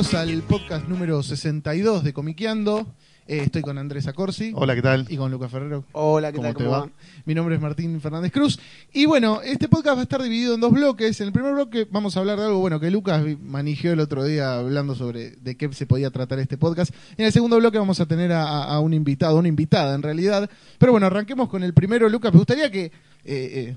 [0.00, 2.86] bienvenidos al podcast número 62 de Comiqueando.
[3.26, 4.50] Eh, estoy con Andrés Acorsi.
[4.54, 5.06] Hola, ¿qué tal?
[5.10, 5.84] Y con Lucas Ferrero.
[5.92, 6.56] Hola, ¿qué ¿Cómo tal?
[6.56, 6.80] te ¿Cómo va?
[6.86, 6.90] va?
[7.26, 8.58] Mi nombre es Martín Fernández Cruz.
[8.94, 11.20] Y bueno, este podcast va a estar dividido en dos bloques.
[11.20, 14.24] En el primer bloque vamos a hablar de algo bueno que Lucas manejó el otro
[14.24, 16.94] día hablando sobre de qué se podía tratar este podcast.
[17.18, 20.02] En el segundo bloque vamos a tener a, a- a un invitado, una invitada en
[20.02, 20.48] realidad.
[20.78, 22.32] Pero bueno, arranquemos con el primero, Lucas.
[22.32, 22.92] Me gustaría que, eh,
[23.24, 23.76] eh,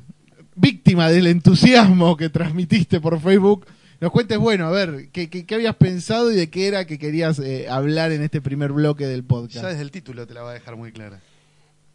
[0.55, 3.65] víctima del entusiasmo que transmitiste por Facebook,
[3.99, 6.99] nos cuentes, bueno, a ver, ¿qué, qué, qué habías pensado y de qué era que
[6.99, 9.63] querías eh, hablar en este primer bloque del podcast?
[9.63, 11.21] Ya desde el título te la va a dejar muy clara.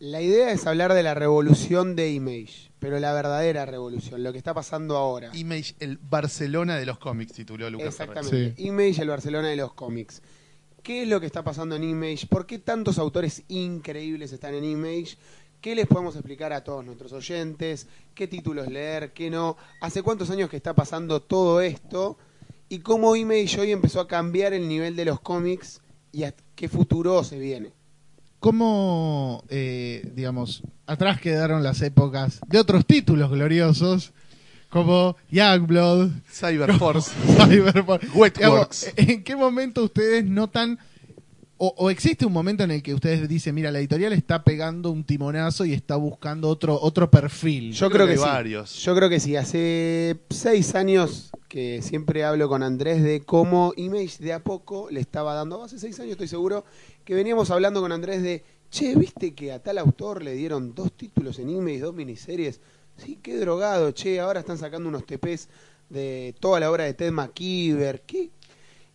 [0.01, 4.39] La idea es hablar de la revolución de Image, pero la verdadera revolución, lo que
[4.39, 5.31] está pasando ahora.
[5.35, 7.89] Image, el Barcelona de los cómics, tituló Lucas.
[7.89, 8.55] Exactamente.
[8.57, 8.67] Sí.
[8.67, 10.23] Image, el Barcelona de los cómics.
[10.85, 12.29] ¿Qué es lo que está pasando en Image?
[12.29, 15.19] ¿Por qué tantos autores increíbles están en Image?
[15.61, 17.89] ¿Qué les podemos explicar a todos nuestros oyentes?
[18.14, 19.12] ¿Qué títulos leer?
[19.12, 19.56] ¿Qué no?
[19.81, 22.17] ¿Hace cuántos años que está pasando todo esto?
[22.69, 25.81] ¿Y cómo Image hoy empezó a cambiar el nivel de los cómics?
[26.12, 27.73] ¿Y a qué futuro se viene?
[28.39, 34.12] ¿Cómo, eh, digamos, atrás quedaron las épocas de otros títulos gloriosos
[34.69, 37.11] como Youngblood, Cyberforce.
[37.36, 38.14] Cyberpunk?
[38.14, 38.92] Wetworks.
[38.97, 40.79] ¿En qué momento ustedes notan,
[41.59, 44.91] o, o existe un momento en el que ustedes dicen, mira, la editorial está pegando
[44.91, 47.73] un timonazo y está buscando otro, otro perfil?
[47.73, 48.33] Yo creo creo que que, hay sí.
[48.33, 48.74] varios.
[48.77, 49.35] Yo creo que sí.
[49.36, 55.01] Hace seis años que siempre hablo con Andrés de cómo Image de a poco le
[55.01, 55.64] estaba dando.
[55.64, 56.64] Hace seis años estoy seguro
[57.05, 60.92] que veníamos hablando con Andrés de, che, ¿viste que a tal autor le dieron dos
[60.92, 62.61] títulos en Image, dos miniseries?
[62.96, 65.48] Sí, qué drogado, che, ahora están sacando unos TPs
[65.89, 68.02] de toda la obra de Ted McKeever.
[68.02, 68.30] ¿Qué?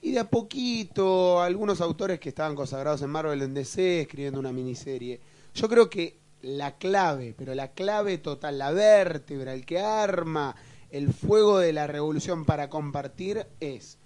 [0.03, 4.51] Y de a poquito, algunos autores que estaban consagrados en Marvel en DC escribiendo una
[4.51, 5.21] miniserie.
[5.55, 10.57] Yo creo que la clave, pero la clave total, la vértebra, el que arma
[10.91, 13.97] el fuego de la revolución para compartir es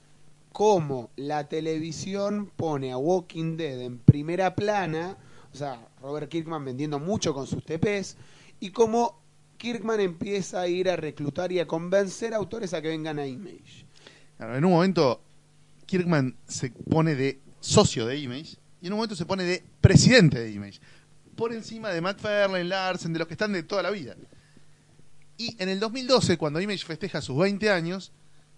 [0.51, 5.17] cómo la televisión pone a Walking Dead en primera plana,
[5.51, 8.17] o sea, Robert Kirkman vendiendo mucho con sus TPs,
[8.59, 9.19] y cómo
[9.57, 13.25] Kirkman empieza a ir a reclutar y a convencer a autores a que vengan a
[13.25, 13.87] Image.
[14.39, 15.21] En un momento,
[15.87, 20.39] Kirkman se pone de socio de Image y en un momento se pone de presidente
[20.39, 20.79] de Image.
[21.35, 24.15] Por encima de McFarlane, Larsen, de los que están de toda la vida.
[25.37, 28.11] Y en el 2012, cuando Image festeja sus 20 años,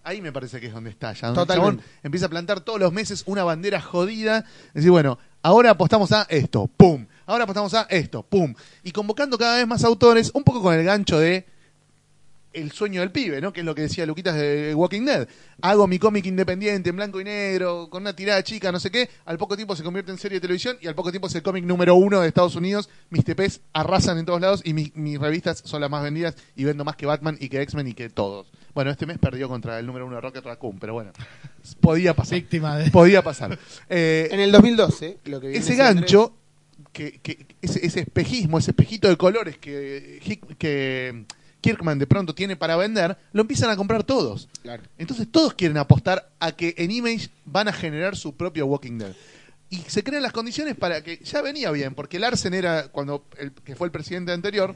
[0.04, 1.14] ahí me parece que es donde está.
[1.14, 4.46] Ya, donde empieza a plantar todos los meses una bandera jodida.
[4.74, 7.06] Decir, bueno, ahora apostamos a esto, pum.
[7.26, 8.54] Ahora apostamos a esto, pum.
[8.84, 11.46] Y convocando cada vez más autores, un poco con el gancho de
[12.52, 13.54] el sueño del pibe, ¿no?
[13.54, 15.28] Que es lo que decía Luquitas de Walking Dead.
[15.62, 19.08] Hago mi cómic independiente en blanco y negro, con una tirada chica, no sé qué.
[19.26, 21.44] Al poco tiempo se convierte en serie de televisión y al poco tiempo es el
[21.44, 22.90] cómic número uno de Estados Unidos.
[23.12, 26.64] Mis TPs arrasan en todos lados y mis, mis revistas son las más vendidas y
[26.64, 28.52] vendo más que Batman y que X-Men y que todos.
[28.74, 31.12] Bueno, este mes perdió contra el número uno de Rocket Raccoon, pero bueno,
[31.82, 32.36] podía pasar.
[32.40, 32.90] Víctima de...
[32.92, 33.58] Podía pasar.
[33.90, 36.34] Eh, En el 2012, lo que viene ese gancho,
[36.94, 40.20] que, que- ese, ese espejismo, ese espejito de colores que
[41.62, 44.48] Kirkman de pronto tiene para vender, lo empiezan a comprar todos.
[44.62, 44.84] claro.
[44.98, 49.14] Entonces todos quieren apostar a que en Image van a generar su propio Walking Dead.
[49.70, 53.52] Y se crean las condiciones para que ya venía bien, porque Larsen era, cuando el
[53.52, 54.76] que fue el presidente anterior,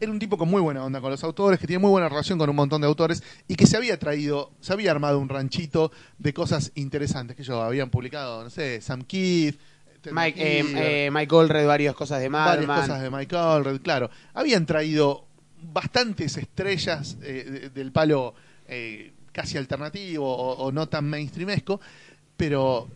[0.00, 2.38] era un tipo con muy buena onda con los autores, que tiene muy buena relación
[2.38, 5.92] con un montón de autores y que se había traído, se había armado un ranchito
[6.18, 9.60] de cosas interesantes que ellos habían publicado, no sé, Sam Keith,
[10.10, 10.64] Mike, eh,
[11.06, 12.88] eh, Mike Allred, varias cosas de varias Madman.
[12.88, 14.10] cosas de Mike Allred, claro.
[14.32, 15.26] Habían traído
[15.62, 18.34] bastantes estrellas eh, de- del palo
[18.68, 21.80] eh, casi alternativo o, no tan mainstreamesco,
[22.36, 22.88] pero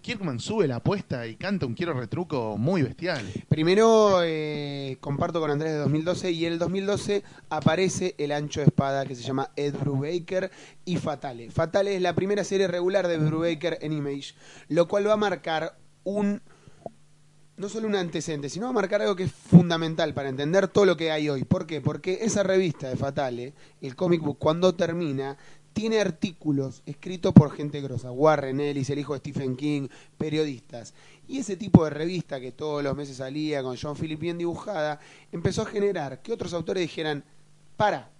[0.00, 3.24] Kirkman sube la apuesta y canta un quiero retruco muy bestial.
[3.48, 8.66] Primero eh, comparto con Andrés de 2012 y en el 2012 aparece el ancho de
[8.66, 10.50] espada que se llama Ed Brubaker
[10.84, 11.50] y Fatale.
[11.52, 14.34] Fatale es la primera serie regular de Brubaker en Image,
[14.68, 16.42] lo cual va a marcar un
[17.56, 20.96] no solo un antecedente, sino a marcar algo que es fundamental para entender todo lo
[20.96, 21.44] que hay hoy.
[21.44, 21.80] ¿Por qué?
[21.80, 25.36] Porque esa revista de Fatale, el comic book, cuando termina,
[25.72, 29.88] tiene artículos escritos por gente grosa, Warren Ellis, el hijo de Stephen King,
[30.18, 30.94] periodistas.
[31.28, 35.00] Y ese tipo de revista que todos los meses salía con John Philip bien dibujada,
[35.30, 37.24] empezó a generar que otros autores dijeran,
[37.76, 38.10] para,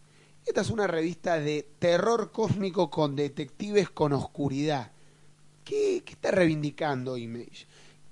[0.47, 4.93] esta es una revista de terror cósmico con detectives con oscuridad.
[5.65, 7.67] ¿Qué, qué está reivindicando Image?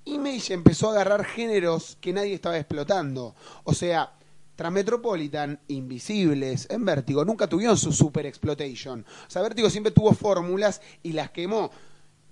[0.05, 3.35] Image empezó a agarrar géneros que nadie estaba explotando.
[3.65, 4.13] O sea,
[4.57, 9.05] Transmetropolitan, Invisibles, en Vértigo, nunca tuvieron su super exploitation.
[9.27, 11.71] O sea, Vértigo siempre tuvo fórmulas y las quemó.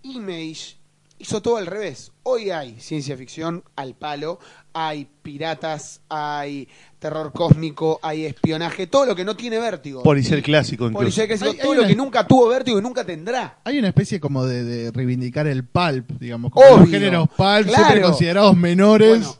[0.02, 0.77] Image
[1.18, 2.12] hizo todo al revés.
[2.22, 4.38] Hoy hay ciencia ficción al palo,
[4.72, 6.68] hay piratas, hay
[6.98, 10.02] terror cósmico, hay espionaje, todo lo que no tiene Vértigo.
[10.02, 10.98] Policial clásico incluso.
[11.00, 13.58] Policial clásico, Hay- hay todo una- lo que nunca tuvo Vértigo y nunca tendrá.
[13.64, 17.38] Hay una especie como de, de reivindicar el pulp, digamos, como los Obvio, géneros pulp,
[17.38, 17.70] claro.
[17.74, 19.18] siempre considerados menores.
[19.18, 19.36] Bueno,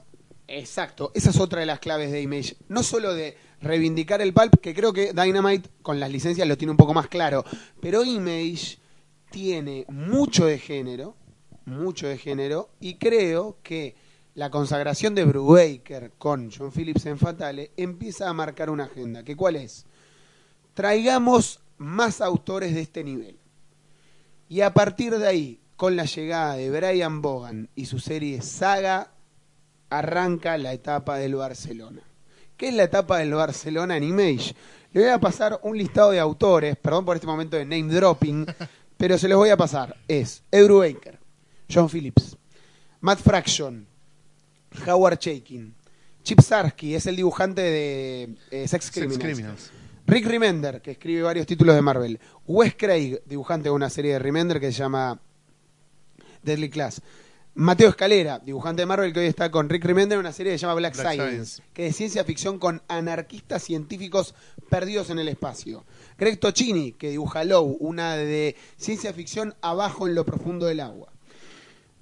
[0.48, 1.12] exacto.
[1.14, 2.56] Esa es otra de las claves de Image.
[2.69, 6.70] No solo de reivindicar el pulp, que creo que Dynamite con las licencias lo tiene
[6.72, 7.44] un poco más claro,
[7.80, 8.78] pero Image
[9.30, 11.16] tiene mucho de género,
[11.68, 13.94] mucho de género, y creo que
[14.34, 19.24] la consagración de Brubaker con John Phillips en Fatale empieza a marcar una agenda.
[19.24, 19.84] ¿Que cuál es?
[20.74, 23.36] Traigamos más autores de este nivel.
[24.48, 29.12] Y a partir de ahí, con la llegada de Brian Bogan y su serie Saga,
[29.90, 32.02] arranca la etapa del Barcelona.
[32.56, 34.54] ¿Qué es la etapa del Barcelona en Image?
[34.92, 38.46] Le voy a pasar un listado de autores, perdón por este momento de name dropping,
[38.96, 39.96] pero se los voy a pasar.
[40.06, 41.17] Es Brubaker,
[41.68, 42.36] John Phillips,
[43.00, 43.86] Matt Fraction,
[44.86, 45.74] Howard Chaykin,
[46.22, 49.18] Chip Sarsky, es el dibujante de eh, Sex Sex Criminals.
[49.18, 49.70] Criminals.
[50.06, 52.18] Rick Remender, que escribe varios títulos de Marvel.
[52.46, 55.20] Wes Craig, dibujante de una serie de Remender que se llama
[56.42, 57.02] Deadly Class.
[57.54, 60.58] Mateo Escalera, dibujante de Marvel que hoy está con Rick Remender en una serie que
[60.58, 61.62] se llama Black, Black Science, Science.
[61.74, 64.34] que es ciencia ficción con anarquistas científicos
[64.70, 65.84] perdidos en el espacio.
[66.16, 71.12] Greg Tocini, que dibuja Low, una de ciencia ficción abajo en lo profundo del agua.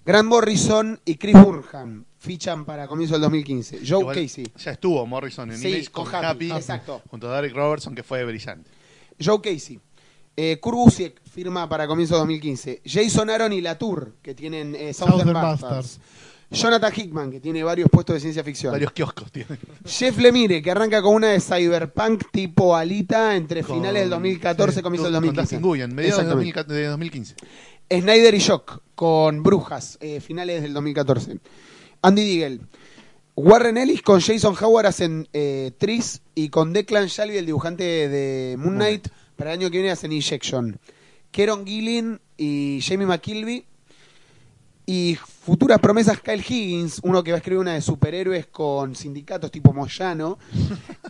[0.06, 3.80] Grant Morrison y Chris Burnham fichan para comienzo del 2015.
[3.86, 4.46] Joe Igual Casey.
[4.56, 7.02] Ya estuvo Morrison en Sí, Image con con, Happy, Happy, exacto.
[7.10, 8.70] junto a Derek Robertson, que fue brillante.
[9.22, 9.80] Joe Casey.
[10.36, 12.82] Eh, Kurt Busiek firma para comienzo de 2015.
[12.84, 16.00] Jason Aaron y Latour, que tienen eh, Southern, Southern Bastards.
[16.48, 18.70] Jonathan Hickman, que tiene varios puestos de ciencia ficción.
[18.70, 19.58] Varios kioscos tiene.
[19.84, 24.76] Jeff Lemire, que arranca con una de cyberpunk tipo Alita entre Con- finales del 2014
[24.76, 25.56] sí, comienzo del con 2015.
[25.56, 26.62] Dustin Nguyen, mediados de, Exactamente.
[26.62, 27.34] 2000 de 2015.
[27.90, 31.38] Snyder y Shock con Brujas, eh, finales del 2014.
[32.02, 32.60] Andy Deagle.
[33.36, 38.56] Warren Ellis con Jason Howard hacen eh, Tris y con Declan Shalvey, el dibujante de
[38.58, 40.80] Moon Knight, para el año que viene hacen Injection.
[41.30, 43.66] Keron Gillen y Jamie McKilby.
[44.88, 49.50] Y futuras promesas Kyle Higgins, uno que va a escribir una de superhéroes con sindicatos
[49.50, 50.38] tipo Moyano.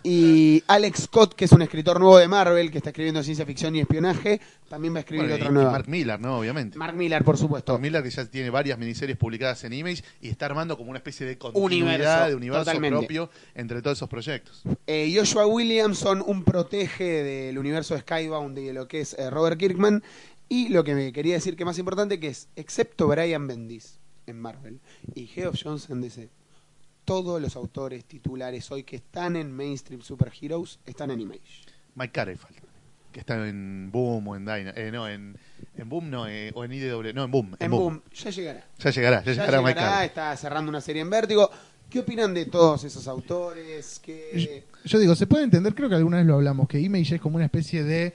[0.03, 3.75] Y Alex Scott, que es un escritor nuevo de Marvel, que está escribiendo ciencia ficción
[3.75, 5.71] y espionaje, también va a escribir Bueno, otra y nueva.
[5.71, 6.39] Mark Miller, ¿no?
[6.39, 6.77] Obviamente.
[6.77, 7.73] Mark Miller, por supuesto.
[7.73, 10.97] Mark Miller que ya tiene varias miniseries publicadas en Image y está armando como una
[10.97, 12.97] especie de continuidad, Universo, de universo totalmente.
[12.97, 14.63] propio entre todos esos proyectos.
[14.87, 19.29] Eh, Joshua Williamson, un protege del universo de Skybound y de lo que es eh,
[19.29, 20.03] Robert Kirkman.
[20.49, 24.39] Y lo que me quería decir que más importante que es, excepto Brian Bendis en
[24.39, 24.79] Marvel
[25.13, 26.29] y Geoff Jones en DC,
[27.05, 31.63] todos los autores titulares hoy que están en Mainstream Superheroes están en Image.
[31.95, 32.61] Mike Carey falta.
[33.11, 34.73] Que está en Boom o en Dyna.
[34.75, 35.37] Eh, no, en,
[35.75, 37.13] en Boom no, eh, o en IDW.
[37.13, 37.47] No, en Boom.
[37.59, 37.81] En, En Boom.
[37.81, 38.67] Boom, ya llegará.
[38.77, 40.07] Ya llegará, ya, Ya llegará, Mike llegará, Carey.
[40.07, 41.49] está cerrando una serie en Vértigo.
[41.89, 43.99] ¿Qué opinan de todos esos autores?
[44.03, 44.65] ¿Qué...
[44.83, 47.37] Yo digo, se puede entender, creo que alguna vez lo hablamos, que Image es como
[47.37, 48.13] una especie de,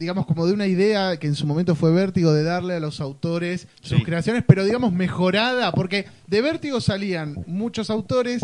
[0.00, 3.00] digamos, como de una idea que en su momento fue Vértigo de darle a los
[3.02, 4.02] autores sus Sí.
[4.04, 8.40] creaciones, pero digamos mejorada, porque de Vértigo salían muchos autores,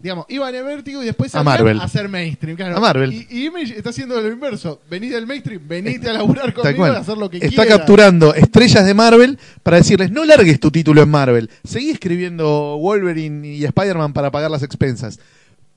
[0.00, 1.80] digamos, iban a Vértigo y después A salían Marvel.
[1.80, 2.56] a hacer mainstream.
[2.56, 2.76] claro.
[2.76, 3.12] A Marvel.
[3.12, 4.80] Y, y Image está haciendo lo inverso.
[4.88, 7.78] Venid del mainstream, venite a laburar conmigo a hacer lo que Está quieras.
[7.78, 13.48] capturando estrellas de Marvel para decirles, no largues tu título en Marvel, seguí escribiendo Wolverine
[13.48, 15.18] y Spider-Man para pagar las expensas.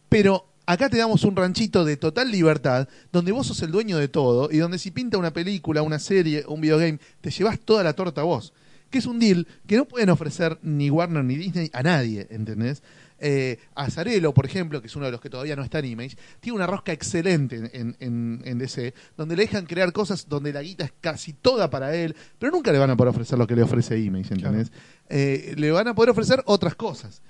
[0.10, 4.08] Pero acá te damos un ranchito de total libertad, donde vos sos el dueño de
[4.08, 7.94] todo, y donde si pinta una película, una serie, un videogame, te llevas toda la
[7.94, 8.54] torta vos.
[8.90, 12.84] Que es un deal que no pueden ofrecer ni Warner ni Disney a nadie, ¿entendés?
[13.26, 16.18] Eh, Azarelo, por ejemplo, que es uno de los que todavía no está en Image,
[16.42, 20.62] tiene una rosca excelente en, en, en DC, donde le dejan crear cosas donde la
[20.62, 23.56] guita es casi toda para él, pero nunca le van a poder ofrecer lo que
[23.56, 24.72] le ofrece Image, ¿entendés?
[25.10, 27.22] Eh, le van a poder ofrecer otras cosas.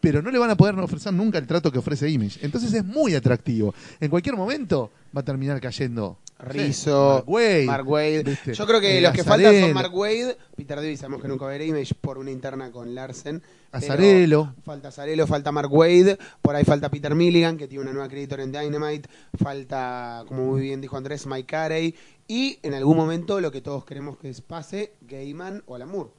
[0.00, 2.38] Pero no le van a poder ofrecer nunca el trato que ofrece Image.
[2.42, 3.74] Entonces es muy atractivo.
[4.00, 8.38] En cualquier momento va a terminar cayendo Rizzo, Mark Wade, Mark Wade.
[8.52, 11.44] Yo creo que Eh, los que faltan son Mark Wade, Peter David, sabemos que nunca
[11.44, 13.42] va a ver Image por una interna con Larsen.
[13.70, 14.54] Azarelo.
[14.64, 18.40] Falta Azarelo, falta Mark Wade, por ahí falta Peter Milligan, que tiene una nueva creditor
[18.40, 19.08] en Dynamite,
[19.40, 21.94] falta, como muy bien dijo Andrés, Mike Carey,
[22.26, 26.12] y en algún momento lo que todos queremos que pase, Gaiman o Lamour.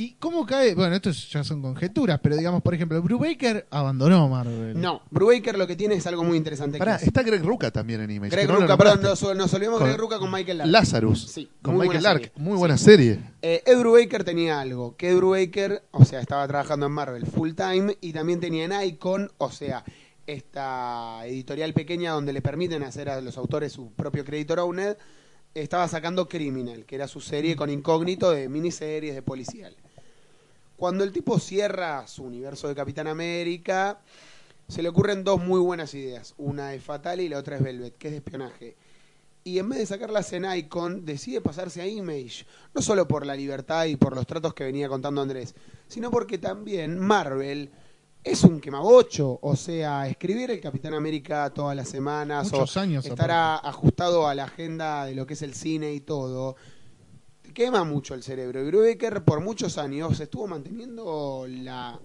[0.00, 0.74] ¿Y cómo cae?
[0.74, 4.80] Bueno, estos ya son conjeturas, pero digamos, por ejemplo, Brubaker abandonó Marvel.
[4.80, 6.78] No, Brubaker lo que tiene es algo muy interesante.
[6.78, 8.30] Pará, que es- está Greg Ruca también en Image.
[8.34, 10.70] Greg no Ruca, perdón, nos, nos olvidamos de Greg Ruca con Michael Lark.
[10.70, 11.26] Lazarus.
[11.30, 12.22] Sí, con muy Michael buena Lark.
[12.32, 12.42] serie.
[12.48, 13.20] Muy buena serie.
[13.42, 17.52] Eh, Ed Brubaker tenía algo, que Ed Brubaker, o sea, estaba trabajando en Marvel full
[17.52, 19.84] time y también tenía en Icon, o sea,
[20.26, 24.96] esta editorial pequeña donde le permiten hacer a los autores su propio creditor owner,
[25.52, 29.76] estaba sacando Criminal, que era su serie con incógnito de miniseries de policial.
[30.80, 34.00] Cuando el tipo cierra su universo de Capitán América,
[34.66, 36.32] se le ocurren dos muy buenas ideas.
[36.38, 38.76] Una es Fatal y la otra es Velvet, que es de espionaje.
[39.44, 42.46] Y en vez de sacarlas en Icon, decide pasarse a Image.
[42.72, 45.54] No solo por la libertad y por los tratos que venía contando Andrés,
[45.86, 47.70] sino porque también Marvel
[48.24, 49.38] es un quemabocho.
[49.42, 54.26] O sea, escribir el Capitán América todas las semanas Muchos o años, estar a- ajustado
[54.26, 56.56] a la agenda de lo que es el cine y todo.
[57.52, 58.60] Quema mucho el cerebro.
[58.60, 62.00] Y Brubaker por muchos años estuvo manteniendo la,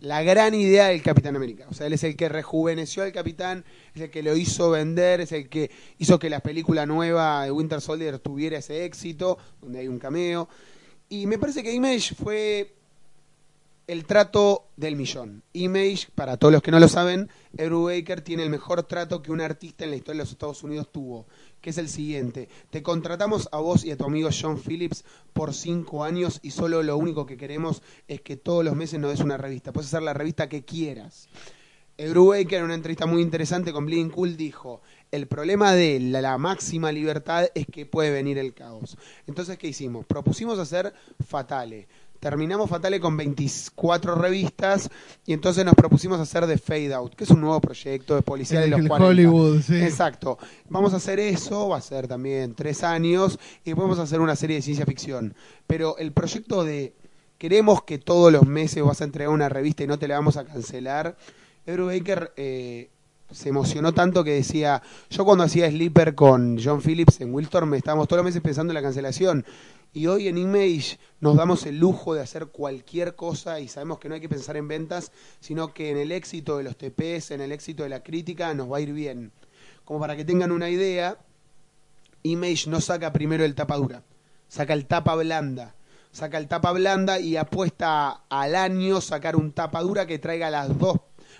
[0.00, 1.66] la gran idea del Capitán América.
[1.70, 3.64] O sea, él es el que rejuveneció al Capitán,
[3.94, 7.52] es el que lo hizo vender, es el que hizo que la película nueva de
[7.52, 10.48] Winter Soldier tuviera ese éxito, donde hay un cameo.
[11.08, 12.74] Y me parece que Image fue
[13.86, 15.42] el trato del millón.
[15.52, 19.40] Image, para todos los que no lo saben, Brubaker tiene el mejor trato que un
[19.40, 21.26] artista en la historia de los Estados Unidos tuvo,
[21.62, 22.48] que es el siguiente.
[22.70, 26.82] Te contratamos a vos y a tu amigo John Phillips por cinco años y solo
[26.82, 29.72] lo único que queremos es que todos los meses nos des una revista.
[29.72, 31.28] Puedes hacer la revista que quieras.
[31.98, 36.20] Ed Brubaker en una entrevista muy interesante con Bleeding Cool dijo, el problema de la,
[36.20, 38.96] la máxima libertad es que puede venir el caos.
[39.26, 40.06] Entonces, ¿qué hicimos?
[40.06, 40.92] Propusimos hacer
[41.24, 41.86] Fatale.
[42.22, 44.88] Terminamos Fatale con 24 revistas
[45.26, 48.60] y entonces nos propusimos hacer The Fade Out, que es un nuevo proyecto de policía
[48.60, 49.08] de El- los el 40.
[49.10, 49.74] Hollywood, sí.
[49.82, 50.38] Exacto.
[50.68, 54.20] Vamos a hacer eso, va a ser también tres años y después vamos a hacer
[54.20, 55.34] una serie de ciencia ficción.
[55.66, 56.94] Pero el proyecto de
[57.38, 60.36] queremos que todos los meses vas a entregar una revista y no te la vamos
[60.36, 61.16] a cancelar,
[61.66, 62.88] Ebru Baker eh,
[63.32, 68.06] se emocionó tanto que decía, yo cuando hacía Sleeper con John Phillips en Wilstorm estábamos
[68.06, 69.44] todos los meses pensando en la cancelación.
[69.94, 74.08] Y hoy en Image nos damos el lujo de hacer cualquier cosa y sabemos que
[74.08, 77.42] no hay que pensar en ventas, sino que en el éxito de los TPs, en
[77.42, 79.32] el éxito de la crítica, nos va a ir bien.
[79.84, 81.18] Como para que tengan una idea,
[82.22, 84.02] Image no saca primero el tapa dura,
[84.48, 85.74] saca el tapa blanda.
[86.12, 90.78] Saca el tapa blanda y apuesta al año sacar un tapa dura que traiga las
[90.78, 90.98] dos,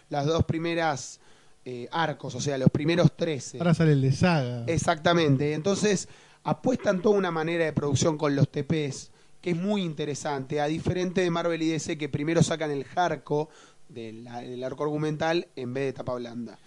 [0.09, 1.21] las dos primeras
[1.66, 3.59] eh, arcos, o sea, los primeros 13.
[3.59, 4.64] Ahora sale el de Saga.
[4.66, 5.52] Exactamente.
[5.52, 6.09] Entonces,
[6.44, 9.11] apuestan toda una manera de producción con los TPs
[9.42, 13.49] que es muy interesante, a diferente de Marvel y DC que primero sacan el jarco
[13.88, 14.26] del,
[14.64, 16.58] arco argumental en vez de tapa blanda.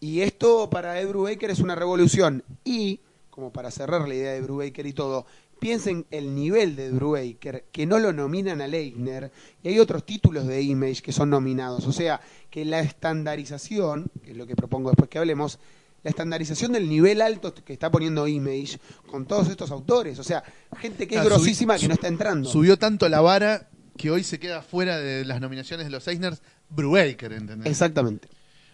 [0.00, 2.44] Y esto para Ed Brubaker es una revolución.
[2.64, 5.26] Y, como para cerrar la idea de Brubaker y todo,
[5.60, 9.32] piensen el nivel de Brubaker, que no lo nominan a Leitner,
[9.62, 11.86] y hay otros títulos de Image que son nominados.
[11.86, 12.20] O sea,
[12.50, 15.58] que la estandarización, que es lo que propongo después que hablemos,
[16.02, 18.78] la estandarización del nivel alto que está poniendo Image
[19.10, 20.18] con todos estos autores.
[20.18, 20.42] O sea,
[20.78, 22.48] gente que es Ah, subi- grosísima que su- no está entrando.
[22.48, 26.40] Subió tanto la vara que hoy se queda fuera de las nominaciones de los Eisners
[26.70, 27.66] Brubaker, ¿entendés?
[27.70, 28.28] Exactamente.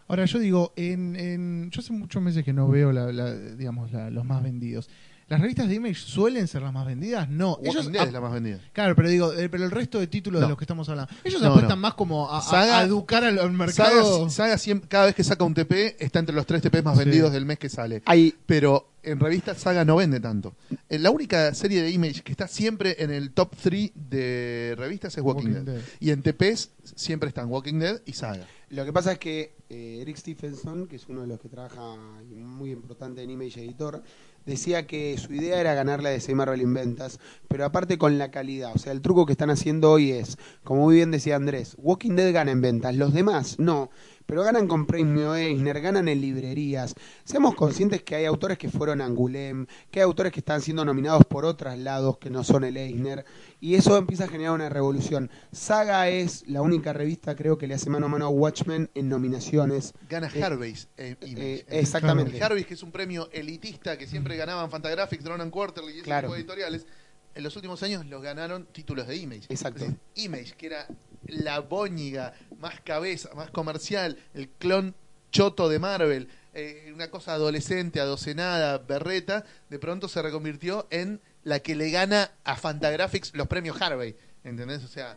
[0.07, 3.91] Ahora yo digo, en, en- yo hace muchos meses que no veo la, la- digamos
[3.91, 4.91] la- los más vendidos.
[5.29, 7.29] ¿Las revistas de Image suelen ser las más vendidas?
[7.31, 7.53] No.
[7.53, 8.61] Walking Ellos Dead es la más vendida.
[8.73, 10.51] Claro, pero digo, eh, pero el resto de títulos de No.
[10.51, 11.83] los que estamos hablando, ellos No, apuestan no.
[11.83, 14.29] más como a, a- Saga- a educar al, al mercado.
[14.29, 16.99] Saga, Saga siempre- cada vez que saca un TP está entre los tres TPs más
[16.99, 17.05] Sí.
[17.05, 18.03] vendidos del mes que sale.
[18.07, 20.55] Hay Pero en revistas Saga no vende tanto.
[20.89, 25.17] Eh, La única serie de Image que está siempre en el top 3 de revistas
[25.17, 25.75] es Walking, Walking Dead.
[25.77, 25.83] Dead.
[26.01, 28.47] Y en TPs siempre están Walking Dead y Saga.
[28.71, 31.97] Lo que pasa es que eh, Eric Stephenson, que es uno de los que trabaja
[32.31, 34.03] y muy importante en Image Editor,
[34.47, 38.31] decía que su idea era ganarle a DC Marvel en ventas, pero aparte con la
[38.31, 38.73] calidad.
[38.75, 42.17] O sea, el truco que están haciendo hoy es, como muy bien decía Andrés, Walking
[42.17, 43.91] Dead gana en ventas, los demás no.
[44.27, 46.95] Pero ganan con premio Eisner, ganan en librerías.
[47.25, 50.83] Seamos conscientes que hay autores que fueron a Angulem, que hay autores que están siendo
[50.85, 53.25] nominados por otros lados que no son el Eisner,
[53.61, 55.31] y eso empieza a generar una revolución.
[55.53, 59.09] Saga es la única revista, creo, que le hace mano a mano a Watchmen en
[59.11, 59.93] nominaciones.
[60.09, 61.19] Gana Eh, Harvey's Image.
[61.61, 62.43] eh, exactamente.
[62.43, 66.05] Harvey's, que es un premio elitista que siempre ganaban Fantagraphics, Drone and Quarterly y ese
[66.05, 66.29] Claro.
[66.29, 66.87] tipo de editoriales,
[67.35, 69.47] en los últimos años los ganaron títulos de Image.
[69.51, 69.85] Exacto.
[70.15, 70.87] Image, que era
[71.27, 74.95] la boñiga, más cabeza, más comercial, el clon
[75.31, 81.59] choto de Marvel, eh, una cosa adolescente, adocenada, berreta, de pronto se reconvirtió en la
[81.59, 84.17] que le gana a Fantagraphics los premios Harvey.
[84.45, 84.85] ¿Entendés?
[84.85, 85.17] O sea,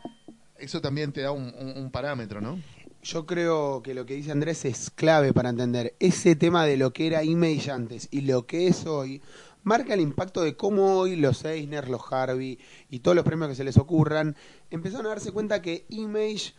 [0.58, 2.60] eso también te da un, parámetro, ¿no?
[3.04, 6.92] Yo creo que lo que dice Andrés es clave para entender ese tema de lo
[6.92, 9.22] que era Image antes y lo que es hoy.
[9.64, 12.58] Marca el impacto de cómo hoy los Eisner, los Harvey
[12.90, 14.36] y todos los premios que se les ocurran
[14.72, 16.54] empezaron a darse cuenta que Image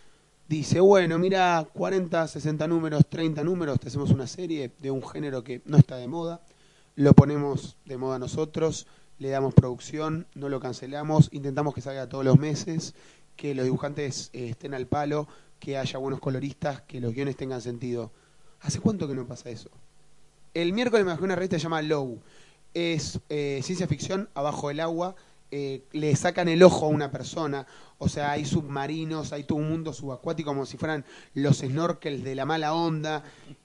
[0.49, 5.45] dice, bueno, mira, 40, 60 números, 30 números, te hacemos una serie de un género
[5.45, 6.41] que no está de moda,
[6.97, 8.87] lo ponemos de moda nosotros,
[9.19, 12.95] le damos producción, no lo cancelamos, intentamos que salga todos los meses,
[13.37, 15.29] que los dibujantes eh, estén al palo,
[15.61, 18.13] que haya buenos coloristas, que los guiones tengan sentido.
[18.61, 19.71] ¿Hace cuánto que no pasa eso?
[20.55, 22.21] El miércoles me bajé una revista que se llama Low.
[22.75, 25.17] Es eh, ciencia ficción abajo del agua.
[25.51, 27.67] eh, le sacan el ojo a una persona.
[27.99, 32.35] O sea, hay submarinos, hay todo un mundo subacuático como si fueran los snorkels de
[32.35, 33.25] la mala onda.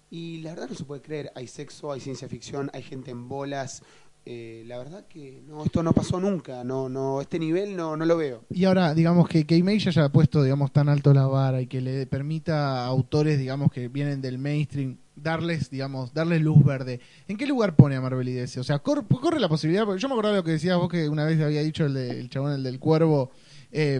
[0.09, 1.31] Y la verdad no se puede creer.
[1.35, 3.83] Hay sexo, hay ciencia ficción, hay gente en bolas.
[4.25, 6.63] Eh, la verdad que no, esto no pasó nunca.
[6.63, 8.45] No, no, este nivel no, no lo veo.
[8.49, 12.05] Y ahora, digamos que, Image haya puesto, digamos, tan alto la vara y que le
[12.07, 16.99] permita a autores, digamos, que vienen del mainstream, darles, digamos, darles luz verde.
[17.27, 18.59] ¿En qué lugar pone a Marvel y DC?
[18.59, 21.07] O sea, cor- corre, la posibilidad, porque yo me acordaba lo que decías vos que
[21.09, 23.31] una vez había dicho el, chabón, el del cuervo,
[23.71, 23.99] eh,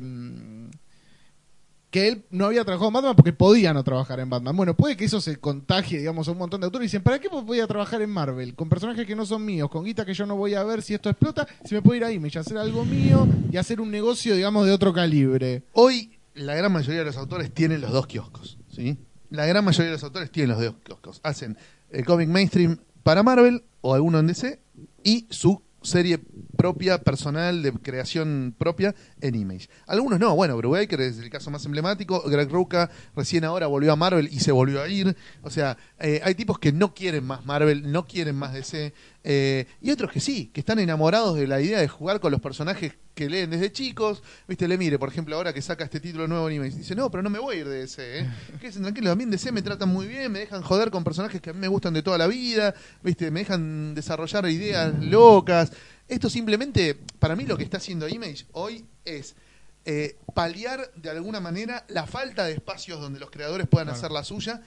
[1.90, 4.58] que él no había trabajado en Batman porque podía no trabajar en Batman.
[4.58, 7.20] Bueno, puede que eso se contagie, digamos, a un montón de autores y dicen, ¿para
[7.20, 8.56] qué voy a trabajar en Marvel?
[8.56, 10.96] Con personajes que no son míos, con guita que yo no voy a ver si
[10.96, 14.66] esto explota, si me puedo ir a hacer algo mío y hacer un negocio, digamos,
[14.66, 15.62] de otro calibre.
[15.74, 18.98] Hoy la gran mayoría de los autores tienen los dos kioscos, ¿sí?
[19.34, 21.20] La gran mayoría de los autores tienen los dos kioscos.
[21.24, 21.58] Hacen
[21.90, 24.60] el cómic mainstream para Marvel o alguno en DC
[25.04, 26.20] y su serie
[26.64, 29.68] propia, personal, de creación propia en Image.
[29.86, 33.98] Algunos no, bueno, Brubaker es el caso más emblemático, Greg Rucka recién ahora volvió a
[33.98, 35.14] Marvel y se volvió a ir.
[35.42, 38.94] O sea, eh, hay tipos que no quieren más Marvel, no quieren más DC,
[39.26, 42.42] eh, y otros que sí, que están enamorados de la idea de jugar con los
[42.42, 44.22] personajes que leen desde chicos.
[44.48, 47.10] Viste, le mire, por ejemplo, ahora que saca este título nuevo en Image, dice, no,
[47.10, 48.30] pero no me voy a ir de DC, ¿eh?
[48.60, 51.42] Quédense tranquilos, a mí en DC me tratan muy bien, me dejan joder con personajes
[51.42, 55.72] que a mí me gustan de toda la vida, viste, me dejan desarrollar ideas locas.
[56.14, 59.36] Esto simplemente, para mí lo que está haciendo Image hoy es
[59.84, 64.24] eh, paliar de alguna manera la falta de espacios donde los creadores puedan hacer la
[64.24, 64.62] suya.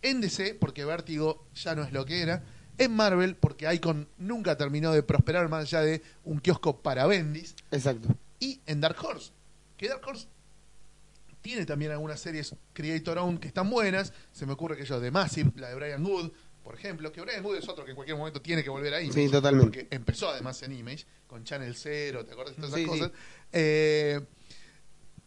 [0.00, 2.44] En DC, porque Vértigo ya no es lo que era.
[2.78, 7.56] En Marvel, porque Icon nunca terminó de prosperar más allá de un kiosco para Bendis.
[7.72, 8.14] Exacto.
[8.38, 9.32] Y en Dark Horse,
[9.76, 10.28] que Dark Horse
[11.40, 14.12] tiene también algunas series Creator Own que están buenas.
[14.30, 16.30] Se me ocurre que yo de Massive, la de Brian Wood,
[16.62, 19.00] por ejemplo, que Brian Wood es otro que en cualquier momento tiene que volver a
[19.02, 19.26] Image.
[19.26, 19.82] Sí, totalmente.
[19.82, 23.00] Porque empezó además en Image, con Channel Zero, ¿te acuerdas de todas esas Sí, sí.
[23.00, 23.18] cosas?
[23.52, 24.20] Eh,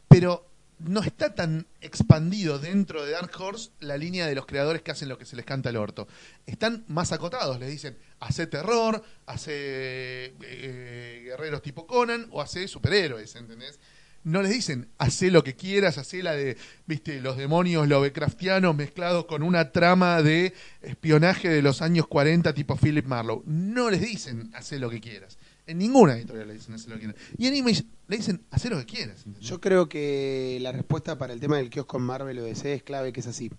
[0.08, 4.91] pero no está tan expandido dentro de Dark Horse la línea de los creadores que
[4.91, 6.08] hacen lo que se les canta el orto.
[6.45, 13.36] Están más acotados, les dicen, hace terror, hace eh, guerreros tipo Conan o hace superhéroes,
[13.36, 13.80] ¿entendés?
[14.26, 16.58] No les dicen, hace lo que quieras, hace la de,
[16.88, 22.76] viste, los demonios Lovecraftianos mezclados con una trama de espionaje de los años 40 tipo
[22.76, 23.44] Philip Marlowe.
[23.46, 25.38] No les dicen, hace lo que quieras.
[25.68, 27.22] En ninguna editorial le dicen, hace lo que quieras.
[27.38, 29.26] Y en Image le dicen, hace lo que quieras.
[29.42, 32.82] Yo creo que la respuesta para el tema del kiosco en Marvel o DC es
[32.82, 33.52] clave, que es así.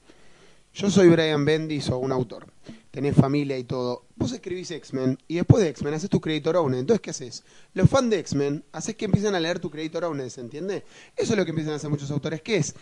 [0.77, 2.49] Yo soy Brian Bendis o un autor.
[2.91, 4.05] Tenés familia y todo.
[4.15, 6.81] Vos escribís X-Men y después de X-Men haces tu Creator Owned.
[6.81, 7.45] Entonces, ¿qué haces?
[7.73, 10.85] Los fans de X-Men haces que empiecen a leer tu Creator Owned, ¿se entiende?
[11.17, 12.75] Eso es lo que empiezan a hacer muchos autores, que es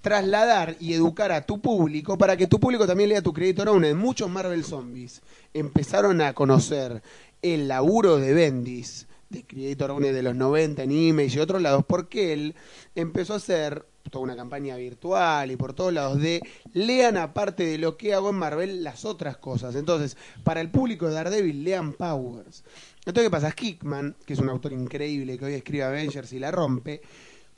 [0.00, 3.96] trasladar y educar a tu público para que tu público también lea tu Creator Owned.
[3.96, 5.20] Muchos Marvel Zombies
[5.52, 7.02] empezaron a conocer
[7.42, 11.84] el laburo de Bendis, de Creator Owned de los 90 en Image y otros lados,
[11.86, 12.54] porque él
[12.94, 16.40] empezó a hacer toda una campaña virtual y por todos lados de
[16.72, 19.74] lean aparte de lo que hago en Marvel las otras cosas.
[19.74, 22.64] Entonces, para el público de Daredevil, lean Powers.
[23.04, 23.52] Entonces, ¿qué pasa?
[23.52, 27.02] Kickman, que es un autor increíble que hoy escribe Avengers y la rompe,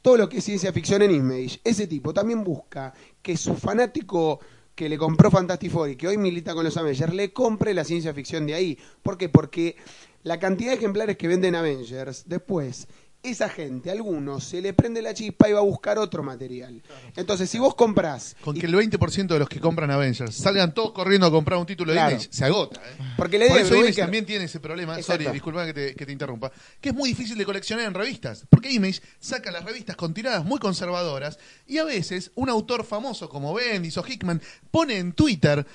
[0.00, 4.40] todo lo que es ciencia ficción en Image, ese tipo también busca que su fanático
[4.74, 7.84] que le compró Fantastic Four y que hoy milita con los Avengers, le compre la
[7.84, 8.78] ciencia ficción de ahí.
[9.02, 9.28] ¿Por qué?
[9.28, 9.76] Porque
[10.22, 12.88] la cantidad de ejemplares que venden Avengers, después,
[13.24, 16.82] esa gente, a algunos, se le prende la chispa y va a buscar otro material.
[17.16, 18.36] Entonces, si vos comprás...
[18.42, 21.58] Con y- que el 20% de los que compran Avengers salgan todos corriendo a comprar
[21.58, 22.12] un título de Claro.
[22.12, 22.80] Image, se agota.
[22.80, 23.02] ¿eh?
[23.16, 25.22] Porque la idea Por eso Image también tiene ese problema, Exacto.
[25.24, 28.46] sorry, disculpa que te, que te interrumpa, que es muy difícil de coleccionar en revistas,
[28.50, 33.28] porque Image saca las revistas con tiradas muy conservadoras y a veces un autor famoso
[33.28, 35.66] como Bendis o Hickman pone en Twitter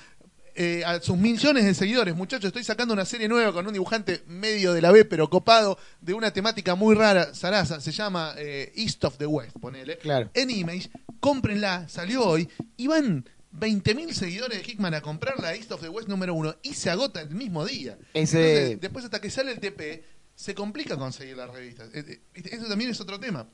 [0.54, 4.22] eh, a sus millones de seguidores, muchachos, estoy sacando una serie nueva con un dibujante
[4.26, 8.72] medio de la B, pero copado, de una temática muy rara, Sarasa, se llama eh,
[8.76, 9.98] East of the West, ponele.
[9.98, 10.30] Claro.
[10.34, 15.72] En Image cómprenla, salió hoy, y van 20.000 seguidores de Hickman a comprar la East
[15.72, 17.98] of the West número uno y se agota el mismo día.
[18.14, 21.90] Ese- Entonces, después hasta que sale el TP, se complica conseguir las revistas.
[21.94, 23.46] Eh, eh, Eso también es otro tema.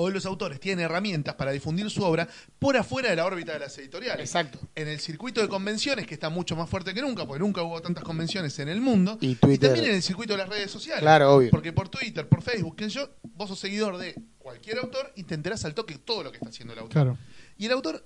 [0.00, 2.28] Hoy los autores tienen herramientas para difundir su obra
[2.60, 4.20] por afuera de la órbita de las editoriales.
[4.20, 4.60] Exacto.
[4.76, 7.82] En el circuito de convenciones, que está mucho más fuerte que nunca, porque nunca hubo
[7.82, 9.18] tantas convenciones en el mundo.
[9.20, 9.70] Y Twitter.
[9.70, 11.02] también en el circuito de las redes sociales.
[11.02, 11.50] Claro, obvio.
[11.50, 15.34] Porque por Twitter, por Facebook, que yo, vos sos seguidor de cualquier autor y te
[15.34, 16.92] enterás al toque todo lo que está haciendo el autor.
[16.92, 17.18] Claro.
[17.58, 18.04] Y el autor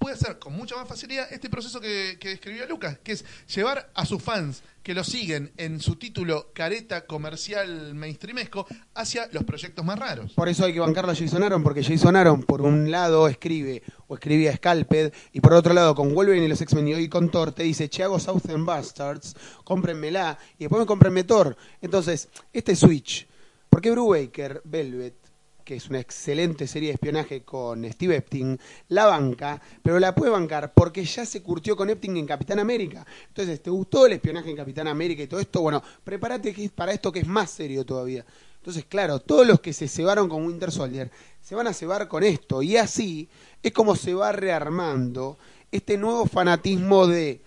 [0.00, 3.90] puede hacer con mucha más facilidad este proceso que, que describía Lucas, que es llevar
[3.94, 9.84] a sus fans que lo siguen en su título careta comercial mainstreamesco hacia los proyectos
[9.84, 10.32] más raros.
[10.32, 13.82] Por eso hay que bancarlo a Jason Aaron, porque Jason Aaron, por un lado, escribe
[14.08, 17.30] o escribía Scalped, y por otro lado, con Wolverine y los X-Men y hoy con
[17.30, 21.58] Thor, te dice, che, hago Southern Bastards, cómprenmela, y después me comprenme Thor.
[21.82, 23.28] Entonces, este switch,
[23.68, 25.29] ¿por qué Brubaker, Velvet,
[25.70, 30.32] que es una excelente serie de espionaje con Steve Epting, la banca, pero la puede
[30.32, 33.06] bancar porque ya se curtió con Epting en Capitán América.
[33.28, 35.60] Entonces, ¿te gustó el espionaje en Capitán América y todo esto?
[35.60, 38.26] Bueno, prepárate para esto que es más serio todavía.
[38.56, 41.08] Entonces, claro, todos los que se cebaron con Winter Soldier
[41.40, 42.62] se van a cebar con esto.
[42.62, 43.28] Y así
[43.62, 45.38] es como se va rearmando
[45.70, 47.42] este nuevo fanatismo de...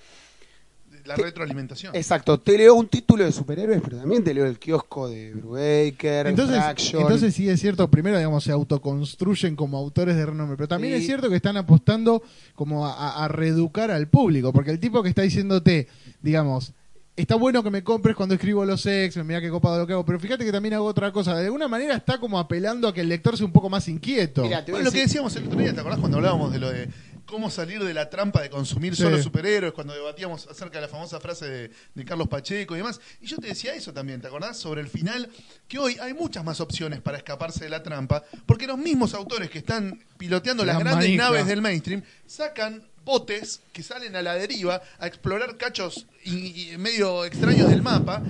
[1.06, 1.96] La retroalimentación.
[1.96, 6.28] Exacto, te leo un título de superhéroes, pero también te leo el kiosco de Brubaker,
[6.28, 7.02] Entonces, Fraction.
[7.02, 11.00] entonces sí es cierto, primero digamos se autoconstruyen como autores de renombre, pero también Sí.
[11.02, 12.24] es cierto que están apostando
[12.56, 15.88] como a, a- reeducar al público, porque el tipo que está diciéndote,
[16.22, 16.72] digamos,
[17.16, 20.06] está bueno que me compres cuando escribo los ex, mira qué copado lo que hago,
[20.06, 23.02] pero fíjate que también hago otra cosa, de alguna manera está como apelando a que
[23.02, 24.44] el lector sea un poco más inquieto.
[24.68, 26.88] Bueno, lo que decíamos el otro día, ¿te acordás cuando hablábamos de lo de
[27.26, 29.04] cómo salir de la trampa de consumir Sí.
[29.04, 33.00] solo superhéroes, cuando debatíamos acerca de la famosa frase de, de Carlos Pacheco y demás?
[33.22, 34.58] Y yo te decía eso también, ¿te acordás?
[34.58, 35.30] Sobre el final,
[35.68, 39.50] que hoy hay muchas más opciones para escaparse de la trampa, porque los mismos autores
[39.50, 41.24] que están piloteando las La grandes manija.
[41.24, 46.78] naves del mainstream sacan botes que salen a la deriva a explorar cachos y, y
[46.78, 48.22] medio extraños del mapa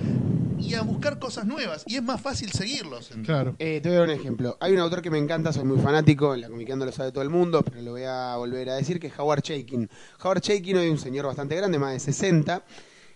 [0.64, 1.84] y a buscar cosas nuevas.
[1.86, 3.10] Y es más fácil seguirlos.
[3.24, 3.54] Claro.
[3.58, 4.56] Eh, te voy a dar un ejemplo.
[4.60, 7.22] Hay un autor que me encanta, soy muy fanático, en la comiqueando lo sabe todo
[7.22, 9.90] el mundo, pero lo voy a volver a decir, que es Howard Chaykin.
[10.22, 12.64] Howard Chaykin hoy es un señor bastante grande, más de 60,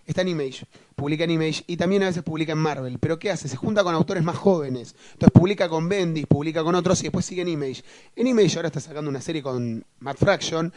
[0.06, 2.98] está en Image, publica en Image y también a veces publica en Marvel.
[2.98, 3.48] ¿Pero qué hace?
[3.48, 4.94] Se junta con autores más jóvenes.
[5.12, 7.82] Entonces publica con Bendis, publica con otros y después sigue en Image.
[8.14, 10.72] En Image ahora está sacando una serie con Matt Fraction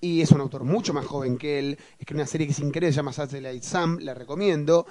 [0.00, 1.78] y es un autor mucho más joven que él.
[1.98, 4.86] Es que una serie que es increíble, se llama Satellite Sam, la recomiendo.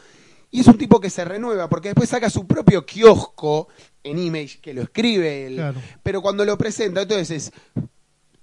[0.51, 3.67] Y es un tipo que se renueva porque después saca su propio kiosco
[4.03, 5.55] en Image, que lo escribe él.
[5.55, 5.81] Claro.
[6.01, 7.88] Pero cuando lo presenta, entonces es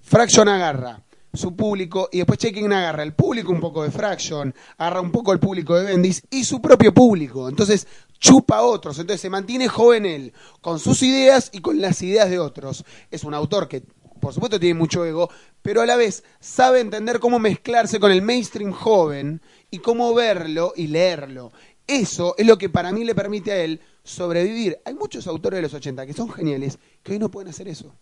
[0.01, 1.03] Fraction agarra
[1.37, 5.33] su público y después Checking agarra el público un poco de Fraction, agarra un poco
[5.33, 7.49] el público de Bendis y su propio público.
[7.49, 7.87] Entonces
[8.19, 8.99] chupa a otros.
[8.99, 12.85] Entonces se mantiene joven él con sus ideas y con las ideas de otros.
[13.11, 13.83] Es un autor que
[14.21, 15.31] por supuesto tiene mucho ego,
[15.63, 20.73] pero a la vez sabe entender cómo mezclarse con el mainstream joven y cómo verlo
[20.75, 21.53] y leerlo.
[21.87, 24.79] Eso es lo que para mí le permite a él sobrevivir.
[24.85, 27.95] Hay muchos autores de los 80 que son geniales que hoy no pueden hacer eso.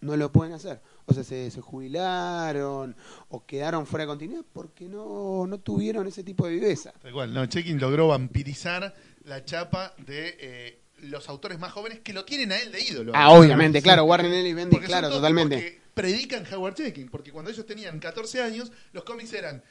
[0.00, 0.80] No lo pueden hacer.
[1.06, 2.94] O sea, se, se jubilaron
[3.28, 6.92] o quedaron fuera de continuidad porque no, no tuvieron ese tipo de viveza.
[7.02, 8.94] Tal cual, no, Chekin logró vampirizar
[9.24, 13.12] la chapa de eh, los autores más jóvenes que lo tienen a él de ídolo.
[13.14, 15.80] Ah, obviamente, claro, Warren Ellis y Bendis, claro, totalmente.
[15.94, 19.62] predican Howard Checkin, porque cuando ellos tenían 14 años, los cómics eran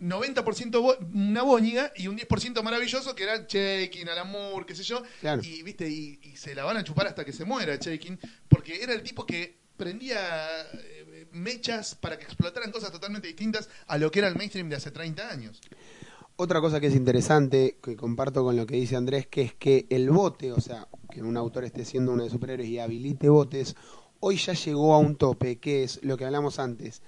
[0.00, 4.82] 90% bo- una boñiga y un 10% maravilloso que era Checkin, Alan Moore, qué sé
[4.82, 5.02] yo.
[5.20, 5.42] Claro.
[5.44, 5.88] Y, ¿viste?
[5.88, 9.02] Y, y se la van a chupar hasta que se muera Checkin, porque era el
[9.02, 10.18] tipo que prendía
[10.72, 14.76] eh, mechas para que explotaran cosas totalmente distintas a lo que era el mainstream de
[14.76, 15.60] hace 30 años.
[16.36, 19.86] Otra cosa que es interesante, que comparto con lo que dice Andrés, que es que
[19.88, 23.74] el bote, o sea, que un autor esté siendo uno de superhéroes y habilite botes,
[24.20, 27.00] hoy ya llegó a un tope, que es lo que hablamos antes.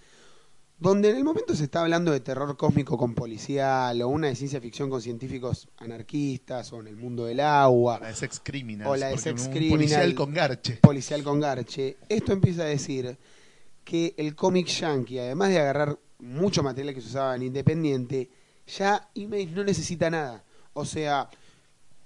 [0.81, 4.37] Donde en el momento se está hablando de terror cósmico con policial, o una de
[4.37, 8.91] ciencia ficción con científicos anarquistas, o en el mundo del agua, La de Sex Criminals.
[8.91, 9.71] O la de Sex Criminal.
[9.71, 10.79] policial con garche.
[10.81, 11.97] policial con garche.
[12.09, 13.19] Esto empieza a decir
[13.85, 18.31] que el cómic yankee, además de agarrar mucho material que se usaba en Independiente,
[18.67, 20.45] ya Image no necesita nada.
[20.75, 21.29] O sea,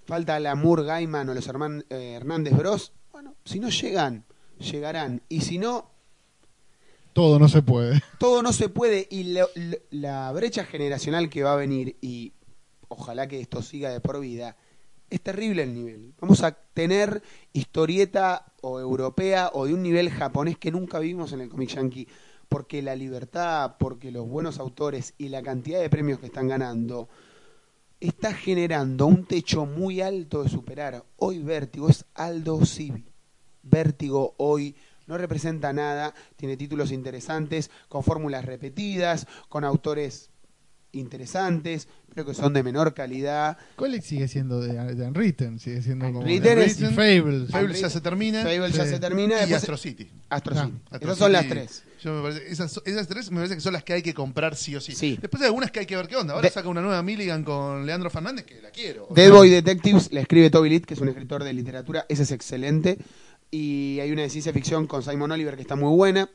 [0.07, 2.93] falta la Moore Gaiman o los eh, Hernández Bros.
[3.13, 4.25] Bueno, si no llegan,
[4.59, 5.23] llegarán.
[5.29, 5.92] Y si no,
[7.13, 8.01] Todo no se puede.
[8.19, 9.07] todo no se puede.
[9.11, 9.49] Y lo-
[9.91, 12.33] la brecha generacional que va a venir, y
[12.89, 14.57] ojalá que esto siga de por vida,
[15.11, 16.15] es terrible el nivel.
[16.21, 17.23] Vamos a tener
[17.53, 22.09] historieta o europea o de un nivel japonés que nunca vimos en el cómic yankee.
[22.49, 27.09] Porque la libertad, porque los buenos autores y la cantidad de premios que están ganando
[28.01, 31.05] está generando un techo muy alto de superar.
[31.17, 33.05] Hoy Vértigo es Aldo Civi.
[33.63, 34.75] Vértigo hoy
[35.07, 40.31] no representa nada, tiene títulos interesantes, con fórmulas repetidas, con autores
[40.95, 43.57] interesantes, pero que son de menor calidad.
[43.77, 47.51] Colex sigue siendo de, de Unwritten, sigue siendo como Unwritten de es- y Fables.
[47.51, 48.43] Fable ya se termina.
[48.43, 48.91] Fable ya Sí.
[48.91, 49.37] se termina.
[49.37, 50.11] Y después- Astro City.
[50.29, 50.79] Astro Ah, City.
[50.91, 51.85] Astro Esas son las tres.
[52.03, 54.55] yo me parece- esas, esas tres me parece que son las que hay que comprar
[54.55, 54.93] sí o sí.
[54.95, 55.19] Sí.
[55.19, 56.35] Después hay algunas que hay que ver qué onda.
[56.35, 59.09] Ahora De- saca una nueva Milligan con Leandro Fernández que la quiero.
[59.15, 62.05] Dead Boy Detectives la escribe Toby Litt, que es un escritor de literatura.
[62.11, 62.99] Ese es excelente.
[63.55, 66.29] Y hay una de ciencia ficción con Simon Oliver que está muy buena.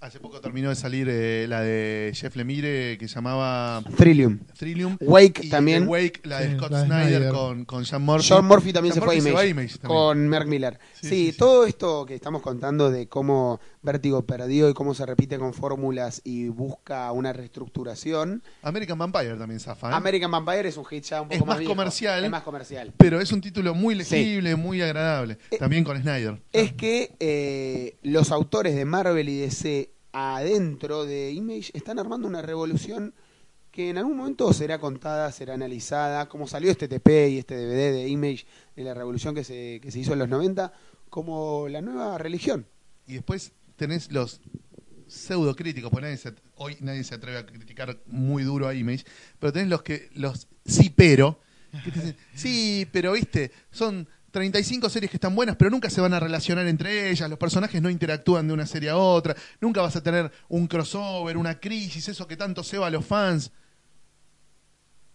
[0.00, 4.38] Hace poco terminó de salir eh, la de Jeff Lemire que se llamaba Trillium.
[4.58, 4.96] Trillium.
[5.02, 5.86] Wake Y también.
[5.86, 7.32] Wake, la de Sí, Scott la Snyder, Snyder.
[7.34, 8.26] con, con Sean Murphy.
[8.30, 9.88] John Murphy también Sean se fue a Image, Image también.
[9.98, 10.78] con Mark Miller.
[10.94, 11.38] Sí, Sí, sí, sí.
[11.38, 16.20] todo esto que estamos contando de cómo Vértigo perdió y cómo se repite con fórmulas
[16.24, 18.42] y busca una reestructuración.
[18.62, 19.90] American Vampire también zafa.
[19.90, 19.94] ¿eh?
[19.94, 22.24] American Vampire es un hit ya un poco Es más comercial.
[22.24, 22.92] Es más comercial.
[22.98, 25.38] Pero es un título muy legible, muy agradable.
[25.50, 26.42] Eh, También con Snyder.
[26.52, 32.42] Es que eh, los autores de Marvel y DC adentro de Image están armando una
[32.42, 33.14] revolución
[33.70, 37.92] que en algún momento será contada, será analizada, como salió este TP y este DVD
[37.92, 40.72] de Image de la revolución que se, que se hizo en los 90,
[41.08, 42.66] como la nueva religión.
[43.06, 44.40] Y después tenés los
[45.08, 49.04] pseudo críticos, porque nadie se- hoy nadie se atreve a criticar muy duro a Image,
[49.38, 51.40] pero tenés los que los sí pero
[51.84, 56.00] que te dicen, sí, pero viste, son 35 series que están buenas, pero nunca se
[56.00, 59.80] van a relacionar entre ellas, los personajes no interactúan de una serie a otra, nunca
[59.82, 63.50] vas a tener un crossover, una crisis, eso que tanto ceba a los fans.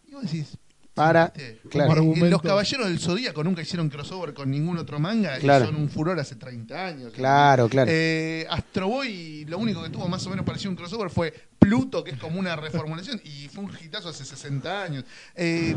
[0.07, 0.57] Y vos decís,
[0.95, 1.33] Para.
[1.35, 2.25] Eh, argumento.
[2.29, 5.65] Los Caballeros del Zodíaco nunca hicieron crossover con ningún otro manga Claro.
[5.65, 7.13] y son un furor hace 30 años.
[7.13, 7.91] Claro, claro.
[7.93, 11.33] Eh, Astro Boy, lo único que tuvo más o menos parecido a un crossover fue
[11.59, 15.03] Pluto, que es como una reformulación, y fue un hitazo hace 60 años.
[15.35, 15.75] Eh,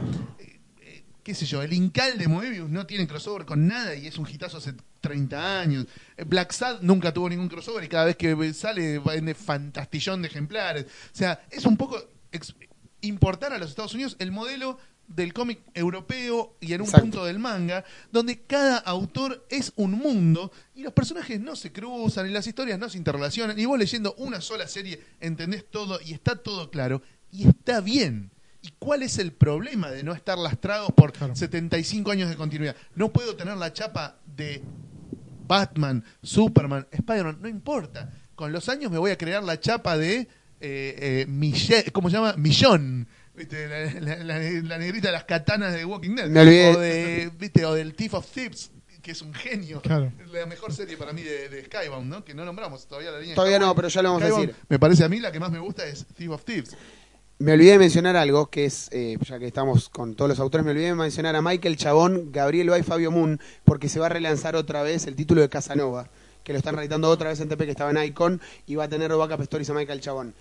[0.78, 4.18] eh, qué sé yo, el Incal de Moebius no tiene crossover con nada y es
[4.18, 5.86] un hitazo hace 30 años.
[6.26, 10.84] Black Sad nunca tuvo ningún crossover y cada vez que sale vende fantastillón de ejemplares.
[10.84, 12.00] O sea, es un poco
[13.00, 14.78] importar a los Estados Unidos el modelo
[15.08, 17.02] del cómic europeo y en un Exacto.
[17.02, 22.26] punto del manga, donde cada autor es un mundo y los personajes no se cruzan
[22.26, 26.12] y las historias no se interrelacionan y vos leyendo una sola serie entendés todo y
[26.12, 28.30] está todo claro y está bien.
[28.60, 31.34] ¿Y cuál es el problema de no estar lastrados por Claro.
[31.36, 32.76] 75 años de continuidad?
[32.96, 34.62] No puedo tener la chapa de
[35.46, 38.12] Batman, Superman, Spider-Man, no importa.
[38.34, 40.26] Con los años me voy a crear la chapa de eh,
[40.60, 42.34] eh, Michelle- ¿cómo se llama?
[42.36, 43.08] Millón.
[43.38, 43.68] ¿Viste?
[43.68, 46.28] La, la- la- la negrita de las katanas de Walking Dead.
[46.28, 46.76] Me olvidé.
[46.76, 47.64] O, de, ¿viste?
[47.64, 48.70] o del Thief of Thieves,
[49.00, 49.80] que es un genio.
[49.80, 50.12] Claro.
[50.32, 52.24] La mejor serie para mí de, de Skybound, ¿no?
[52.24, 53.34] Que no nombramos todavía la línea.
[53.36, 54.54] Todavía no, pero ya lo vamos a decir.
[54.68, 56.76] Me parece a mí la que más me gusta es Thief of Thieves.
[57.40, 60.64] Me olvidé de mencionar algo, que es, eh, ya que estamos con todos los autores,
[60.64, 64.06] me olvidé de mencionar a Michael Chabón, Gabriel Bay y Fabio Moon, porque se va
[64.06, 66.10] a relanzar otra vez el título de Casanova,
[66.42, 68.88] que lo están reeditando otra vez en TP, que estaba en Icon, y va a
[68.88, 70.34] tener backup stories a Michael Chabón.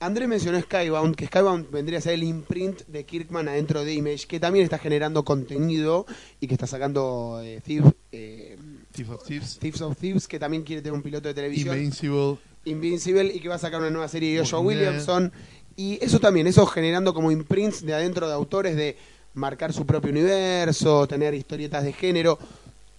[0.00, 4.26] Andrés mencionó Skybound, que Skybound vendría a ser el imprint de Kirkman adentro de Image,
[4.26, 6.06] que también está generando contenido
[6.40, 8.56] y que está sacando eh, Thief- eh,
[8.92, 9.58] Thief of Thieves.
[9.58, 11.76] Thieves of Thieves, que también quiere tener un piloto de televisión.
[11.76, 12.38] Invincible.
[12.64, 14.60] Invincible y que va a sacar una nueva serie de Joshua.
[14.60, 15.30] Williamson.
[15.76, 18.96] Y eso también, eso generando como imprints de adentro de autores de
[19.34, 22.38] marcar su propio universo, tener historietas de género.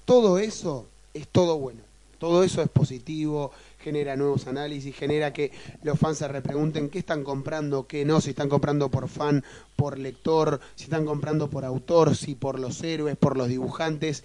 [0.05, 1.81] Todo eso es todo bueno.
[2.19, 5.51] Todo eso es positivo, genera nuevos análisis, genera que
[5.83, 9.43] los fans se repregunten qué están comprando, qué no, si están comprando por fan,
[9.75, 14.23] por lector, si están comprando por autor, si por los héroes, por los dibujantes.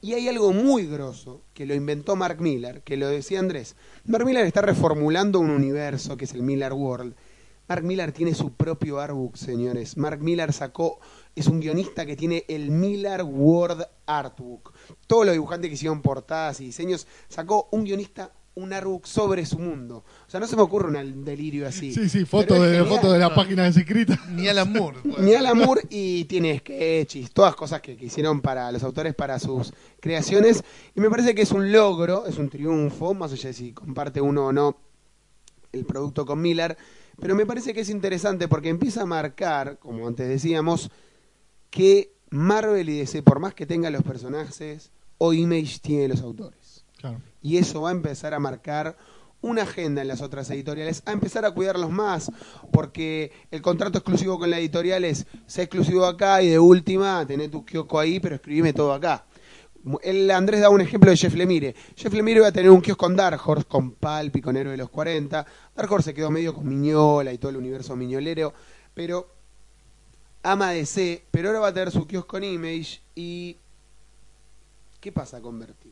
[0.00, 3.74] Y hay algo muy grosso que lo inventó Mark Miller, que lo decía Andrés.
[4.04, 7.14] Mark Miller está reformulando un universo que es el Miller World.
[7.68, 9.96] Mark Miller tiene su propio artbook, señores.
[9.98, 11.00] Mark Miller sacó,
[11.34, 14.72] es un guionista que tiene el Miller World Artbook.
[15.06, 19.58] Todos los dibujantes que hicieron portadas y diseños, sacó un guionista un artbook sobre su
[19.58, 20.04] mundo.
[20.26, 21.92] O sea, no se me ocurre un delirio así.
[21.92, 22.94] Sí, sí, foto Pero es de, genial.
[22.96, 24.20] foto de la página escrita.
[24.30, 24.98] Ni Alan Moore.
[25.20, 29.38] Ni Alan Moore y tiene sketches, todas cosas que, que hicieron para los autores para
[29.38, 30.64] sus creaciones.
[30.94, 34.20] Y me parece que es un logro, es un triunfo, más allá de si comparte
[34.20, 34.76] uno o no
[35.72, 36.76] el producto con Miller.
[37.20, 40.90] Pero me parece que es interesante porque empieza a marcar, como antes decíamos,
[41.70, 46.67] que Marvel y DC, por más que tenga los personajes, o Image tiene los autores
[47.42, 48.96] Y eso va a empezar a marcar
[49.40, 52.32] una agenda en las otras editoriales, a empezar a cuidarlos más,
[52.72, 57.48] porque el contrato exclusivo con la editorial es, sé exclusivo acá y de última, tené
[57.48, 59.26] tu kiosco ahí, pero escribime todo acá.
[60.02, 61.74] El Andrés da un ejemplo de Jeff Lemire.
[61.94, 64.72] Jeff Lemire va a tener un kiosco con Dark Horse, con Pulp y con Héroe
[64.72, 65.46] de los 40.
[65.76, 68.52] Dark Horse se quedó medio con Miñola y todo el universo miñolero,
[68.92, 69.28] pero
[70.42, 73.56] ama DC, pero ahora va a tener su kiosco en Image y...
[75.00, 75.87] ¿Qué pasa con Vertigo?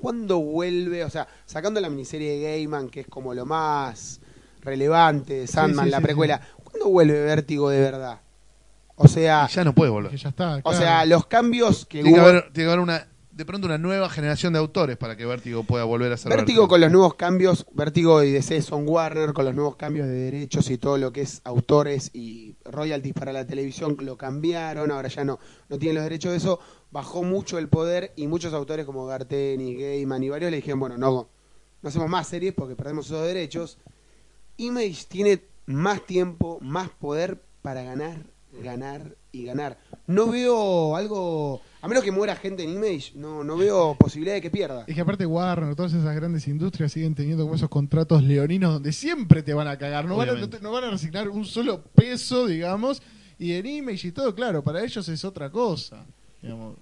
[0.00, 1.04] ¿Cuándo vuelve?
[1.04, 4.20] O sea, sacando la miniserie de Gaiman, que es como lo más
[4.62, 8.20] relevante, de Sandman, sí, la sí, precuela, ¿cuándo vuelve Vértigo de verdad?
[8.96, 10.10] O sea, Y ya no puede volver.
[10.10, 10.60] Que ya está.
[10.64, 12.28] o sea, los cambios que Tiene que hubo...
[12.28, 15.62] haber, tiene que haber una, de pronto una nueva generación de autores para que Vértigo
[15.62, 19.44] pueda volver a ser Vértigo con los nuevos cambios, Vértigo y DC son Warner con
[19.44, 23.46] los nuevos cambios de derechos y todo lo que es autores y royalties para la
[23.46, 27.68] televisión lo cambiaron, ahora ya no, no tienen los derechos de eso, bajó mucho el
[27.68, 31.28] poder y muchos autores como Garteni, Gaiman y varios le dijeron, bueno, no,
[31.82, 33.76] no hacemos más series porque perdemos esos derechos.
[34.56, 38.24] Image tiene más tiempo, más poder para ganar,
[38.62, 39.78] ganar y ganar.
[40.06, 44.40] No veo algo, a menos que muera gente en Image, no, no veo posibilidad de
[44.42, 44.84] que pierda.
[44.86, 48.92] Es que aparte Warner, todas esas grandes industrias siguen teniendo como esos contratos leoninos donde
[48.92, 50.56] siempre te van a cagar, no van a, no, Obviamente.
[50.58, 53.02] te- no van a resignar un solo peso, digamos,
[53.38, 56.04] y en Image y todo, claro, para ellos es otra cosa.
[56.40, 56.76] digamos.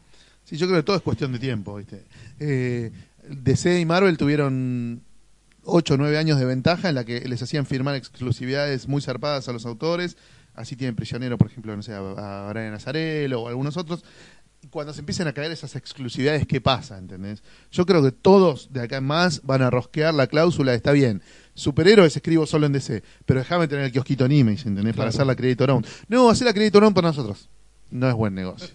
[0.45, 2.05] Sí, yo creo que todo es cuestión de tiempo, ¿viste?
[2.39, 2.93] Eh,
[3.29, 5.03] DC y Marvel tuvieron
[5.65, 9.49] 8 o 9 años de ventaja en la que les hacían firmar exclusividades muy zarpadas
[9.49, 10.19] a los autores.
[10.55, 11.99] Así tienen prisionero, por ejemplo, no sé, a,
[12.47, 14.05] a Brian Azarello o algunos otros.
[14.71, 16.97] Cuando se empiezan a caer esas exclusividades, ¿qué pasa?
[16.97, 17.43] ¿Entendés?
[17.71, 21.23] Yo creo que todos de acá en más van a rosquear la cláusula, está bien.
[21.55, 24.97] Superhéroes escribo solo en DC, pero déjame tener el kiosquito en Image, ¿entendés?
[24.97, 25.85] Para hacer la Creditor Own.
[26.09, 27.51] No, hacer la Creditor Own para nosotros.
[27.91, 28.69] No es buen negocio.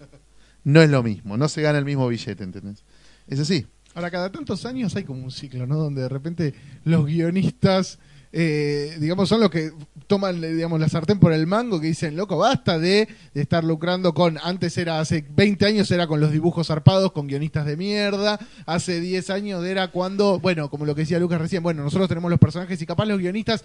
[0.62, 2.84] No es lo mismo, no se gana el mismo billete, ¿entendés?
[3.26, 3.66] Es así.
[3.94, 5.76] Ahora, cada tantos años hay como un ciclo, ¿no?
[5.76, 7.98] Donde de repente los guionistas,
[8.32, 9.72] eh, digamos, son los que
[10.06, 14.14] toman, digamos, la sartén por el mango, que dicen, loco, basta de, de estar lucrando
[14.14, 18.38] con, antes era, hace 20 años era con los dibujos zarpados, con guionistas de mierda,
[18.66, 22.30] hace 10 años era cuando, bueno, como lo que decía Lucas recién, bueno, nosotros tenemos
[22.30, 23.64] los personajes y capaz los guionistas,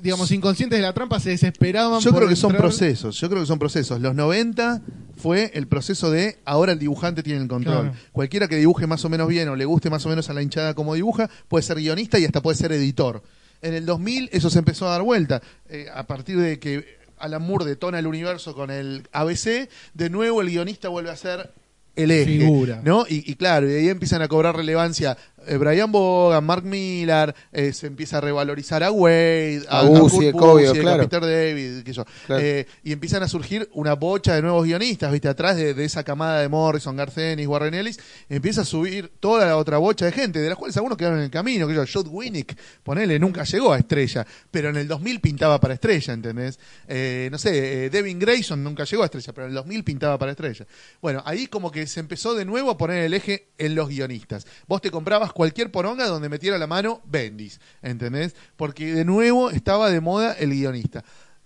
[0.00, 2.00] digamos, inconscientes de la trampa, se desesperaban.
[2.00, 4.00] Yo por creo que son procesos, yo creo que son procesos.
[4.00, 4.82] Los 90
[5.16, 7.90] fue el proceso de ahora el dibujante tiene el control.
[7.90, 7.96] Claro.
[8.12, 10.42] Cualquiera que dibuje más o menos bien o le guste más o menos a la
[10.42, 13.22] hinchada como dibuja, puede ser guionista y hasta puede ser editor.
[13.62, 15.42] En el 2000 eso se empezó a dar vuelta.
[15.68, 20.40] Eh, a partir de que Alan Moore detona el universo con el ABC, de nuevo
[20.40, 21.52] el guionista vuelve a ser
[21.96, 22.38] el eje.
[22.38, 22.80] Figura.
[22.84, 23.04] ¿no?
[23.08, 25.16] Y, y claro, y ahí empiezan a cobrar relevancia
[25.56, 30.72] Brian Bogan, Mark Millar, eh, se empieza a revalorizar a Wade, a, A Busiek, a
[30.72, 31.02] claro.
[31.04, 32.04] Peter David, qué yo.
[32.26, 32.42] Claro.
[32.42, 35.28] Eh, y empiezan a surgir una bocha de nuevos guionistas, ¿viste?
[35.28, 39.56] Atrás de, de esa camada de Morrison, Garcenis, Warren Ellis, empieza a subir toda la
[39.56, 42.08] otra bocha de gente, de las cuales algunos quedaron en el camino, que yo, Judd
[42.10, 46.58] Winnick, ponele, nunca llegó a estrella, pero en el 2000 pintaba para estrella, ¿entendés?
[46.86, 50.18] Eh, no sé, eh, Devin Grayson nunca llegó a estrella, pero en el 2000 pintaba
[50.18, 50.66] para estrella.
[51.00, 54.46] Bueno, ahí como que se empezó de nuevo a poner el eje en los guionistas.
[54.66, 58.34] Vos te comprabas cualquier poronga donde metiera la mano Bendis, ¿entendés?
[58.56, 61.04] Porque de nuevo estaba de moda el guionista.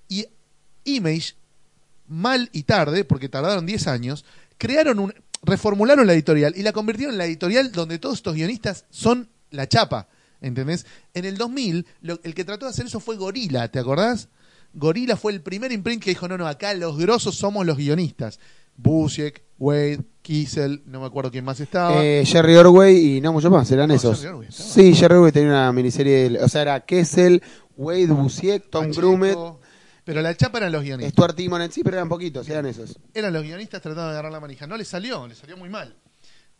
[0.08, 0.24] Y
[0.84, 1.34] Image,
[2.08, 4.24] mal y tarde, porque tardaron 10 años,
[4.56, 8.86] crearon un, reformularon la editorial y la convirtieron en la editorial donde todos estos guionistas
[8.88, 10.08] son la chapa,
[10.40, 10.86] ¿entendés?
[11.12, 14.28] En el 2000, lo- el que trató de hacer eso fue Gorila, ¿te acordás?
[14.72, 18.40] Gorila fue el primer imprint que dijo, no, no, acá los grosos somos los guionistas.
[18.74, 22.02] Busiek, Wade, Kiesel, no me acuerdo quién más estaba.
[22.04, 24.20] Eh, Jerry Orway y no mucho más, eran No, esos.
[24.22, 24.46] Jerry.
[24.50, 27.42] Sí, Jerry Orway tenía una miniserie, de- o sea, era Kessel,
[27.76, 29.38] Wade Busiek, Tom Pacheco, Grumet,
[30.04, 31.12] Pero la chapa eran los guionistas.
[31.12, 32.98] Stuart Timonen, sí, pero eran poquitos, eran esos.
[33.14, 34.66] eran los guionistas tratando de agarrar la manija.
[34.66, 35.96] No les salió, les salió muy mal.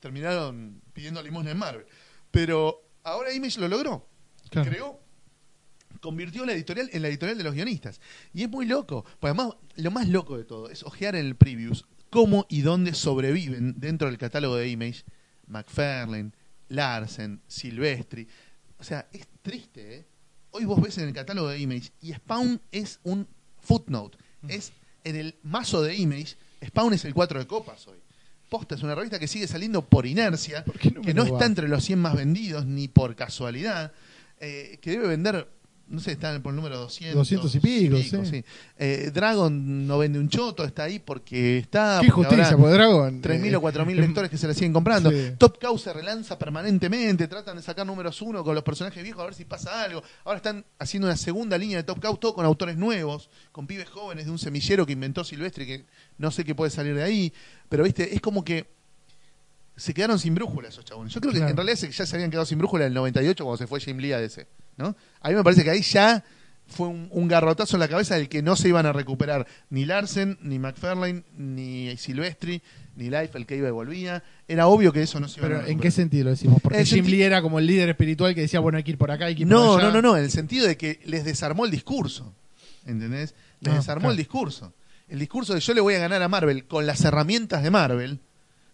[0.01, 1.87] Terminaron pidiendo limosna en Marvel.
[2.31, 4.07] Pero ahora Image lo logró.
[4.51, 4.71] Claro.
[4.71, 5.01] Creó,
[6.01, 8.01] convirtió la editorial en la editorial de los guionistas.
[8.33, 9.05] Y es muy loco.
[9.21, 12.93] Pues además, lo más loco de todo es ojear en el previews cómo y dónde
[12.93, 15.03] sobreviven dentro del catálogo de Image
[15.47, 16.33] McFarlane,
[16.69, 18.29] Larsen, Silvestri.
[18.79, 20.07] O sea, es triste, ¿eh?
[20.51, 23.27] Hoy vos ves en el catálogo de Image y Spawn es un
[23.59, 24.19] footnote.
[24.47, 24.73] Es
[25.05, 27.99] en el mazo de Image, Spawn es el 4 de copas hoy.
[28.51, 31.47] Posta es una revista que sigue saliendo por inercia, ¿Por qué no que no está
[31.47, 33.95] entre los 100 más vendidos ni por casualidad,
[34.39, 35.49] eh, que debe vender,
[35.89, 37.17] no sé, está por el número 200.
[37.19, 38.43] 200 y pico, sí.
[38.79, 41.99] Eh, Dragon no vende un choto, está ahí porque está.
[42.01, 43.21] Qué porque justicia, porque Dragon.
[43.23, 45.11] 3.000 eh, o 4.000 es- lectores que se la siguen comprando.
[45.11, 45.33] Sí.
[45.39, 49.27] Top Cow se relanza permanentemente, tratan de sacar números uno con los personajes viejos a
[49.27, 50.03] ver si pasa algo.
[50.25, 53.89] Ahora están haciendo una segunda línea de Top Cow, todo con autores nuevos, con pibes
[53.91, 55.85] jóvenes de un semillero que inventó Silvestre, que
[56.17, 57.33] no sé qué puede salir de ahí.
[57.69, 58.67] Pero, viste, es como que
[59.77, 61.13] se quedaron sin brújula esos chabones.
[61.13, 61.51] Yo creo que Claro.
[61.51, 63.99] en realidad ya se habían quedado sin brújula en el 98 cuando se fue Jim
[63.99, 64.47] Lee a DC.
[64.77, 64.97] ¿No?
[65.21, 66.25] A mí me parece que ahí ya
[66.67, 69.85] fue un, un garrotazo en la cabeza del que no se iban a recuperar ni
[69.85, 72.63] Larsen, ni McFarlane, ni Silvestri,
[72.97, 74.23] ni Life, el que iba y volvía.
[74.49, 75.83] Era obvio que eso no se iba a Pero ¿en recuperar.
[75.83, 76.63] qué sentido lo decimos?
[76.63, 78.99] Porque En Jim Lee era como el líder espiritual que decía, bueno, hay que ir
[78.99, 79.89] por acá, hay que ir por No, allá.
[79.89, 82.35] no, no, no, en el sentido de que les desarmó el discurso.
[82.87, 83.35] ¿Entendés?
[83.61, 84.13] Les Ah, desarmó claro.
[84.13, 84.73] el discurso.
[85.09, 88.19] El discurso de yo le voy a ganar a Marvel con las herramientas de Marvel,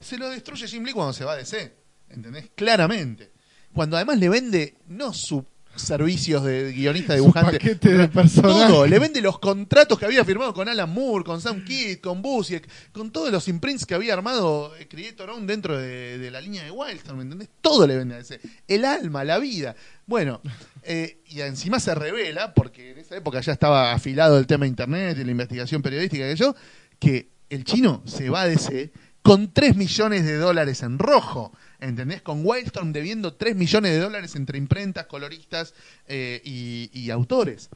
[0.00, 1.72] se lo destruye Jim Lee cuando se va a DC.
[2.10, 2.48] ¿Entendés?
[2.54, 3.30] Claramente.
[3.72, 5.44] Cuando además le vende no su
[5.78, 7.58] servicios de guionista dibujante.
[7.58, 8.68] paquete de personajes.
[8.68, 12.22] Todo, le vende los contratos que había firmado con Alan Moore, con Sam Kidd, con
[12.22, 16.40] Busiek, con todos los imprints que había armado eh, Creator Own dentro de, de la
[16.40, 17.48] línea de Wildstorm, ¿me entendés?
[17.60, 18.40] Todo le vende a ese.
[18.66, 19.76] El alma, la vida.
[20.06, 20.40] Bueno,
[20.82, 24.70] eh, y encima se revela, porque en esa época ya estaba afilado el tema de
[24.70, 26.56] internet y la investigación periodística que yo,
[26.98, 31.52] que el chino se va de ese con 3 millones de dólares en rojo.
[31.80, 32.22] ¿Entendés?
[32.22, 35.74] Con Wildstorm debiendo 3 millones de dólares entre imprentas, coloristas
[36.06, 37.70] eh, y, y autores.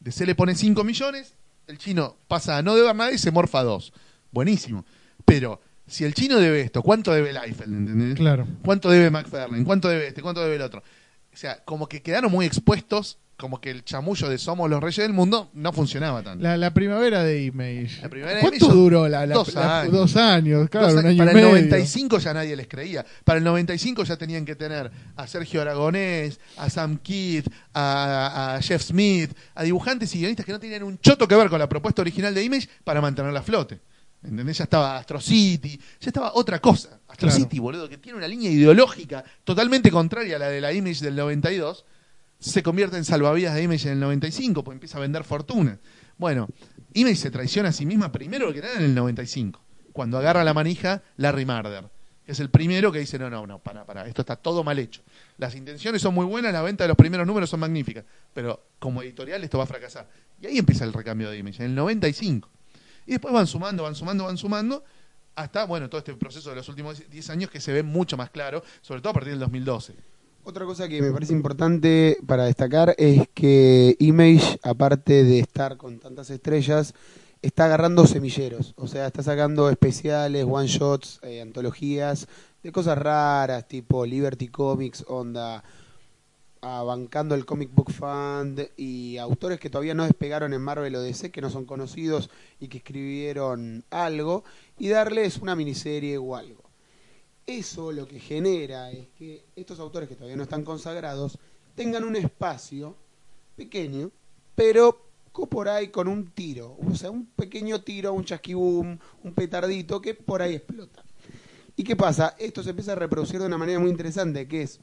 [0.00, 1.34] DC le pone 5 millones,
[1.66, 3.92] el chino pasa a no deber nada y se morfa 2.
[4.30, 4.84] Buenísimo.
[5.24, 7.72] Pero si el chino debe esto, ¿cuánto debe Liefeld?
[7.72, 8.16] ¿Entendés?
[8.16, 8.46] Claro.
[8.64, 9.64] ¿Cuánto debe McFarlane?
[9.64, 10.22] ¿Cuánto debe este?
[10.22, 10.82] ¿Cuánto debe el otro?
[11.32, 15.04] O sea, como que quedaron muy expuestos, como que el chamullo de somos los reyes
[15.04, 16.42] del mundo no funcionaba tanto.
[16.42, 18.00] La, la primavera de Image.
[18.00, 19.92] La primavera de ¿Cuánto duró la, la- dos años.
[19.92, 21.48] dos años, claro, Dos un años- año para y el medio.
[21.48, 23.04] 95 ya nadie les creía.
[23.24, 28.62] Para el 95 ya tenían que tener a Sergio Aragonés, a Sam Kidd, a, a
[28.62, 31.68] Jeff Smith, a dibujantes y guionistas que no tenían un choto que ver con la
[31.68, 33.80] propuesta original de Image para mantenerla a flote.
[34.24, 34.58] ¿Entendés?
[34.58, 36.98] Ya estaba Astro City, ya estaba otra cosa.
[37.06, 37.34] Astro Claro.
[37.36, 41.14] City, boludo, que tiene una línea ideológica totalmente contraria a la de la Image del
[41.16, 41.84] 92,
[42.50, 45.78] se convierte en salvavidas de Image en el 95, porque empieza a vender fortuna.
[46.16, 46.48] Bueno,
[46.94, 49.60] Image se traiciona a sí misma primero que nada en el 95,
[49.92, 51.84] cuando agarra la manija Larry Marder,
[52.24, 54.78] que es el primero que dice, no, no, no, para, para, esto está todo mal
[54.78, 55.02] hecho.
[55.38, 59.02] Las intenciones son muy buenas, la venta de los primeros números son magníficas, pero como
[59.02, 60.08] editorial esto va a fracasar.
[60.40, 62.48] Y ahí empieza el recambio de Image, en el 95.
[63.06, 64.84] Y después van sumando, van sumando, van sumando,
[65.34, 68.30] hasta, bueno, todo este proceso de los últimos 10 años que se ve mucho más
[68.30, 69.94] claro, sobre todo a partir del 2012.
[70.48, 75.98] Otra cosa que me parece importante para destacar es que Image, aparte de estar con
[75.98, 76.94] tantas estrellas,
[77.42, 78.72] está agarrando semilleros.
[78.76, 82.28] O sea, está sacando especiales, one shots, eh, antologías
[82.62, 85.64] de cosas raras, tipo Liberty Comics, onda
[86.62, 91.02] ah, bancando el Comic Book Fund y autores que todavía no despegaron en Marvel o
[91.02, 92.30] DC, que no son conocidos
[92.60, 94.44] y que escribieron algo,
[94.78, 96.65] y darles una miniserie o algo.
[97.46, 101.38] Eso lo que genera es que estos autores que todavía no están consagrados
[101.74, 102.96] tengan un espacio
[103.56, 104.10] pequeño,
[104.54, 105.06] pero
[105.44, 110.14] por ahí con un tiro, o sea, un pequeño tiro, un chasquibum, un petardito que
[110.14, 111.04] por ahí explota.
[111.76, 112.34] ¿Y qué pasa?
[112.38, 114.80] Esto se empieza a reproducir de una manera muy interesante, que es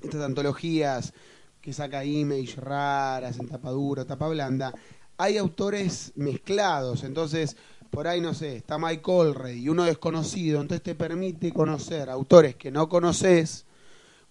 [0.00, 1.12] estas antologías
[1.60, 4.72] que saca Image raras, en tapa dura, tapa blanda,
[5.16, 7.56] hay autores mezclados, entonces
[7.90, 12.56] por ahí no sé, está Mike Allred y uno desconocido, entonces te permite conocer autores
[12.56, 13.66] que no conoces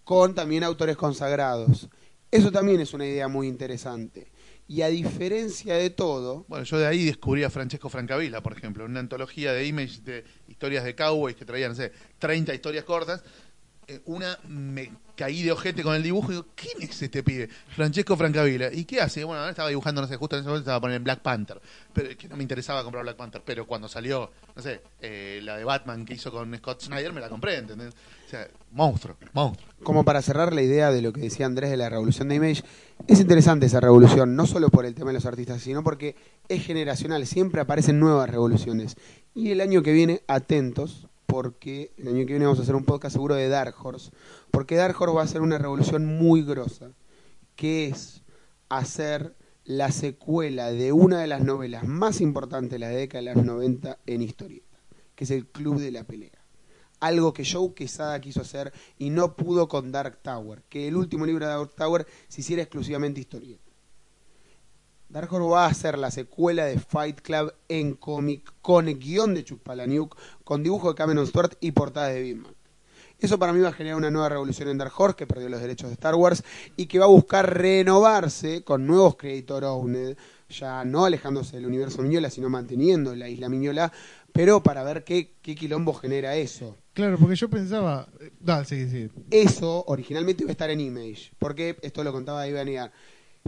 [0.03, 1.89] con también autores consagrados.
[2.31, 4.31] Eso también es una idea muy interesante.
[4.67, 8.83] Y a diferencia de todo, Bueno, yo de ahí descubrí a Francesco Francavilla, por ejemplo,
[8.85, 13.23] una antología de Image de historias de cowboys que traían, no sé, 30 historias cortas.
[13.87, 17.49] Eh, una me caí de ojete con el dibujo y digo, ¿quién es este pibe?
[17.75, 18.71] Francesco Francavilla.
[18.71, 19.23] ¿Y qué hace?
[19.23, 21.61] Bueno, ahora estaba dibujando, no sé, justo en ese momento estaba poniendo Black Panther.
[21.93, 23.41] Pero que no me interesaba comprar Black Panther.
[23.45, 27.21] Pero cuando salió, no sé, eh, la de Batman que hizo con Scott Snyder, me
[27.21, 27.93] la compré, ¿entendés?
[28.25, 29.69] O sea, monstruo, monstruo.
[29.83, 32.63] como para cerrar la idea de lo que decía Andrés de la revolución de Image,
[33.07, 36.15] es interesante esa revolución, no solo por el tema de los artistas, sino porque
[36.49, 38.95] es generacional, siempre aparecen nuevas revoluciones.
[39.35, 42.85] Y el año que viene, atentos, porque el año que viene vamos a hacer un
[42.85, 44.09] podcast seguro de Dark Horse,
[44.51, 46.93] porque Dark Horse va a ser una revolución muy grosa,
[47.57, 48.21] que es
[48.69, 53.43] hacer la secuela de una de las novelas más importantes de la década de los
[53.43, 54.79] 90 en historieta,
[55.13, 56.41] que es el Club de la Pelea.
[57.01, 61.25] Algo que Joe Quesada quiso hacer y no pudo con Dark Tower, que el último
[61.25, 63.64] libro de Dark Tower se hiciera exclusivamente historieta.
[65.15, 69.45] Dark Horse va a hacer la secuela de Fight Club en cómic con guion de
[69.45, 72.53] Chuck Palahniuk, con dibujo de Cameron Stewart y portada de Big Mac.
[73.17, 75.61] Eso para mí va a generar una nueva revolución en Dark Horse, que perdió los
[75.61, 76.43] derechos de Star Wars
[76.75, 80.17] y que va a buscar renovarse con nuevos creator owned,
[80.49, 83.93] ya no alejándose del universo Miñola, sino manteniendo la isla Miñola,
[84.33, 86.75] pero para ver qué, qué quilombo genera eso.
[86.93, 88.09] Claro, porque yo pensaba.
[88.41, 89.09] Dale, sí, sí.
[89.31, 92.91] Eso originalmente iba a estar en Image, porque esto lo contaba Iván Iar.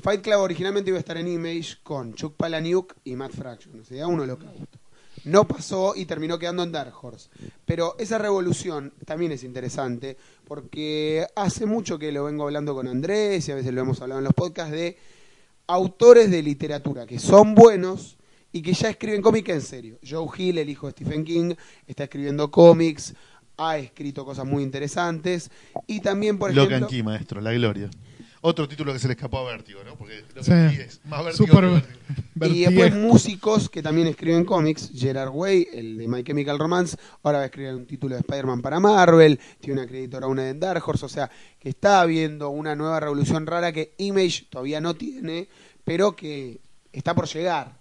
[0.01, 3.83] Fight Club originalmente iba a estar en Image con Chuck Palahniuk y Matt Fraction, o
[3.83, 4.79] sea, un holocausto.
[5.23, 7.29] No pasó y terminó quedando en Dark Horse.
[7.65, 13.47] Pero esa revolución también es interesante, porque hace mucho que lo vengo hablando con Andrés
[13.47, 14.97] y a veces lo hemos hablado en los podcasts de
[15.67, 18.17] autores de literatura que son buenos
[18.53, 19.99] y que ya escriben cómics en serio.
[20.07, 21.55] Joe Hill, el hijo de Stephen King,
[21.87, 23.13] está escribiendo cómics,
[23.57, 25.51] ha escrito cosas muy interesantes
[25.87, 26.87] y también, por Locan ejemplo...
[26.87, 27.89] Key, maestro, la gloria.
[28.47, 29.95] Otro título que se le escapó a Vértigo, ¿no?
[29.95, 30.81] Porque lo que Sí.
[30.81, 31.69] es más Vértigo Super que
[32.35, 32.55] Vértigo.
[32.55, 37.39] Y después músicos que también escriben cómics, Gerard Way, el de My Chemical Romance, ahora
[37.39, 40.81] va a escribir un título de Spider-Man para Marvel, tiene una creditora una en Dark
[40.87, 41.29] Horse, o sea,
[41.59, 45.49] que está habiendo una nueva revolución rara que Image todavía no tiene,
[45.83, 46.61] pero que
[46.93, 47.79] está por llegar.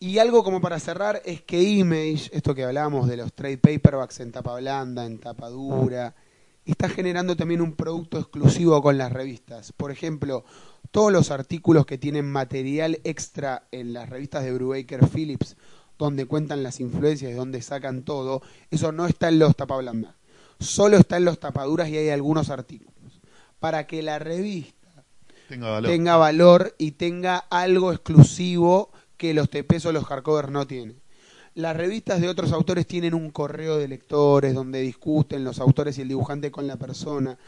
[0.00, 4.18] Y algo como para cerrar es que Image, esto que hablábamos de los trade paperbacks
[4.18, 6.12] en tapa blanda, en tapa dura,
[6.70, 9.72] está generando también un producto exclusivo con las revistas.
[9.72, 10.44] Por ejemplo,
[10.90, 15.56] todos los artículos que tienen material extra en las revistas de Brubaker Phillips,
[15.98, 20.16] donde cuentan las influencias, de donde sacan todo, eso no está en los tapa blanda.
[20.58, 23.20] Solo está en los tapaduras y hay algunos artículos.
[23.58, 25.04] Para que la revista
[25.48, 25.90] Tenga valor.
[25.90, 30.99] tenga valor y tenga algo exclusivo que los TPs o los hardcovers no tienen.
[31.54, 36.02] Las revistas de otros autores tienen un correo de lectores donde discuten los autores y
[36.02, 37.38] el dibujante con la persona,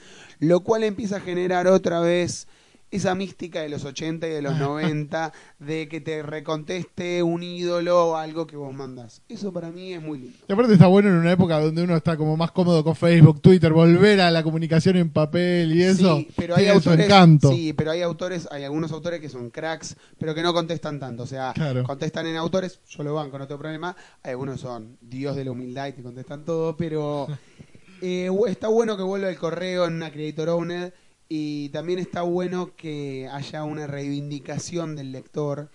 [0.40, 2.48] lo cual empieza a generar otra vez
[2.92, 8.10] esa mística de los 80 y de los 90 de que te reconteste un ídolo
[8.10, 9.22] o algo que vos mandás.
[9.28, 10.38] Eso para mí es muy lindo.
[10.46, 13.40] Y aparte está bueno en una época donde uno está como más cómodo con Facebook,
[13.40, 16.18] Twitter, volver a la comunicación en papel y eso.
[16.18, 17.50] Sí, pero hay su autores, encanto.
[17.50, 21.22] sí, pero hay autores, hay algunos autores que son cracks, pero que no contestan tanto,
[21.22, 21.84] o sea, Claro.
[21.84, 23.96] contestan en autores, yo lo banco, no tengo problema.
[24.22, 27.26] Hay algunos son dios de la humildad y te contestan todo, pero
[28.02, 30.92] eh, está bueno que vuelva el correo en una creator owner
[31.28, 35.70] y también está bueno que haya una reivindicación del lector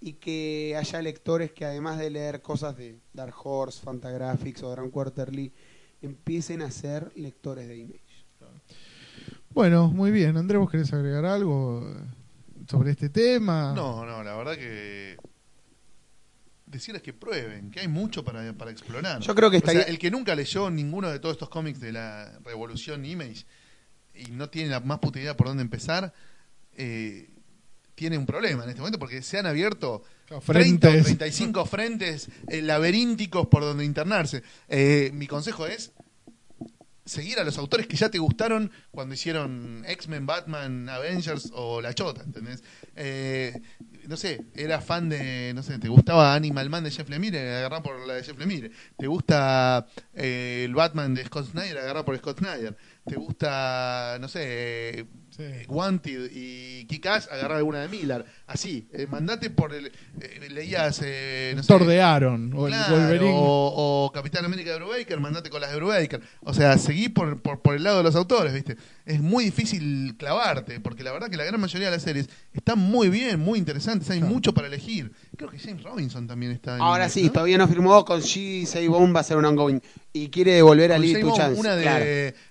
[0.00, 4.90] y que haya lectores que además de leer cosas de Dark Horse, Fantagraphics o Grand
[4.90, 5.52] Quarterly,
[6.02, 8.00] empiecen a ser lectores de Image.
[9.50, 10.36] Bueno, muy bien.
[10.36, 11.84] Andrés, ¿vos querés agregar algo
[12.68, 13.72] sobre este tema?
[13.74, 15.16] No, no, la verdad que.
[16.66, 19.20] Decirles que prueben, que hay mucho para, para explorar.
[19.20, 21.80] Yo creo que O sea, estaría- el que nunca leyó ninguno de todos estos cómics
[21.80, 23.44] de la Revolución Image
[24.14, 26.12] y no tiene la más puta idea por dónde empezar,
[26.76, 27.28] eh,
[27.94, 31.04] tiene un problema en este momento porque se han abierto Claro, 30 o frentes.
[31.04, 34.42] 35 frentes eh, laberínticos por donde internarse.
[34.68, 35.92] Eh, mi consejo es
[37.04, 41.94] seguir a los autores que ya te gustaron cuando hicieron X-Men, Batman, Avengers o La
[41.94, 42.62] Chota, ¿entendés?
[42.94, 43.60] Eh,
[44.06, 47.82] no sé, era fan de, no sé, te gustaba Animal Man de Jeff Lemire, agarrá
[47.82, 48.70] por la de Jeff Lemire.
[48.96, 52.76] Te gusta eh, el Batman de Scott Snyder, agarrá por Scott Snyder.
[53.04, 55.44] Te gusta, no sé, Sí.
[55.66, 58.22] Wanted y Kick-Ass, agarrá alguna de Miller.
[58.46, 59.86] Así, eh, mandate por el...
[60.20, 63.32] eh, leías, eh, no sé, de Aaron o Claro, el Wolverine.
[63.34, 66.20] O, o Capitán América de Brubaker, mandate con las de Brubaker.
[66.42, 68.76] O sea, seguí por, por, por el lado de los autores, ¿viste?
[69.06, 72.78] Es muy difícil clavarte, porque la verdad que la gran mayoría de las series están
[72.78, 74.34] muy bien, muy interesantes, hay Claro.
[74.34, 75.12] mucho para elegir.
[75.36, 77.32] Creo que James Robinson también está en Ahora sí, ¿no?
[77.32, 78.88] todavía no firmó con G.
[78.88, 79.80] Bone va a ser un ongoing.
[80.12, 81.58] Y quiere devolver a Con Lee Bond, Chance.
[81.60, 82.04] una de, claro.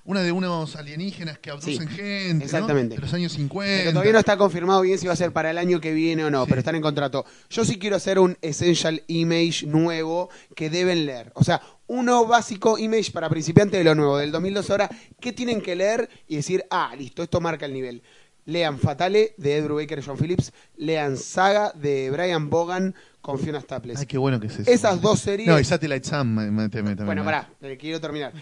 [0.05, 2.43] una de unos alienígenas que abducen Sí, gente, ¿no?
[2.43, 2.95] exactamente.
[2.95, 3.77] De los años 50.
[3.77, 6.23] Pero todavía no está confirmado bien si va a ser para el año que viene
[6.23, 7.23] o no, pero están en contrato.
[7.51, 11.32] Yo sí quiero hacer un Essential Image nuevo que deben leer.
[11.36, 15.61] O sea, uno básico Image para principiantes de lo nuevo, del 2012 ahora, ¿qué tienen
[15.61, 18.01] que leer y decir, ah, listo, esto marca el nivel?
[18.46, 23.62] Lean Fatale de Ed Brubaker y John Phillips, lean Saga de Brian Bogan con Fiona
[23.62, 24.00] Staples.
[24.00, 24.72] Ay, qué bueno que es eso.
[24.72, 25.48] Esas dos series...
[25.48, 28.34] No, y Satellite Sam, me- me- me- me- Bueno, pará, eh, quiero terminar.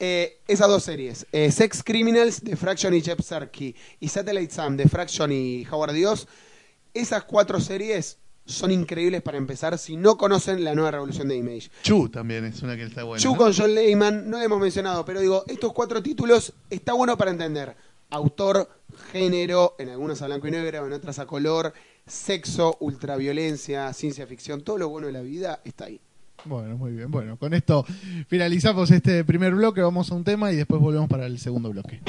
[0.00, 4.76] Eh, esas dos series, eh, Sex Criminals de Fraction y Jeff Sarkey y Satellite Sam
[4.76, 6.26] de Fraction y Howard Dios,
[6.92, 11.70] esas cuatro series son increíbles para empezar si no conocen la nueva revolución de Image.
[11.82, 13.22] Chu también es una que está buena.
[13.22, 17.30] Chu con John Lehman, no hemos mencionado, pero digo, estos cuatro títulos está bueno para
[17.30, 17.74] entender.
[18.14, 18.68] Autor,
[19.10, 21.72] género, en algunos a blanco y negro, en otras a color,
[22.06, 26.00] sexo, ultraviolencia, ciencia ficción, todo lo bueno de la vida está ahí.
[26.44, 27.10] Bueno, muy bien.
[27.10, 27.84] Bueno, con esto
[28.28, 32.02] finalizamos este primer bloque, vamos a un tema y después volvemos para el segundo bloque.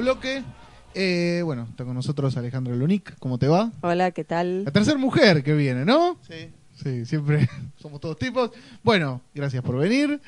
[0.00, 0.42] Bloque.
[0.94, 3.16] Eh, bueno, está con nosotros Alejandro Lunic.
[3.18, 3.70] ¿Cómo te va?
[3.82, 4.64] Hola, ¿qué tal?
[4.64, 6.18] La tercera mujer que viene, ¿no?
[6.28, 6.50] Sí.
[6.82, 8.50] Sí, siempre somos todos tipos.
[8.82, 10.20] Bueno, gracias por venir.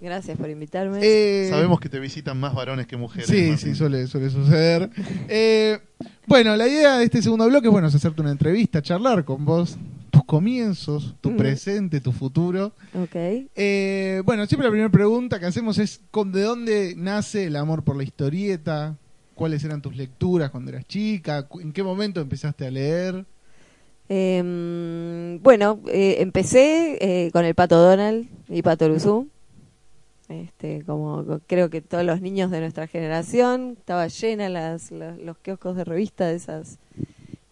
[0.00, 1.00] Gracias por invitarme.
[1.02, 3.28] Eh, Sabemos que te visitan más varones que mujeres.
[3.28, 3.58] Sí, Martín.
[3.58, 4.90] sí, suele, suele suceder.
[5.28, 5.78] Eh,
[6.26, 9.76] bueno, la idea de este segundo bloque bueno, es hacerte una entrevista, charlar con vos,
[10.30, 11.36] comienzos, tu Mm.
[11.36, 12.66] presente, tu futuro.
[12.94, 13.16] Ok.
[13.56, 17.82] Eh, bueno, siempre la primera pregunta que hacemos es con- ¿de dónde nace el amor
[17.82, 18.96] por la historieta?
[19.34, 21.48] ¿Cuáles eran tus lecturas cuando eras chica?
[21.60, 23.24] ¿En qué momento empezaste a leer?
[24.08, 29.28] Em, bueno, eh, empecé eh, con el Pato Donald y Pato Luzú.
[30.28, 35.18] Este, como co- creo que todos los niños de nuestra generación, estaba llena las, los,
[35.18, 36.78] los kioscos de revista de esas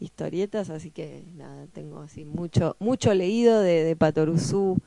[0.01, 4.79] historietas, así que nada, tengo así mucho mucho leído de, de Patoruzú.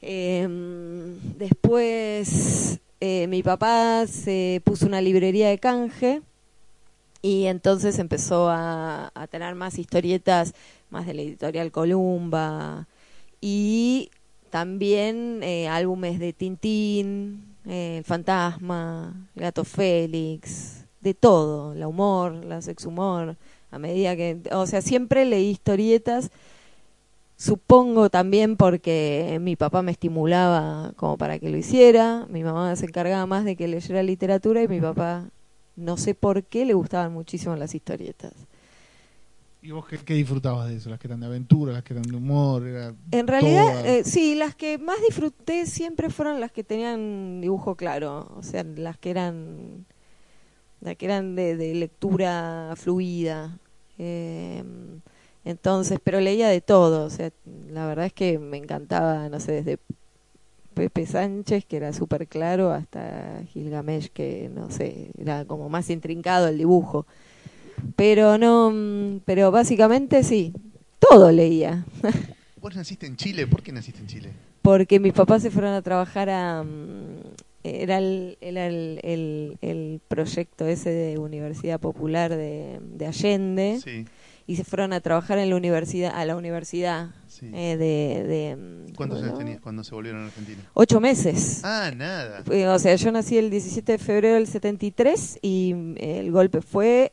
[0.00, 6.22] Em, después eh, mi papá se puso una librería de canje
[7.20, 10.54] y entonces empezó a, tener más historietas,
[10.88, 12.86] más de la editorial Columba
[13.40, 14.08] y
[14.50, 22.44] también eh, álbumes de Tintín, eh, El Fantasma, El Gato Félix, de todo, la humor,
[22.44, 23.36] la sex humor,
[23.72, 26.30] a medida que, o sea, siempre leí historietas,
[27.36, 32.86] supongo también porque mi papá me estimulaba como para que lo hiciera, mi mamá se
[32.86, 35.28] encargaba más de que leyera literatura y mi papá,
[35.74, 38.32] no sé por qué, le gustaban muchísimo las historietas.
[39.62, 40.90] ¿Y vos qué, qué disfrutabas de eso?
[40.90, 42.66] ¿Las que eran de aventura, las que eran de humor?
[42.66, 47.76] Era En realidad, eh, sí, las que más disfruté siempre fueron las que tenían dibujo
[47.76, 49.86] claro, o sea, las que eran,
[50.80, 53.58] las que eran de, de lectura fluida.
[53.98, 54.62] Eh,
[55.44, 57.30] entonces, pero leía de todo, o sea,
[57.70, 59.78] la verdad es que me encantaba, no sé, desde
[60.74, 66.48] Pepe Sánchez, que era súper claro, hasta Gilgamesh, que no sé, era como más intrincado
[66.48, 67.06] el dibujo.
[67.96, 70.52] Pero no, mm, pero básicamente sí,
[71.00, 71.84] todo leía.
[72.60, 73.46] Vos naciste en Chile.
[73.48, 74.32] ¿Por qué naciste en Chile?
[74.62, 80.00] porque mis papás se fueron a trabajar a mm, era el, era el, el, el
[80.08, 84.04] proyecto ese de Universidad Popular de, de Allende Sí.
[84.46, 87.50] y se fueron a trabajar en la universidad a la universidad sí.
[87.54, 90.60] eh, de, de ¿Cuántos ¿cómo años tenías cuando se volvieron a Argentina?
[90.74, 92.42] ocho meses Ah, nada.
[92.50, 96.60] Eh, o sea yo nací el 17 de febrero del 73 y mm, el golpe
[96.62, 97.12] fue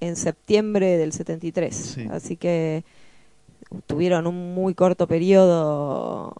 [0.00, 2.06] en septiembre del 73 Sí.
[2.10, 2.84] así que
[3.86, 6.34] tuvieron un muy corto periodo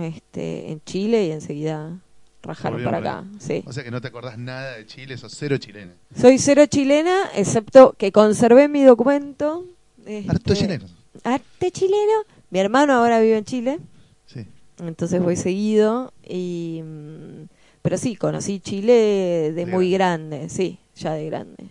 [0.00, 1.98] este en Chile y enseguida
[2.42, 5.32] rajaron Volvieron para acá sí O sea que no te acordás nada de Chile, sos
[5.36, 5.92] cero chilena.
[6.16, 9.64] soy cero chilena excepto que conservé mi documento
[10.04, 10.86] este, chileno.
[11.24, 13.78] arte chileno mi hermano ahora vive en Chile
[14.26, 14.46] Sí.
[14.80, 17.44] entonces voy seguido y mm,
[17.82, 21.64] pero sí conocí Chile de De muy grande sí ya de grande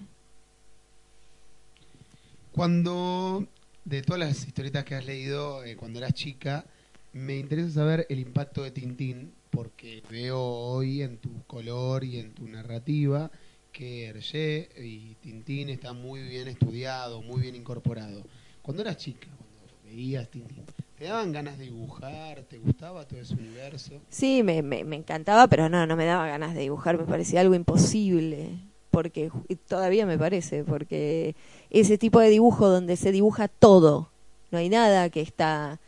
[2.51, 3.47] Cuando,
[3.85, 6.65] de todas las historietas que has leído eh, cuando eras chica,
[7.13, 12.33] me interesa saber el impacto de Tintín, porque veo hoy en tu color y en
[12.33, 13.29] tu narrativa
[13.71, 18.23] que Hergé y Tintín está muy bien estudiado, muy bien incorporado.
[18.61, 20.63] Cuando eras chica, cuando veías Tintín,
[20.97, 22.43] ¿te daban ganas de dibujar?
[22.43, 24.01] ¿Te gustaba todo ese universo?
[24.09, 27.41] Sí, me, me, me encantaba, pero no, no me daba ganas de dibujar, me parecía
[27.41, 28.49] algo imposible,
[28.89, 29.31] porque
[29.67, 31.35] todavía me parece, porque
[31.69, 34.09] ese tipo de dibujo donde se dibuja todo,
[34.51, 35.79] no hay nada que está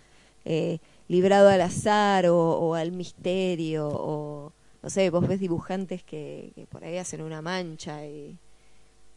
[0.46, 0.80] eh,
[1.14, 4.52] librado al azar o, o al misterio, o
[4.82, 8.36] no sé, vos ves dibujantes que, que por ahí hacen una mancha y,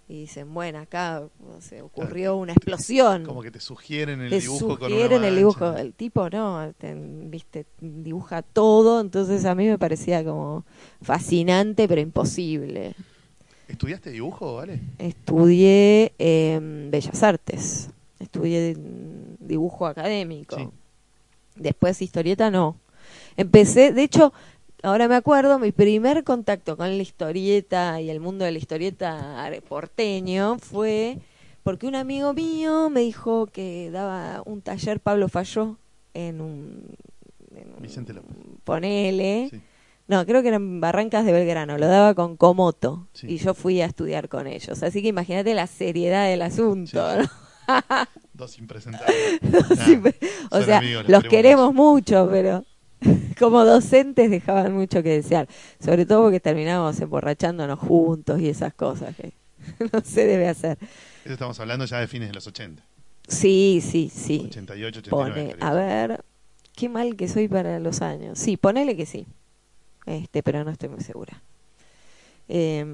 [0.09, 4.39] y dicen, bueno, acá no sé, ocurrió una explosión Como que te sugieren el te
[4.41, 5.77] dibujo con una el dibujo.
[5.77, 10.65] El tipo no, te- viste, dibuja todo, entonces a mí me parecía como
[11.03, 12.95] fascinante pero imposible.
[13.69, 14.79] ¿Estudiaste dibujo, vale?
[14.99, 17.91] Estudié em, Bellas Artes,
[18.21, 18.77] estudié
[19.41, 20.57] dibujo académico.
[20.57, 20.69] Sí.
[21.57, 22.77] Después historieta no.
[23.37, 24.33] Empecé, de hecho,
[24.83, 29.51] ahora me acuerdo, mi primer contacto con la historieta y el mundo de la historieta
[29.69, 31.19] porteño fue
[31.63, 35.79] porque un amigo mío me dijo que daba un taller Pablo Falló
[36.15, 36.95] en un,
[37.55, 38.37] en un- Vicente López.
[38.65, 39.61] ponele, Sí.
[40.09, 43.27] no, creo que eran Barrancas de Belgrano, lo daba con Comoto Sí.
[43.29, 44.83] y yo fui a estudiar con ellos.
[44.83, 47.03] Así que imagínate la seriedad del asunto.
[47.13, 47.19] Sí.
[47.19, 47.25] ¿no?
[48.37, 49.41] Dos impresentables.
[49.79, 50.17] Ah, pero-
[50.51, 52.65] o sea, amigos, los queremos mucho, pero
[53.39, 55.49] como docentes dejaban mucho que desear.
[55.83, 59.33] Sobre todo porque terminábamos emborrachándonos juntos y esas cosas que
[59.93, 60.79] no se debe hacer.
[61.25, 62.83] Eso estamos hablando ya de fines de los 80.
[63.29, 64.43] Sí, sí, sí.
[64.47, 65.55] 88, 89.
[65.57, 66.25] Pone, a ver,
[66.75, 68.39] qué mal que soy para los años.
[68.39, 69.27] Sí, ponele que sí.
[70.05, 71.43] Este, pero no estoy muy segura.
[72.49, 72.87] Eh,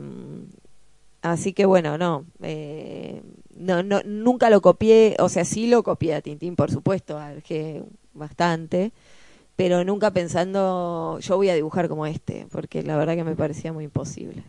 [1.22, 3.22] así que bueno, no, eh,
[3.56, 7.82] no, no, nunca lo copié, o sea, sí lo copié a Tintín, por supuesto, algé
[8.14, 8.92] bastante,
[9.56, 13.72] pero nunca pensando yo voy a dibujar como este, porque la verdad que me parecía
[13.72, 14.42] muy imposible.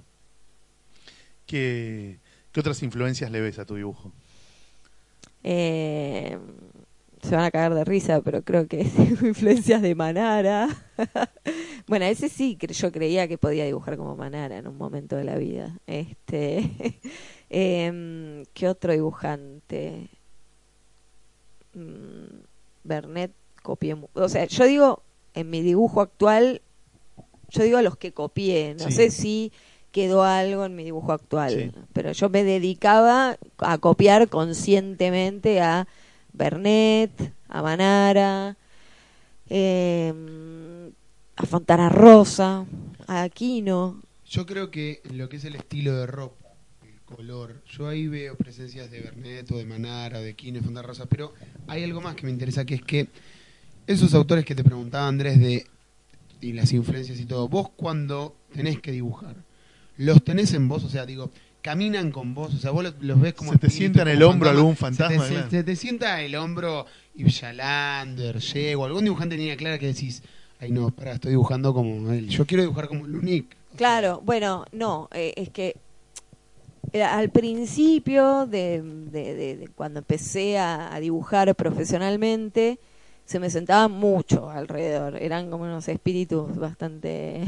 [1.46, 2.20] ¿Qué,
[2.52, 4.12] qué otras influencias le ves a tu dibujo?
[5.44, 6.38] Eh,
[7.24, 10.68] se van a cagar de risa, pero creo que tengo influencias de Manara.
[11.88, 15.38] bueno, ese sí, yo creía que podía dibujar como Manara en un momento de la
[15.38, 15.80] vida.
[15.88, 16.70] Este,
[17.50, 20.10] em, ¿Qué otro dibujante?
[21.74, 22.44] Mm,
[22.84, 23.96] Bernet copié.
[24.14, 25.04] O sea, yo digo,
[25.34, 26.62] en mi dibujo actual,
[27.50, 28.76] yo digo a los que copié.
[28.78, 28.92] No Sí.
[28.92, 29.52] sé si
[29.92, 31.80] quedó algo en mi dibujo actual, Sí.
[31.94, 35.88] pero yo me dedicaba a copiar conscientemente a
[36.34, 38.58] Bernet, a Manara,
[39.50, 40.92] eh,
[41.36, 42.66] a Fontana Rosa,
[43.08, 44.02] a Aquino.
[44.26, 46.48] Yo creo que lo que es el estilo de ropa,
[46.84, 50.88] el color, yo ahí veo presencias de Bernet o de Manara, de Quino, de Fontana
[50.88, 51.34] Rosa, pero
[51.68, 53.10] hay algo más que me interesa, que es que
[53.86, 55.68] esos autores que te preguntaba Andrés de
[56.42, 59.36] y las influencias y todo, vos cuando tenés que dibujar,
[59.98, 61.32] los tenés en vos, o sea, digo,
[61.64, 64.50] caminan con vos, o sea, vos los, ves como ¿Se te sienta en el hombro
[64.52, 65.50] algún fantasma, Se te, se- claro?
[65.50, 66.86] se te sienta en el hombro
[67.16, 70.22] Yalander, Yego, algún dibujante línea clara que decís,
[70.60, 73.56] ay no, pará, estoy dibujando como él, yo quiero dibujar como Lunique.
[73.78, 75.76] Claro, bueno, no, eh, es que
[76.94, 82.78] al principio de, de- de- de cuando empecé a, a dibujar profesionalmente,
[83.26, 87.42] se me sentaban mucho alrededor, eran como unos espíritus bastante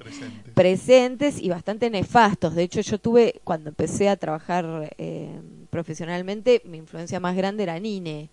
[0.00, 0.50] Presente.
[0.52, 2.54] presentes y bastante nefastos.
[2.54, 5.40] De hecho, yo tuve, cuando empecé a trabajar eh,
[5.70, 8.28] profesionalmente, mi influencia más grande era Nine.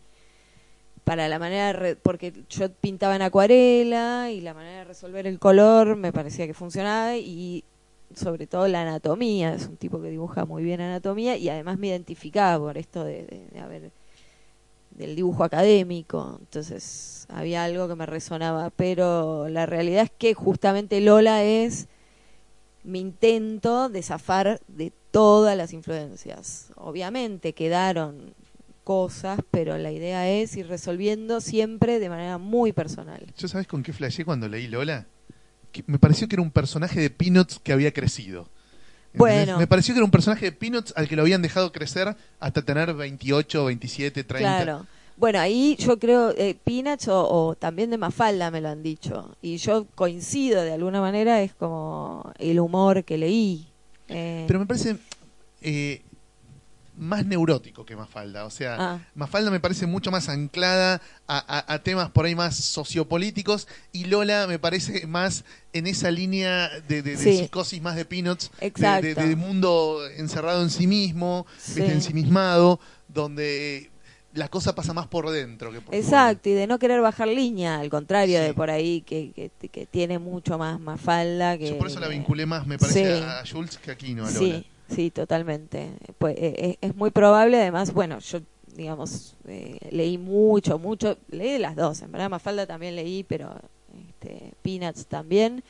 [1.04, 5.40] Para la manera, de porque yo pintaba en acuarela y la manera de resolver el
[5.40, 7.64] color me parecía que funcionaba y
[8.14, 11.88] sobre todo la anatomía, es un tipo que dibuja muy bien anatomía y además me
[11.88, 13.92] identificaba por esto de- de haber
[14.98, 21.00] del dibujo académico, entonces había algo que me resonaba, pero la realidad es que justamente
[21.02, 21.88] Lola es
[22.84, 26.72] mi intento de zafar de todas las influencias.
[26.76, 28.34] Obviamente quedaron
[28.84, 33.26] cosas, pero la idea es ir resolviendo siempre de manera muy personal.
[33.38, 35.06] ¿Yo sabes con qué flashé cuando leí Lola?
[35.72, 38.50] Que me pareció que era un personaje de Peanuts que había crecido.
[39.14, 39.58] Bueno.
[39.58, 42.62] Me pareció que era un personaje de Peanuts al que lo habían dejado crecer hasta
[42.62, 44.64] tener 28, 27, 30.
[44.64, 44.86] Claro.
[45.18, 49.36] Bueno, ahí yo creo, eh, Peanuts o, o también de Mafalda me lo han dicho.
[49.42, 53.66] Y yo coincido de alguna manera, es como el humor que leí.
[54.10, 54.98] Eh, Pero me parece
[55.62, 56.02] eh,
[56.98, 58.46] más neurótico que Mafalda.
[58.46, 59.00] O sea, Ah.
[59.16, 64.06] Mafalda me parece mucho más anclada a, a- a temas por ahí más sociopolíticos y
[64.06, 67.38] Lola me parece más en esa línea de, de- de Sí.
[67.38, 69.22] psicosis más de Peanuts, de, Exacto.
[69.22, 71.82] de- mundo encerrado en sí mismo, Sí.
[71.82, 73.92] ensimismado, donde
[74.34, 77.80] la cosa pasa más por dentro que por Exacto, y de no querer bajar línea,
[77.80, 78.46] al contrario Sí.
[78.46, 81.58] de por ahí que, que, que tiene mucho más Mafalda.
[81.58, 83.24] Que, Yo por eso la vinculé más, me parece, Sí.
[83.24, 84.40] a Jules que a Kino, a Lola.
[84.40, 85.92] Sí, sí, totalmente.
[86.18, 88.40] Pues, eh, es, es muy probable, además, bueno, yo,
[88.76, 93.56] digamos, eh, leí mucho, mucho, leí de las dos, en verdad Mafalda también leí, pero
[94.10, 95.64] este, Peanuts también.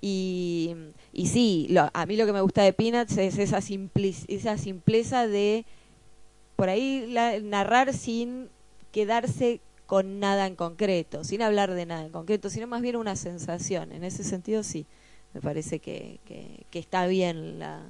[0.00, 0.74] Y,
[1.12, 4.58] y sí, lo- a mí lo que me gusta de Peanuts es esa, simplic- esa
[4.58, 5.64] simpleza de,
[6.56, 8.48] por ahí, la- narrar sin
[8.92, 13.16] quedarse con nada en concreto, sin hablar de nada en concreto, sino más bien una
[13.16, 13.92] sensación.
[13.92, 14.86] En ese sentido, sí,
[15.34, 17.82] me parece que, que, que está bien la,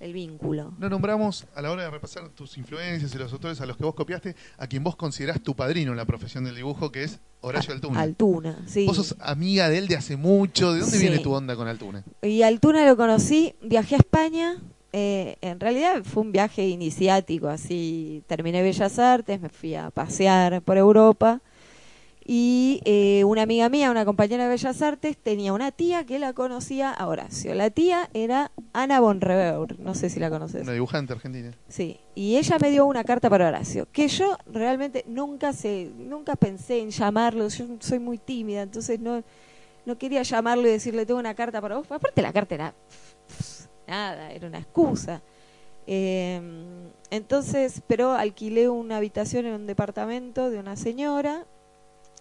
[0.00, 0.74] el vínculo.
[0.78, 3.84] No nombramos, a la hora de repasar tus influencias y los autores a los que
[3.84, 7.18] vos copiaste, a quien vos considerás tu padrino en la profesión del dibujo, que es
[7.40, 8.00] Horacio Altuna.
[8.00, 8.86] Altuna, sí.
[8.86, 10.72] Vos sos amiga de él de hace mucho.
[10.72, 11.02] ¿De dónde Sí.
[11.02, 12.04] viene tu onda con Altuna?
[12.22, 14.56] Y Altuna lo conocí, viajé a España.
[14.92, 20.62] eh, en realidad fue un viaje iniciático, así terminé Bellas Artes, me fui a pasear
[20.62, 21.42] por Europa
[22.28, 26.32] y eh, una amiga mía, una compañera de Bellas Artes, tenía una tía que la
[26.32, 27.54] conocía a Horacio.
[27.54, 30.62] La tía era Ana Bonreveur, no sé si la conoces.
[30.62, 31.52] Una dibujante argentina.
[31.68, 36.34] Sí, y ella me dio una carta para Horacio, que yo realmente nunca se, nunca
[36.34, 39.22] pensé en llamarlo, yo soy muy tímida, entonces no,
[39.84, 41.86] no quería llamarlo y decirle tengo una carta para vos.
[41.88, 42.74] Aparte la carta era
[43.86, 45.22] nada, era una excusa.
[45.86, 46.40] Eh,
[47.10, 51.46] entonces, pero alquilé una habitación en un departamento de una señora.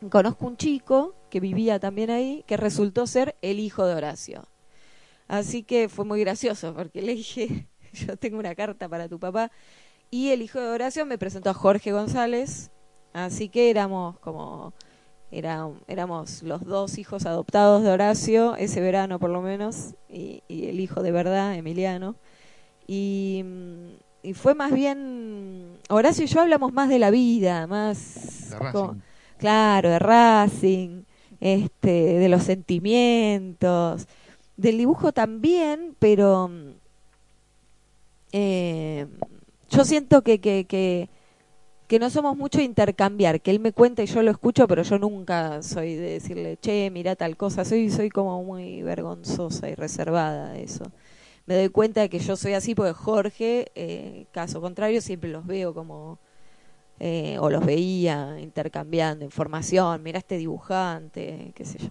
[0.10, 4.44] Conozco un chico que vivía también ahí, que resultó ser el hijo de Horacio.
[5.28, 9.52] Así que fue muy gracioso, porque le dije, yo tengo una carta para tu papá.
[10.12, 12.72] Y el hijo de Horacio me presentó a Jorge González,
[13.14, 14.74] así que éramos como
[15.32, 20.68] Era, éramos los dos hijos adoptados de Horacio, ese verano por lo menos, y, y
[20.68, 22.16] el hijo de verdad, Emiliano.
[22.88, 23.44] Y,
[24.22, 28.50] y fue más bien, Horacio y yo hablamos más de la vida, más...
[28.52, 28.56] De
[29.38, 31.04] claro, de Racing,
[31.40, 34.08] este, de los sentimientos,
[34.58, 36.50] del dibujo también, pero
[38.32, 39.08] eh,
[39.70, 44.22] yo siento que, que, que, no somos mucho intercambiar, que él me cuenta y yo
[44.22, 48.44] lo escucho, pero yo nunca soy de decirle, che, mira tal cosa, soy, soy como
[48.44, 50.84] muy vergonzosa y reservada de eso.
[51.46, 55.46] Me doy cuenta de que yo soy así porque Jorge, eh, caso contrario, siempre los
[55.46, 56.20] veo como,
[57.00, 61.90] eh, o los veía intercambiando información, mira este dibujante, qué sé yo.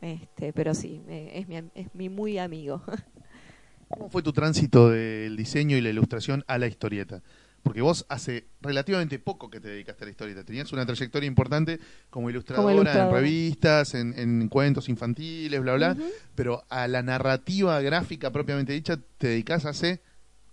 [0.00, 2.82] Este, pero sí, es, mi, es mi muy amigo.
[3.88, 7.22] ¿Cómo fue tu tránsito del diseño y la ilustración a la historieta?
[7.62, 10.44] Porque vos hace relativamente poco que te dedicaste a la historieta.
[10.44, 13.18] Tenías una trayectoria importante como ilustradora, ilustradora.
[13.18, 15.96] en revistas, en, en cuentos infantiles, bla, bla.
[16.36, 20.00] Pero a la narrativa gráfica propiamente dicha te dedicás hace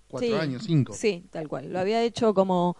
[0.08, 0.94] cuatro Sí, años, cinco.
[0.94, 1.72] Sí, tal cual.
[1.72, 2.78] Lo había hecho como...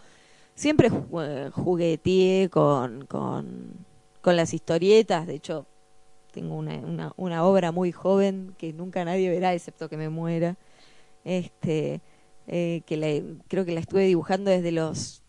[0.54, 0.88] Siempre
[1.20, 3.72] eh, jugueteé con, con,
[4.20, 5.26] con las historietas.
[5.26, 5.66] De hecho,
[6.32, 10.56] tengo una, una, una obra muy joven que nunca nadie verá, excepto que me muera.
[11.24, 12.00] Este,
[12.46, 15.22] eh, que la- creo que la estuve dibujando desde los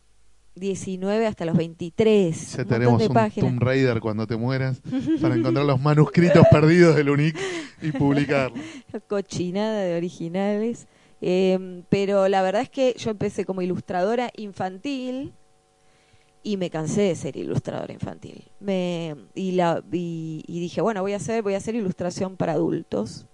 [0.56, 2.36] 19 hasta los 23.
[2.36, 3.42] Ya un te montón haremos de un.
[3.42, 4.82] Tomb Raider cuando te mueras
[5.22, 7.38] para encontrar los manuscritos perdidos del UNIC
[7.82, 8.60] y publicarlos.
[9.10, 10.88] cochinada de originales.
[11.28, 15.34] Eh, pero la verdad es que yo empecé como ilustradora infantil
[16.44, 18.44] y me cansé de ser ilustradora infantil.
[18.60, 22.52] Me, y, la, y, y dije, bueno, voy a hacer, voy a hacer ilustración para
[22.52, 23.26] adultos.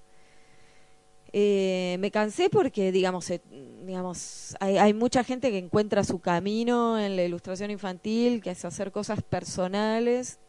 [1.33, 3.41] Eh, me cansé porque, digamos, eh,
[3.85, 8.93] digamos hay, mucha gente que encuentra su camino en la ilustración infantil, que es hacer
[8.93, 10.39] cosas personales,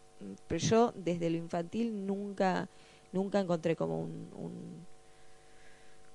[0.47, 2.69] pero yo desde lo infantil nunca,
[3.11, 4.87] nunca encontré como un-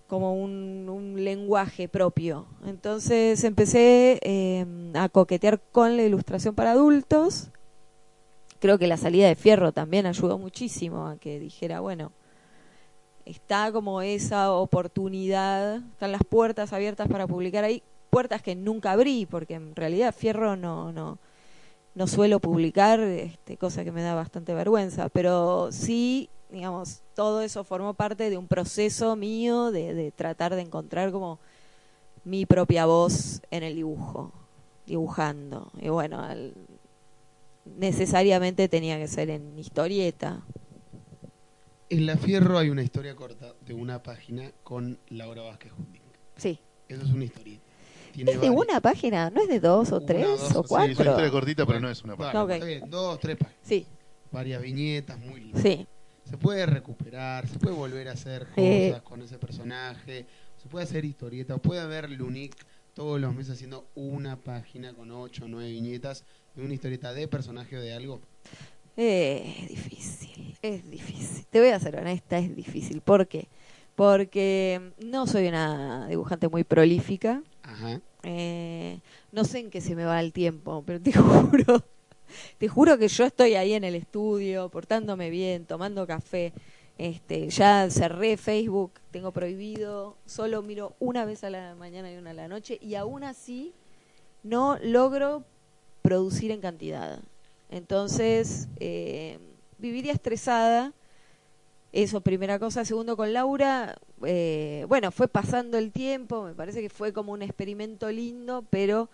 [0.07, 2.45] como un, lenguaje propio.
[2.65, 7.49] Entonces empecé eh, a coquetear con la ilustración para adultos.
[8.59, 12.11] Creo que la salida de Fierro también ayudó muchísimo a que dijera, bueno,
[13.25, 19.25] está como esa oportunidad, están las puertas abiertas para publicar ahí, puertas que nunca abrí,
[19.25, 21.19] porque en realidad Fierro no, no,
[21.93, 27.63] no suelo publicar, este, cosa que me da bastante vergüenza, pero sí, digamos, todo eso
[27.63, 31.39] formó parte de un proceso mío de, de tratar de encontrar como
[32.23, 34.31] mi propia voz en el dibujo,
[34.85, 35.71] dibujando.
[35.79, 36.53] Y bueno, al-
[37.65, 40.41] necesariamente tenía que ser en historieta.
[41.89, 46.01] En La Fierro hay una historia corta de una página con Laura Vázquez Hunding.
[46.35, 46.59] Sí.
[46.87, 47.63] Eso es una historieta.
[48.13, 49.29] Tiene ¿Es de varias- una página?
[49.29, 50.83] ¿No es de dos o Una, tres dos, o es Sí, es cuatro?
[50.85, 52.43] una historia cortita, pero no es una página.
[52.43, 52.49] Ok.
[52.51, 53.61] está bien, dos, tres páginas.
[53.63, 53.85] Sí,
[54.31, 55.61] Varias viñetas, muy lindas.
[55.61, 55.87] sí.
[56.29, 60.25] Se puede recuperar, se puede volver a hacer cosas con ese personaje,
[60.57, 62.53] se puede hacer historieta, o puede haber Lunic
[62.93, 67.29] todos los meses haciendo una página con ocho o nueve viñetas de una historieta de
[67.29, 68.19] personaje o de algo.
[68.97, 71.45] Eh, es difícil, es difícil.
[71.49, 72.99] Te voy a ser honesta, es difícil.
[72.99, 73.47] ¿Por qué?
[73.95, 77.41] Porque no soy una dibujante muy prolífica.
[77.63, 78.01] Ajá.
[78.23, 78.99] Eh,
[79.31, 81.85] no sé en qué se me va el tiempo, pero te juro,
[82.57, 86.53] te juro que yo estoy ahí en el estudio, portándome bien, tomando café.
[86.97, 92.31] Este, ya cerré Facebook, tengo prohibido, solo miro una vez a la mañana y una
[92.31, 93.73] a la noche, y aún así
[94.41, 95.43] no logro
[96.01, 97.19] producir en cantidad.
[97.69, 99.39] Entonces, eh,
[99.77, 100.93] viviría estresada.
[101.91, 102.85] Eso, primera cosa.
[102.85, 107.41] Segundo, con Laura, eh, bueno, fue pasando el tiempo, me parece que fue como un
[107.41, 109.09] experimento lindo, pero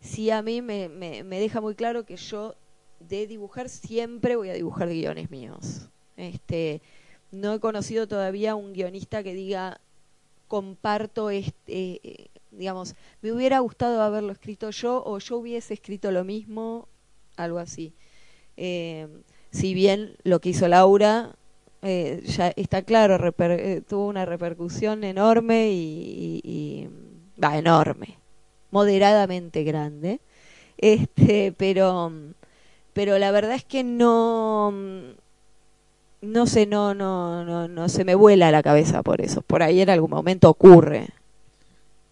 [0.00, 0.88] sí a mí me,
[1.24, 2.54] deja muy claro que yo
[3.00, 5.88] de dibujar siempre voy a dibujar guiones míos.
[6.16, 6.82] Este,
[7.30, 9.80] no he conocido todavía un guionista que diga
[10.48, 16.24] comparto este, eh, digamos, me hubiera gustado haberlo escrito yo o yo hubiese escrito lo
[16.24, 16.88] mismo,
[17.36, 17.92] algo así.
[18.56, 19.06] Eh,
[19.50, 21.36] si bien lo que hizo Laura
[21.82, 26.88] eh, ya está claro, reper- tuvo una repercusión enorme y-
[27.42, 28.18] va enorme,
[28.72, 30.20] moderadamente grande,
[30.76, 32.12] este, pero,
[32.98, 34.72] pero la verdad es que no,
[36.20, 39.40] no sé, no, no, no, no se me vuela la cabeza por eso.
[39.40, 41.06] Por ahí en algún momento ocurre.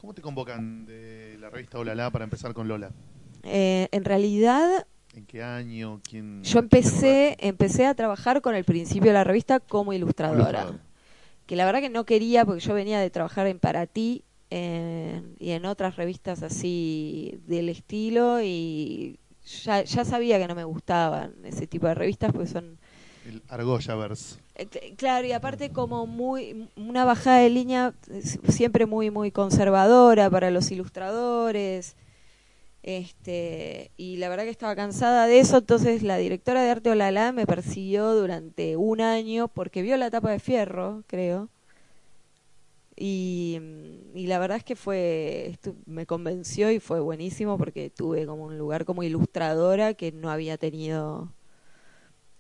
[0.01, 2.93] ¿Cómo te convocan de la revista Olala para empezar con Lola?
[3.43, 6.01] Eh, en realidad, ¿En qué año?
[6.09, 6.45] ¿Quién?
[6.45, 10.51] yo empecé, empecé a trabajar con el principio de la revista como ilustradora.
[10.51, 10.85] Ilustradora.
[11.47, 15.21] Que la verdad que no quería porque yo venía de trabajar en Para Ti eh,
[15.41, 19.19] y en otras revistas así del estilo y
[19.65, 22.79] ya, ya sabía que no me gustaban ese tipo de revistas, pues son
[23.25, 24.37] El Argollaverse.
[24.57, 29.31] eh, cl- Claro, y aparte como muy una bajada de línea eh, siempre muy muy
[29.31, 31.97] conservadora para los ilustradores.
[32.83, 37.33] Este, y la verdad que estaba cansada de eso, entonces la directora de Arte Olala
[37.33, 41.49] me persiguió durante un año porque vio la tapa de fierro, creo.
[42.97, 47.91] Y, mm, y la verdad es que fue estu- me convenció y fue buenísimo porque
[47.91, 51.33] tuve como un lugar como ilustradora que no había tenido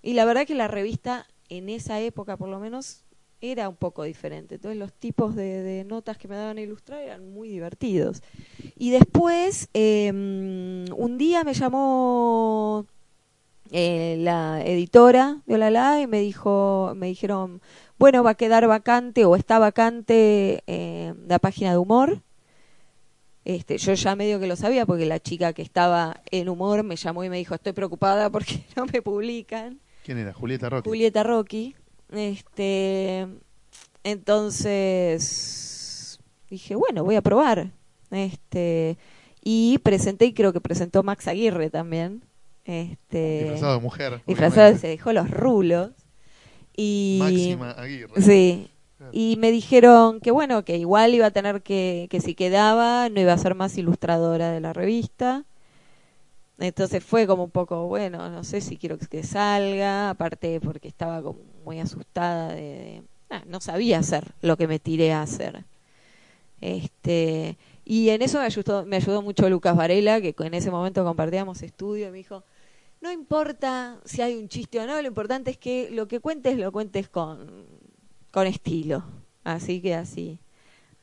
[0.07, 3.03] y la verdad que la revista en esa época por lo menos
[3.41, 4.55] era un poco diferente.
[4.55, 8.23] Entonces los tipos de, notas que me daban a ilustrar eran muy divertidos.
[8.77, 12.87] Y después, eh, un día me llamó
[13.73, 17.61] eh, la editora de Olala y me dijo, me dijeron,
[17.99, 22.23] bueno, va a quedar vacante o está vacante eh, la página de humor.
[23.45, 26.97] Este, yo ya medio que lo sabía porque la chica que estaba en humor me
[26.97, 29.81] llamó y me dijo, estoy preocupada porque no me publican.
[30.05, 30.33] ¿Quién era?
[30.33, 30.89] Julieta Roque.
[30.89, 31.77] Julieta Rocky.
[32.13, 33.27] Este,
[34.05, 36.19] entonces
[36.51, 37.71] dije, bueno, voy a probar.
[38.11, 38.99] Este,
[39.43, 42.23] y presenté, y creo que presentó Max Aguirre también.
[42.65, 44.23] Este, Disfrazado de mujer.
[44.27, 45.91] disfrazado, se dejó los rulos.
[46.77, 48.21] Y Máxima Aguirre.
[48.23, 48.71] Sí.
[49.13, 53.21] Y me dijeron que bueno, que igual iba a tener que, que si quedaba, no
[53.21, 55.45] iba a ser más ilustradora de la revista.
[56.59, 61.23] Entonces fue como un poco, bueno, no sé si quiero que salga, aparte porque estaba
[61.23, 65.65] como muy asustada de, de- ah, no sabía hacer lo que me tiré a hacer.
[66.61, 71.05] Este, y en eso me ayudó, me ayudó mucho Lucas Varela, que en ese momento
[71.05, 72.43] compartíamos estudio, y me dijo,
[73.01, 76.57] no importa si hay un chiste o no, lo importante es que lo que cuentes
[76.59, 77.67] lo cuentes con,
[78.31, 79.05] con estilo.
[79.45, 80.41] Así que así,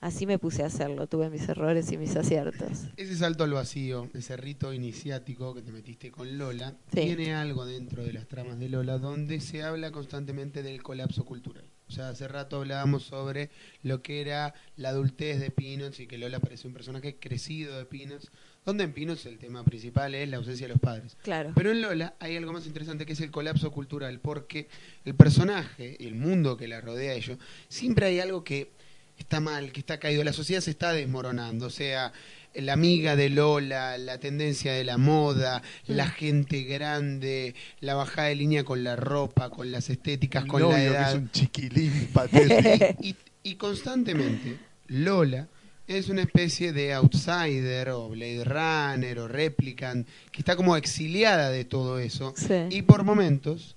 [0.01, 2.87] así me puse a hacerlo, tuve mis errores y mis aciertos.
[2.97, 7.01] Ese salto al vacío, ese rito iniciático que te metiste con Lola, Sí.
[7.01, 11.63] tiene algo dentro de las tramas de Lola donde se habla constantemente del colapso cultural.
[11.87, 13.49] O sea, hace rato hablábamos sobre
[13.83, 17.85] lo que era la adultez de Peanuts y que Lola parece un personaje crecido de
[17.85, 18.31] Peanuts,
[18.65, 21.17] donde en Peanuts el tema principal es la ausencia de los padres.
[21.23, 21.51] Claro.
[21.55, 24.67] Pero en Lola hay algo más interesante que es el colapso cultural, porque
[25.05, 27.37] el personaje y el mundo que la rodea a ello,
[27.67, 28.71] siempre hay algo que
[29.17, 32.11] está mal, que está caído, la sociedad se está desmoronando, o sea,
[32.55, 38.35] la amiga de Lola, la tendencia de la moda, la gente grande, la bajada de
[38.35, 41.09] línea con la ropa, con las estéticas, El con la novio, que edad.
[41.09, 43.01] es un chiquilín patético.
[43.01, 44.57] y, y constantemente
[44.87, 45.47] Lola
[45.87, 51.65] es una especie de outsider o Blade Runner o Replicant que está como exiliada de
[51.65, 52.53] todo eso Sí.
[52.69, 53.75] y por momentos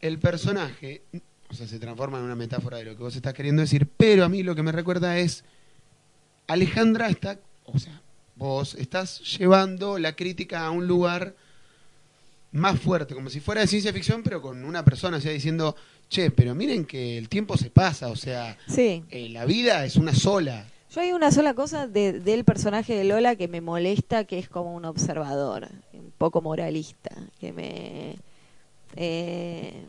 [0.00, 1.02] el personaje
[1.50, 4.24] o sea se transforma en una metáfora de lo que vos estás queriendo decir pero
[4.24, 5.42] a mí lo que me recuerda es
[6.46, 8.00] Alejandra está o sea
[8.36, 11.34] vos estás llevando la crítica a un lugar
[12.52, 15.76] más fuerte, como si fuera de ciencia ficción, pero con una persona, o sea, diciendo,
[16.08, 19.04] che, pero miren que el tiempo se pasa, o sea, Sí.
[19.10, 20.66] eh, la vida es una sola.
[20.90, 24.48] Yo hay una sola cosa de- del personaje de Lola que me molesta, que es
[24.48, 28.16] como un observador, un poco moralista, que me...
[28.96, 29.84] eh,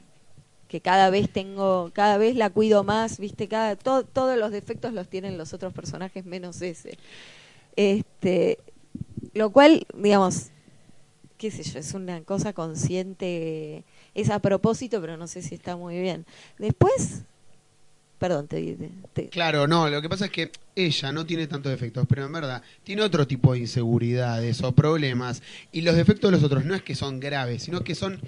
[0.69, 4.93] que cada vez tengo, cada vez la cuido más, viste, cada, to- todos los defectos
[4.93, 6.97] los tienen los otros personajes menos ese.
[7.77, 8.59] Este,
[9.33, 10.51] lo cual, digamos,
[11.37, 13.83] qué sé yo, es una cosa consciente,
[14.15, 16.25] es a propósito, pero no sé si está muy bien.
[16.57, 17.23] Después,
[18.19, 18.77] perdón, te,
[19.13, 22.31] te- Claro, no, lo que pasa es que ella no tiene tantos defectos, pero en
[22.33, 25.41] verdad tiene otro tipo de inseguridades o problemas,
[25.71, 28.19] y los defectos de los otros no es que son graves, sino que son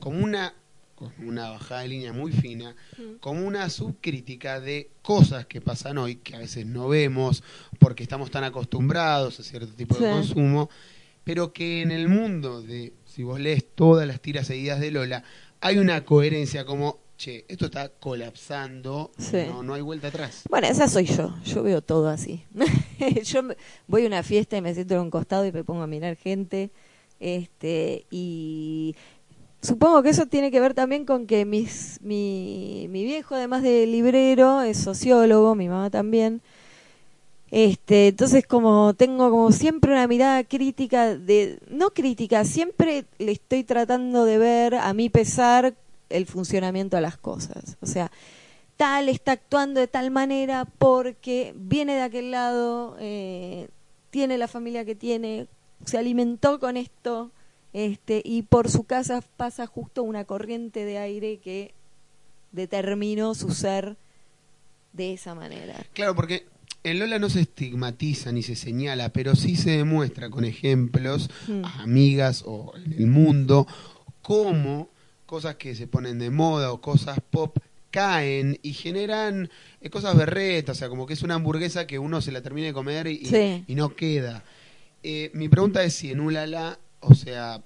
[0.00, 0.54] como una,
[0.94, 2.74] como una bajada de línea muy fina,
[3.20, 7.42] como una subcrítica de cosas que pasan hoy, que a veces no vemos,
[7.78, 10.10] porque estamos tan acostumbrados a cierto tipo de Sí.
[10.10, 10.70] consumo,
[11.24, 15.22] pero que en el mundo de, si vos lees todas las tiras seguidas de Lola,
[15.60, 19.44] hay una coherencia como, che, esto está colapsando, Sí.
[19.46, 20.44] no, no hay vuelta atrás.
[20.48, 21.34] Bueno, esa soy yo.
[21.44, 22.44] Yo veo todo así.
[23.24, 23.42] yo
[23.86, 26.16] voy a una fiesta y me siento en un costado y me pongo a mirar
[26.16, 26.70] gente.
[27.20, 28.96] Este, y
[29.60, 33.86] supongo que eso tiene que ver también con que mis, mi, mi viejo, además de
[33.86, 36.40] librero, es sociólogo, mi mamá también.
[37.50, 43.64] Este, entonces como tengo como siempre una mirada crítica de no crítica, siempre le estoy
[43.64, 45.74] tratando de ver a mi pesar
[46.10, 47.76] el funcionamiento de las cosas.
[47.80, 48.10] O sea,
[48.76, 53.68] tal está actuando de tal manera porque viene de aquel lado, eh,
[54.10, 55.46] tiene la familia que tiene,
[55.84, 57.30] se alimentó con esto,
[57.72, 61.72] este, y por su casa pasa justo una corriente de aire que
[62.52, 63.96] determinó su ser
[64.92, 65.74] de esa manera.
[65.92, 66.46] Claro, porque
[66.82, 71.64] En Lola no se estigmatiza ni se señala, pero sí se demuestra con ejemplos Mm.
[71.64, 73.66] a amigas o en el mundo
[74.22, 74.88] cómo
[75.30, 77.56] cosas que se ponen de moda o cosas pop
[77.92, 79.48] caen y generan
[79.80, 82.66] eh, cosas berretas, o sea, como que es una hamburguesa que uno se la termina
[82.66, 83.64] de comer y, Sí.
[83.68, 84.42] y no queda.
[85.04, 87.62] Eh, mi pregunta es si en Ulala, o sea,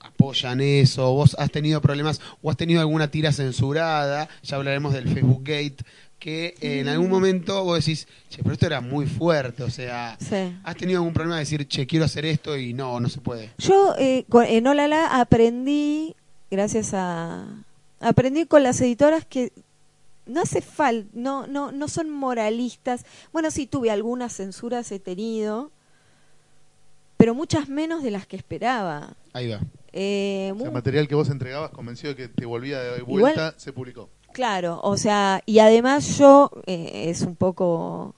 [0.00, 5.08] apoyan eso, vos has tenido problemas o has tenido alguna tira censurada, ya hablaremos del
[5.08, 5.76] Facebook Gate,
[6.18, 10.16] que eh, en algún momento vos decís, che, pero esto era muy fuerte, o sea,
[10.20, 10.52] Sí.
[10.64, 13.50] has tenido algún problema de decir, che, quiero hacer esto y no, no se puede.
[13.58, 16.14] Yo eh, en Olala aprendí,
[16.50, 17.46] gracias a...
[18.00, 19.52] Aprendí con las editoras que
[20.26, 23.04] no hace falta, no, no, no son moralistas.
[23.32, 25.70] Bueno, sí, tuve algunas censuras, he tenido,
[27.16, 29.14] pero muchas menos de las que esperaba.
[29.32, 29.60] Ahí va.
[29.92, 33.30] Eh, O sea, mu- material que vos entregabas convencido de que te volvía de vuelta,
[33.48, 34.08] Igual- se publicó.
[34.32, 38.14] Claro, o sea, y además yo, eh, es un poco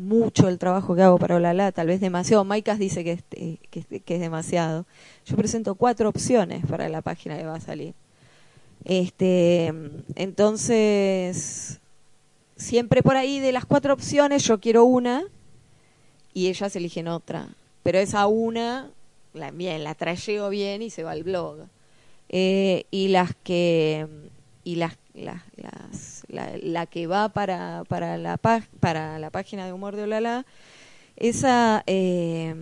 [0.00, 2.44] mucho el trabajo que hago para Olala, tal vez demasiado.
[2.44, 4.86] Maicas dice que es, eh, que, es- que es demasiado.
[5.26, 7.94] Yo presento cuatro opciones para la página que va a salir.
[8.84, 9.72] Este,
[10.14, 11.80] entonces,
[12.56, 15.22] siempre por ahí de las cuatro opciones yo quiero una
[16.32, 17.48] y ellas eligen otra.
[17.82, 18.90] Pero esa una,
[19.34, 21.66] la, bien, la trayeo bien y se va al blog.
[22.30, 24.06] Eh, y las que
[24.64, 29.72] y las, las, las- la, la que va para para la para la página de
[29.72, 30.46] humor de Olala
[31.16, 32.54] esa eh,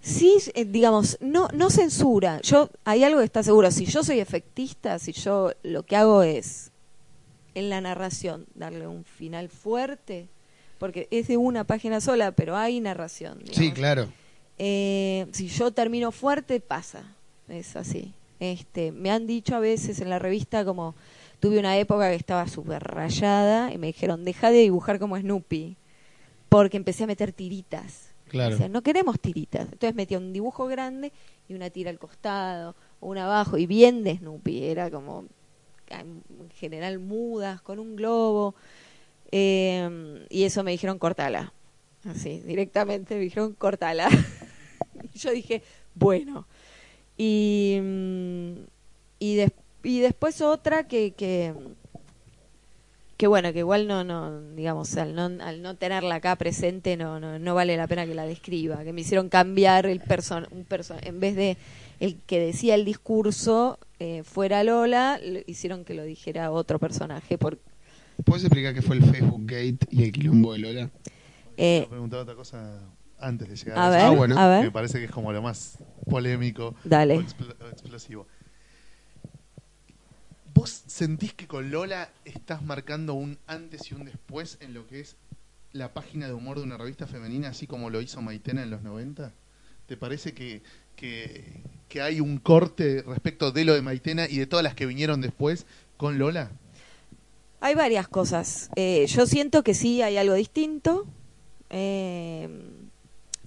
[0.00, 4.20] sí eh, digamos no no censura yo hay algo que está seguro si yo soy
[4.20, 6.70] efectista si yo lo que hago es
[7.54, 10.28] en la narración darle un final fuerte
[10.78, 13.74] porque es de una página sola pero hay narración Sí, digamos.
[13.78, 14.08] claro.
[14.58, 17.02] Eh, si yo termino fuerte, pasa.
[17.48, 18.12] Es así.
[18.38, 20.94] Este, me han dicho a veces en la revista como
[21.44, 25.76] tuve una época que estaba súper rayada y me dijeron, deja de dibujar como Snoopy.
[26.48, 28.14] Porque empecé a meter tiritas.
[28.28, 28.54] Claro.
[28.54, 29.64] O sea, no queremos tiritas.
[29.70, 31.12] Entonces metía un dibujo grande
[31.46, 34.64] y una tira al costado, o una abajo, y bien de Snoopy.
[34.64, 35.26] Era como,
[35.90, 36.22] en
[36.54, 38.54] general, mudas, con un globo.
[39.30, 41.52] Eh, y eso me dijeron, cortala.
[42.06, 44.08] Así, directamente me dijeron, cortala.
[45.12, 45.62] y yo dije,
[45.94, 46.46] bueno.
[47.18, 48.52] Y, mm,
[49.18, 49.52] y, des-
[49.84, 51.54] y después otra que, que,
[53.16, 57.20] que bueno, que igual no, no digamos, al no, al no tenerla acá presente no,
[57.20, 60.64] no, no vale la pena que la describa, que me hicieron cambiar el person, un
[60.64, 61.56] person en vez de
[62.00, 67.38] el que decía el discurso eh, fuera Lola, lo- hicieron que lo dijera otro personaje.
[67.38, 67.58] Por,
[68.24, 70.90] ¿Puedes explicar qué fue el Facebook Gate y el quilombo de Lola?
[71.56, 72.80] eh, preguntar otra cosa
[73.20, 74.34] antes de llegar a a, ver, eso, Ah, bueno.
[74.38, 75.78] a que ver, me parece que es como lo más
[76.10, 77.16] polémico Dale.
[77.16, 78.26] o, expl- o explosivo.
[80.54, 85.00] ¿Vos sentís que con Lola estás marcando un antes y un después en lo que
[85.00, 85.16] es
[85.72, 88.82] la página de humor de una revista femenina, así como lo hizo Maitena en los
[88.82, 89.32] 90?
[89.88, 90.62] ¿Te parece que,
[90.96, 95.20] que, hay un corte respecto de lo de Maitena y de todas las que vinieron
[95.20, 95.66] después
[95.96, 96.52] con Lola?
[97.60, 98.70] Hay varias cosas.
[98.76, 101.06] Eh, yo siento que sí hay algo distinto,
[101.70, 102.48] eh,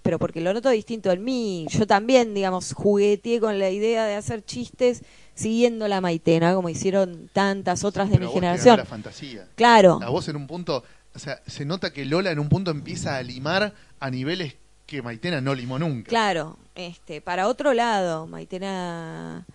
[0.08, 1.66] pero porque lo noto distinto en mí.
[1.70, 5.02] Yo también, digamos, jugueteé con la idea de hacer chistes
[5.36, 8.78] siguiendo la maitena, como hicieron tantas otras de mi generación.
[8.78, 9.50] la fantasía.
[9.56, 12.72] Claro, A vos en un punto, o sea, se nota que Lola en un punto
[12.72, 14.56] empieza a limar a niveles
[14.86, 16.08] que Maitena no limó nunca.
[16.08, 16.58] claro.
[16.74, 19.46] Este, para otro lado, Maitena,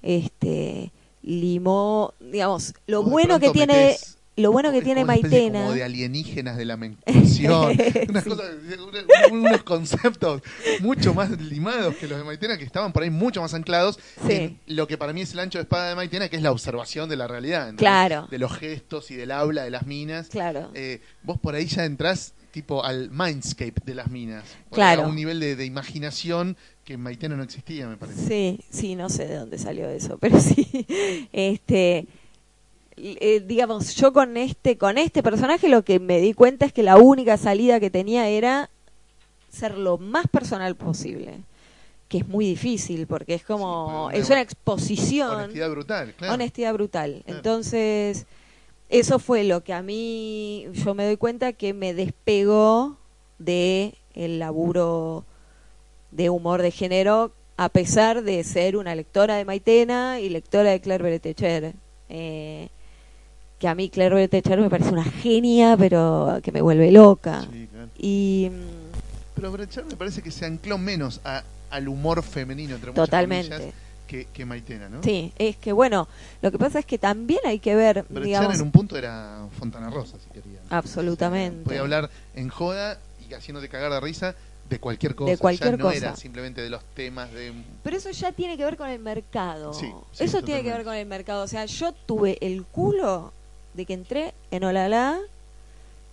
[0.00, 0.90] este,
[1.22, 5.60] limó, digamos, lo Vos bueno que tiene, metés- lo bueno que es tiene como Maitena.
[5.60, 7.76] Como de alienígenas de la menstruación.
[8.08, 8.30] unas Sí.
[8.30, 10.42] cosas, una- unos conceptos
[10.80, 14.32] mucho más limados que los de Maitena, que estaban por ahí mucho más anclados Sí.
[14.32, 16.50] en lo que para mí es el ancho de espada de Maitena, que es la
[16.52, 17.62] observación de la realidad.
[17.68, 17.80] ¿entendés?
[17.80, 18.28] Claro.
[18.30, 20.28] De los gestos y del habla de las minas.
[20.28, 20.70] Claro.
[20.74, 24.44] Eh, vos por ahí ya entrás tipo al mindscape de las minas.
[24.70, 25.04] Claro.
[25.04, 28.26] A un nivel de, de imaginación que en Maitena no existía, me parece.
[28.26, 30.86] Sí, sí, no sé de dónde salió eso, pero sí.
[31.32, 32.06] Este,
[33.02, 36.82] eh, digamos, yo con este, con este personaje lo que me di cuenta es que
[36.82, 38.70] la única salida que tenía era
[39.50, 41.40] ser lo más personal posible,
[42.08, 46.34] que es muy difícil porque es como, Sí, es una exposición, Honestidad brutal, claro.
[46.34, 47.22] honestidad brutal.
[47.24, 47.36] Claro.
[47.38, 48.26] Entonces,
[48.88, 52.98] eso fue lo que a mí, yo me doy cuenta que me despegó
[53.38, 55.24] de el laburo
[56.12, 60.80] de humor de género, a pesar de ser una lectora de Maitena y lectora de
[60.80, 61.74] Claire Bretecher.
[62.08, 62.68] Eh,
[63.62, 67.42] que a mí Claire Bretecher me parece una genia, pero que me vuelve loca.
[67.48, 67.88] Sí, claro.
[67.96, 72.90] Y mm, Pero Brechard me parece que se ancló menos a- al humor femenino, entre
[72.90, 73.50] muchas totalmente.
[73.54, 73.74] comillas,
[74.08, 75.00] que, que Maitena, ¿no?
[75.04, 76.08] Sí, es que bueno,
[76.42, 79.46] lo que pasa es que también hay que ver, Brechtsen digamos, en un punto era
[79.60, 80.58] Fontana Rosa, si quería.
[80.68, 81.62] Absolutamente.
[81.62, 82.98] Podía hablar en joda
[83.30, 84.34] y haciéndote cagar de risa
[84.68, 85.30] de cualquier cosa.
[85.30, 85.96] De cualquier ya no cosa.
[85.96, 87.52] era simplemente de los temas de...
[87.84, 89.72] Pero eso ya tiene que ver con el mercado.
[89.72, 90.84] Sí, sí, eso tiene que ver totalmente.
[90.84, 91.44] con el mercado.
[91.44, 93.32] O sea, yo tuve el culo
[93.74, 95.18] de que entré en Olala,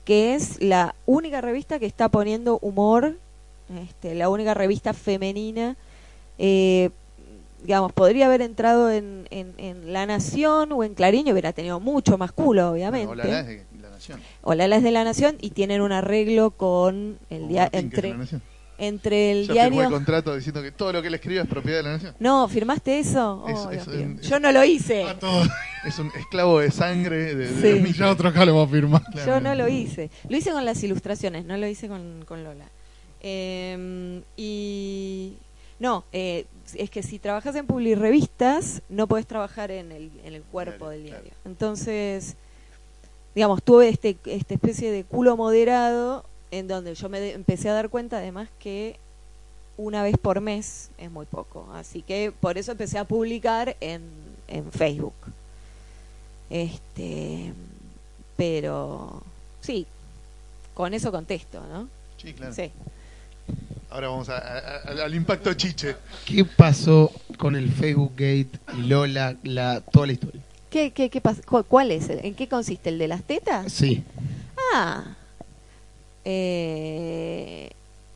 [0.05, 3.17] que es la única revista que está poniendo humor,
[3.83, 5.75] este, la única revista femenina.
[6.37, 6.89] Eh,
[7.63, 11.79] digamos, podría haber entrado en, en, en La Nación o en Clarín y hubiera tenido
[11.79, 13.07] mucho más culo, obviamente.
[13.07, 14.19] Bueno, Olala es de la Nación.
[14.41, 18.15] Olala es de La Nación y tienen un arreglo con el de entre.
[18.79, 19.91] Entre el Ya firmó el diario...
[19.91, 22.15] contrato diciendo que todo lo que él escriba es propiedad de la Nación.
[22.19, 23.45] No, ¿firmaste eso?
[23.47, 25.03] Es- Oh, es Dios Yo no lo hice.
[25.03, 25.43] A todo.
[25.85, 27.93] Es un esclavo de sangre de, de Sí.
[27.97, 29.01] Ya otro acá lo va a firmar.
[29.25, 30.09] Yo no lo hice.
[30.27, 32.65] Lo hice con las ilustraciones, no lo hice con, con Lola.
[33.21, 35.33] Eh, y.
[35.79, 36.45] No, eh,
[36.75, 40.89] es que si trabajas en publirevistas, no puedes trabajar en el, en el cuerpo Claro,
[40.91, 41.21] del claro.
[41.23, 41.37] diario.
[41.45, 42.35] Entonces,
[43.33, 47.73] digamos, tuve este, esta especie de culo moderado en donde yo me de- empecé a
[47.73, 48.97] dar cuenta, además, que
[49.77, 51.69] una vez por mes es muy poco.
[51.73, 54.01] Así que por eso empecé a publicar en,
[54.47, 55.13] en Facebook.
[56.49, 57.53] Este,
[58.35, 59.21] pero
[59.61, 59.85] sí,
[60.73, 61.87] con eso contesto, ¿no?
[62.17, 62.53] Sí, claro.
[62.53, 62.71] Sí.
[63.91, 64.57] Ahora vamos a- a-
[65.01, 65.95] a- al impacto chiche.
[66.25, 70.41] ¿Qué pasó con el Facebook Gate y Lola, la, toda la historia?
[70.69, 71.41] ¿Qué, qué, qué pasa?
[71.43, 72.09] ¿Cu- ¿Cuál es?
[72.09, 72.89] ¿En qué consiste?
[72.89, 73.71] ¿El de las tetas?
[73.71, 74.03] Sí.
[74.73, 75.15] Ah.
[76.25, 77.69] Eh,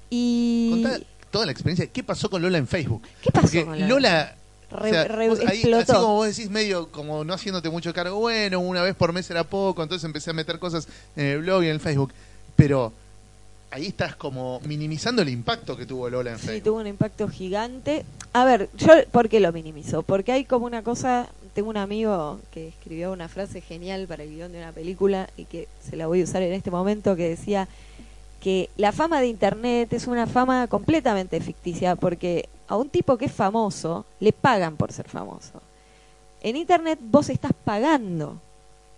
[0.09, 0.69] y...
[0.71, 0.99] Contá
[1.31, 1.87] toda la experiencia.
[1.87, 3.01] ¿Qué pasó con Lola en Facebook?
[3.21, 3.87] ¿Qué pasó Porque con Lola?
[3.87, 4.35] Lola...
[4.71, 5.77] Re- o sea, re- vos ahí, explotó.
[5.83, 9.29] así como vos decís, medio como no haciéndote mucho cargo, bueno, una vez por mes
[9.29, 12.11] era poco, entonces empecé a meter cosas en el blog y en el Facebook.
[12.55, 12.91] Pero
[13.69, 16.63] ahí estás como minimizando el impacto que tuvo Lola en Sí, Facebook.
[16.63, 18.03] tuvo un impacto gigante.
[18.33, 20.01] A ver, yo, ¿por qué lo minimizo?
[20.01, 24.31] Porque hay como una cosa, tengo un amigo que escribió una frase genial para el
[24.31, 27.29] guion de una película y que se la voy a usar en este momento, que
[27.29, 27.67] decía
[28.43, 33.25] que la fama de Internet es una fama completamente ficticia, porque a un tipo que
[33.25, 35.61] es famoso le pagan por ser famoso.
[36.41, 38.37] En Internet vos estás pagando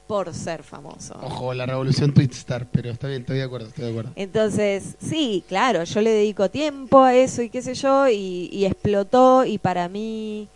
[0.08, 1.16] por ser famoso.
[1.22, 4.12] Ojo, la revolución Twitstar, pero está bien, estoy de acuerdo, estoy de acuerdo.
[4.16, 8.66] Entonces, sí, claro, yo le dedico tiempo a eso y qué sé yo, y, y
[8.66, 10.48] explotó y para mí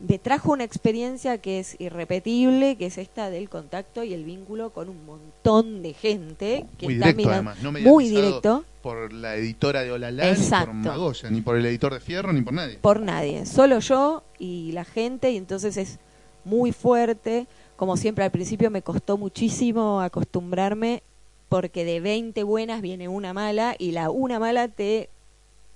[0.00, 4.70] me trajo una experiencia que es irrepetible, que es esta del contacto y el vínculo
[4.70, 8.64] con un montón de gente que Muy está directo, mirando- además, no muy mediatizado directo
[8.82, 10.66] por la editora de Olala, ni Exacto.
[10.66, 12.78] por Magoya, ni por el editor de Fierro, ni por nadie.
[12.80, 15.98] por nadie, solo yo y la gente, y entonces es
[16.44, 17.46] muy fuerte.
[17.76, 21.02] Como siempre, al principio me costó muchísimo acostumbrarme,
[21.48, 25.08] porque de 20 buenas viene una mala, y la una mala te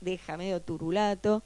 [0.00, 1.42] deja medio turulato.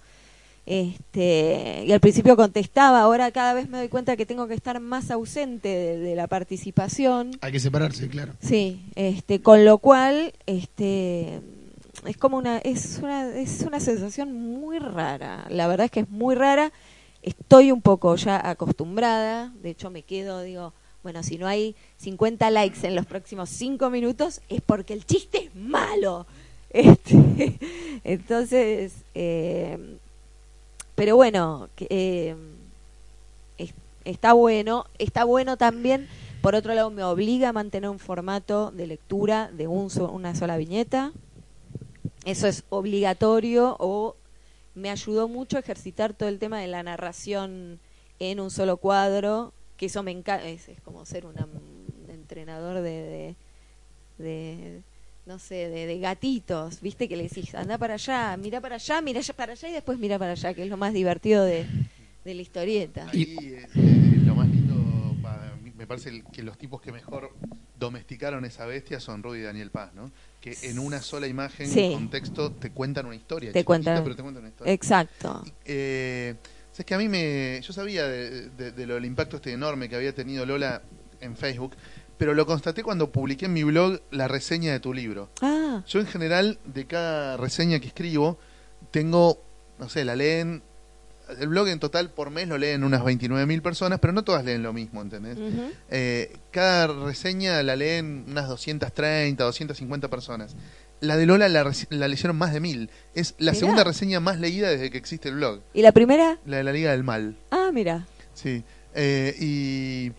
[0.64, 4.78] Este, y al principio contestaba, ahora cada vez me doy cuenta que tengo que estar
[4.78, 7.32] más ausente de, de la participación.
[7.40, 8.34] Hay que separarse, claro.
[8.40, 11.40] Sí, este, con lo cual, este,
[12.06, 15.46] es como una, es una, es una sensación muy rara.
[15.50, 16.72] La verdad es que es muy rara.
[17.22, 19.52] Estoy un poco ya acostumbrada.
[19.62, 20.72] De hecho, me quedo, digo,
[21.02, 25.44] bueno, si no hay 50 likes en los próximos 5 minutos es porque el chiste
[25.46, 26.26] es malo.
[26.74, 27.58] Este,
[28.02, 29.98] entonces, eh,
[30.94, 32.34] pero bueno, eh,
[33.58, 33.74] es-
[34.04, 34.86] está bueno.
[34.98, 36.08] Está bueno también
[36.42, 40.56] por otro lado, me obliga a mantener un formato de lectura de un una sola
[40.56, 41.12] viñeta.
[42.24, 44.16] Eso es obligatorio o
[44.74, 47.78] me ayudó mucho a ejercitar todo el tema de la narración
[48.18, 51.34] en un solo cuadro, que eso me encanta, es, como ser un
[52.08, 53.36] entrenador de,
[54.18, 54.82] de,
[55.26, 59.00] no sé, de, de gatitos, viste que le decís, anda para allá, mira para allá,
[59.00, 61.64] mira para allá y después mira para allá, que es lo más divertido de,
[62.24, 63.08] de la historieta.
[63.12, 63.66] Ahí eh,
[64.24, 65.14] lo más lindo,
[65.76, 67.32] me parece que los tipos que mejor
[67.78, 70.12] domesticaron esa bestia son Rudy y Daniel Paz, ¿no?
[70.40, 71.90] Que en una sola imagen, Sí.
[71.92, 73.50] con texto, te cuentan una historia.
[73.52, 74.72] Te cuentan- pero te cuentan una historia.
[74.72, 75.42] Exacto.
[75.64, 76.34] Eh,
[76.78, 77.60] es que a mí me.
[77.62, 80.82] Yo sabía de, de- de lo del impacto este enorme que había tenido Lola
[81.20, 81.74] en Facebook,
[82.18, 85.30] pero lo constaté cuando publiqué en mi blog la reseña de tu libro.
[85.40, 88.38] Ah, Yo en general, de cada reseña que escribo,
[88.90, 89.42] tengo,
[89.78, 90.62] no sé, la leen.
[91.40, 94.62] El blog en total por mes lo leen unas 29.000 personas, pero no todas leen
[94.62, 95.38] lo mismo, ¿entendés?
[95.88, 100.54] Eh, cada reseña la leen unas 230, 250 personas.
[101.00, 102.90] La de Lola la, la leyeron más de mil.
[103.14, 103.60] Es la Mirá.
[103.60, 105.60] segunda reseña más leída desde que existe el blog.
[105.72, 106.38] ¿Y la primera?
[106.44, 107.36] La de la Liga del Mal.
[107.50, 108.06] Ah, mira.
[108.34, 108.62] Sí.
[108.94, 110.12] Eh, y,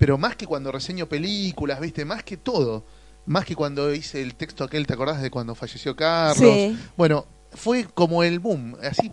[0.00, 2.06] pero más que cuando reseño películas, ¿viste?
[2.06, 2.86] Más que todo.
[3.26, 6.38] Más que cuando hice el texto aquel, ¿te acordás de cuando falleció Carlos?
[6.38, 6.74] Sí.
[6.96, 8.76] Bueno, fue como el boom.
[8.82, 9.10] Así.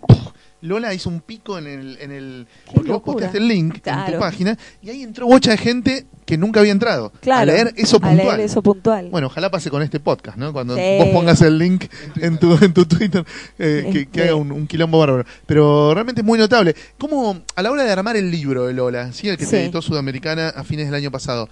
[0.62, 1.98] Lola hizo un pico en el...
[2.02, 6.08] En el porque vos posteaste el link en tu página y ahí entró de gente
[6.26, 7.12] que nunca había entrado.
[7.22, 7.42] Claro.
[7.42, 8.38] A leer eso a puntual.
[8.38, 9.10] leer eso puntual.
[9.10, 10.52] Bueno, ojalá pase con este podcast, ¿no?
[10.52, 10.82] Cuando Sí.
[10.98, 11.86] vos pongas el link
[12.16, 13.24] en tu, en tu Twitter,
[13.60, 14.06] eh, que, Este.
[14.12, 15.26] que haga un, un quilombo bárbaro.
[15.46, 16.76] Pero realmente es muy notable.
[16.98, 19.30] ¿Cómo, a la hora de armar el libro de Lola, ¿sí?
[19.30, 19.52] el que Sí.
[19.52, 21.48] te editó Sudamericana a fines del año pasado,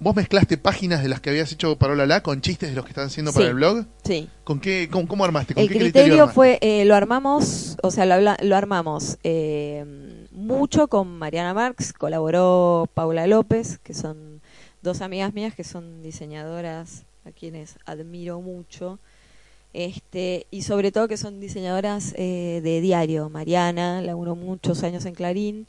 [0.00, 2.84] ¿vos mezclaste páginas de las que habías hecho para Hola La con chistes de los
[2.84, 3.86] que están haciendo para el blog?
[4.02, 4.28] sí.
[4.44, 5.54] ¿Con qué, cómo, cómo armaste?
[5.54, 6.34] ¿Con El qué criterio armaste?
[6.34, 12.88] fue, eh, lo armamos, o sea, lo, lo armamos eh, mucho con Mariana Marx, colaboró
[12.94, 14.40] Paula López, que son
[14.82, 18.98] dos amigas mías que son diseñadoras a quienes admiro mucho,
[19.74, 23.28] este y sobre todo que son diseñadoras eh, de diario.
[23.28, 25.66] Mariana, laburó muchos años en Clarín.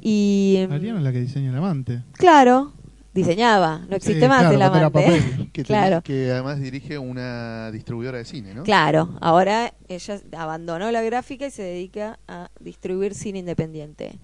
[0.00, 2.02] Y mm, Mariana es la que diseña el amante.
[2.12, 2.72] claro,
[3.16, 4.90] diseñaba, no existe más claro, el amante.
[4.90, 5.50] papel.
[5.52, 5.96] Que, claro.
[5.96, 8.62] tenés- que además dirige una distribuidora de cine, ¿no?
[8.62, 14.18] Claro, ahora ella abandonó la gráfica y se dedica a distribuir cine independiente.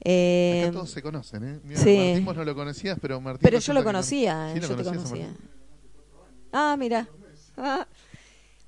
[0.00, 1.58] Eh, Acá todos se conocen, ¿eh?
[1.64, 1.96] Mira, sí.
[1.96, 3.40] Martín vos no lo conocías, pero Martín...
[3.42, 5.28] pero yo lo que conocía, yo te conocía.
[6.52, 7.08] Ah, mira.
[7.56, 7.86] Ah.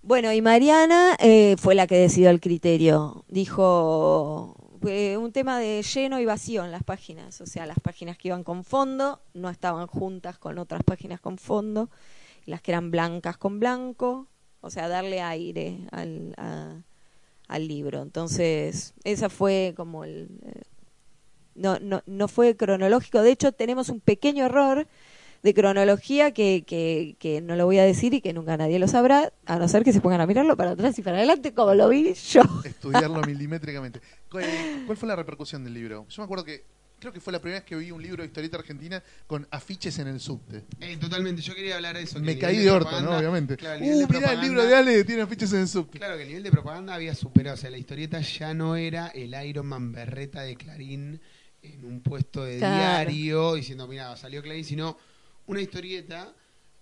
[0.02, 3.24] Bueno, y Mariana eh, fue la que decidió el criterio.
[3.28, 4.56] Dijo
[4.86, 7.40] eh, un tema de lleno y vacío en las páginas.
[7.40, 11.38] O sea, las páginas que iban con fondo no estaban juntas con otras páginas con
[11.38, 11.90] fondo.
[12.46, 14.26] Las que eran blancas con blanco.
[14.60, 18.02] O sea, darle aire al, libro.
[18.02, 20.28] Entonces, esa fue como el...
[20.44, 20.62] eh,
[21.54, 23.20] no, no, no fue cronológico.
[23.20, 24.86] De hecho, tenemos un pequeño error
[25.42, 28.88] de cronología que, que, que no lo voy a decir y que nunca nadie lo
[28.88, 31.74] sabrá, a no ser que se pongan a mirarlo para atrás y para adelante, como
[31.74, 32.42] lo vi yo.
[32.64, 34.00] estudiarlo milimétricamente.
[34.30, 34.44] ¿Cuál,
[34.86, 36.06] cuál fue la repercusión del libro?
[36.08, 36.64] Yo me acuerdo que
[36.98, 39.98] creo que fue la primera vez que vi un libro de historieta argentina con afiches
[40.00, 40.64] en el subte.
[40.80, 42.18] Eh, totalmente, yo quería hablar de eso.
[42.18, 43.16] Me caí nivel de orto, ¿no?
[43.16, 43.56] Obviamente.
[43.56, 45.98] Claro, el de uh, mirá, el libro de Ale tiene afiches en el subte.
[45.98, 49.08] Claro que el nivel de propaganda había superado, o sea, la historieta ya no era
[49.08, 51.20] el Iron Man berreta de Clarín
[51.62, 52.76] en un puesto de Claro.
[52.76, 54.96] diario diciendo, mira, salió Clarín, sino
[55.48, 56.32] una historieta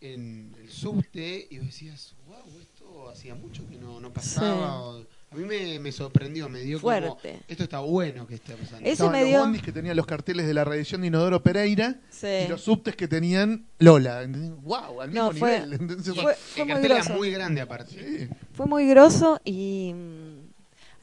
[0.01, 4.80] en el subte y vos decías, wow, esto hacía mucho que no, no pasaba.
[4.80, 7.40] o- a mí me, me sorprendió, me dio como, Fuerte.
[7.48, 8.80] esto está bueno que esté pasando.
[8.84, 11.43] Eso Estaban me los dio- bondis que tenían los carteles de la reedición de Inodoro
[11.43, 12.26] Pereira Sí.
[12.44, 14.22] y los subtes que tenían Lola.
[14.22, 14.52] ¿entendés?
[14.62, 15.01] ¡Wow!
[15.02, 15.72] Al mismo No, fue- nivel.
[15.80, 17.14] Entonces, fue- fue muy cartel era grosso.
[17.14, 17.90] muy grande aparte.
[18.28, 18.28] sí.
[18.52, 19.93] Fue muy grosso y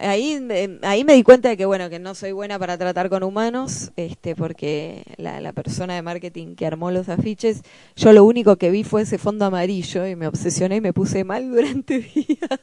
[0.04, 0.40] ahí,
[0.82, 3.92] ahí me di cuenta de que bueno que no soy buena para tratar con humanos,
[3.96, 7.62] este porque la, persona de marketing que armó los afiches,
[7.96, 11.24] yo lo único que vi fue ese fondo amarillo y me obsesioné y me puse
[11.24, 12.60] mal durante días.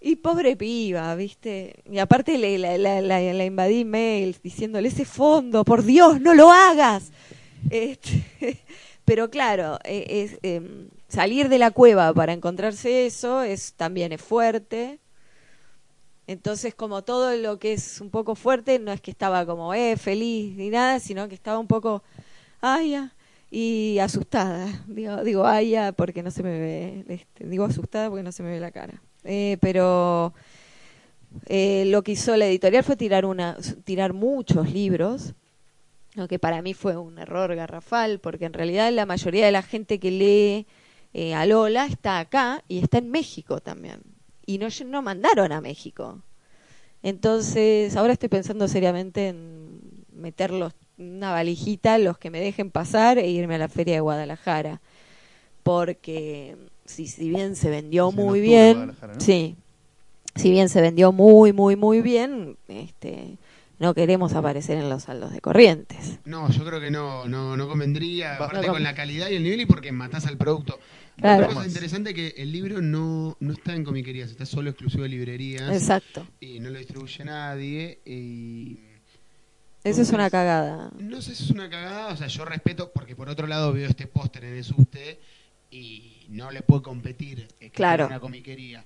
[0.00, 1.76] Y pobre piba, ¿viste?
[1.90, 6.52] Y aparte le, la, la, la- invadí mails diciéndole ese fondo, por Dios, no lo
[6.52, 7.10] hagas.
[7.70, 8.24] Este,
[9.06, 14.98] pero claro, es, em, salir de la cueva para encontrarse eso es también es fuerte.
[16.26, 19.96] Entonces, como todo lo que es un poco fuerte, no es que estaba como eh,
[19.96, 22.02] feliz ni nada, sino que estaba un poco,
[22.60, 23.14] ay, ya,
[23.50, 24.66] y asustada.
[24.88, 28.42] Digo, digo, ay, ya, porque no se me ve, este, digo asustada porque no se
[28.42, 29.00] me ve la cara.
[29.24, 30.34] Eh, pero
[31.46, 35.34] eh, lo que hizo la editorial fue tirar una, tirar muchos libros,
[36.14, 39.62] lo que para mí fue un error garrafal, porque en realidad la mayoría de la
[39.62, 40.66] gente que lee
[41.12, 44.13] eh, a Lola está acá y está en México también.
[44.46, 46.20] Y no, no mandaron a México.
[47.02, 49.80] Entonces, ahora estoy pensando seriamente en
[50.16, 54.80] meterlos una valijita, los que me dejen pasar e irme a la feria de Guadalajara.
[55.62, 59.20] Porque si, si bien se vendió Sí, muy bien, ¿no?
[59.20, 59.56] sí,
[60.34, 63.36] si bien se vendió muy, muy, muy bien, este,
[63.78, 66.18] no queremos aparecer en los saldos de corrientes.
[66.24, 69.36] No, yo creo que no, no, no convendría, aparte No con con- la calidad y
[69.36, 70.78] el nivel y porque matás al producto.
[71.16, 71.44] Claro.
[71.44, 75.10] Otra cosa interesante que el libro no, no está en comiquerías, está solo exclusivo de
[75.10, 76.26] librerías Exacto.
[76.40, 78.78] y no lo distribuye nadie y
[79.84, 80.90] Eso es una cagada.
[80.98, 83.88] no sé si es una cagada, o sea, yo respeto porque por otro lado veo
[83.88, 85.20] este póster en el subte
[85.70, 88.06] y no le puedo competir eh, que Claro.
[88.06, 88.84] una comiquería.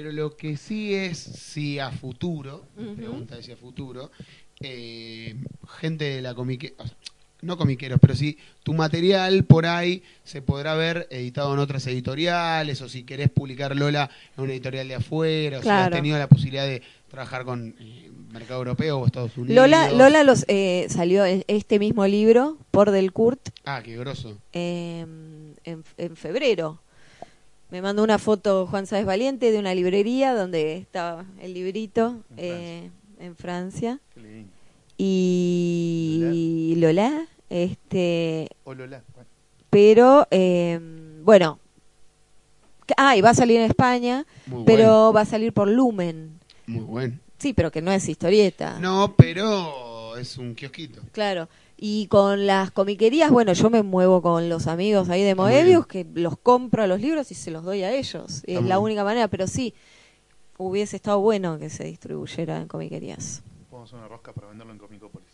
[0.00, 2.64] Pero lo que sí es, si a futuro,
[2.96, 4.10] pregunta es si a futuro,
[4.58, 5.36] eh,
[5.78, 6.74] gente de la comiquería,
[7.42, 12.80] no comiqueros, pero sí tu material por ahí se podrá ver editado en otras editoriales
[12.80, 14.08] o si querés publicar Lola
[14.38, 18.10] en una editorial de afuera o si has tenido la posibilidad de trabajar con eh,
[18.32, 19.54] mercado europeo o Estados Unidos.
[19.54, 24.38] Lola, Lola los, eh, salió en este mismo libro por Del Kurt Ah, qué grosso.
[24.54, 25.00] eh,
[25.64, 26.80] en, en febrero.
[27.70, 32.38] Me mandó una foto Juan Sáez Valiente de una librería donde estaba el librito En
[32.38, 32.90] eh,
[33.20, 34.00] en Francia.
[34.14, 34.50] Qué lindo.
[34.98, 39.02] Y Lola, este, O Lola.
[39.14, 39.28] Bueno.
[39.70, 40.78] pero eh,
[41.22, 41.58] bueno,
[42.96, 46.38] Ah, y va a salir en España, Muy pero va a salir por Lumen.
[46.66, 47.18] Muy bueno.
[47.38, 48.78] Sí, pero que no es historieta.
[48.80, 51.00] No, pero es un kiosquito.
[51.12, 51.48] Claro.
[51.82, 56.06] Y con las comiquerías, bueno, yo me muevo con los amigos ahí de Moebius, que
[56.12, 58.42] los compro los libros y se los doy a ellos.
[58.46, 58.84] Es muy la bien.
[58.84, 59.72] única manera, pero sí,
[60.58, 63.42] hubiese estado bueno que se distribuyera en comiquerías.
[63.72, 65.30] A hacer una rosca para venderlo en Comicópolis.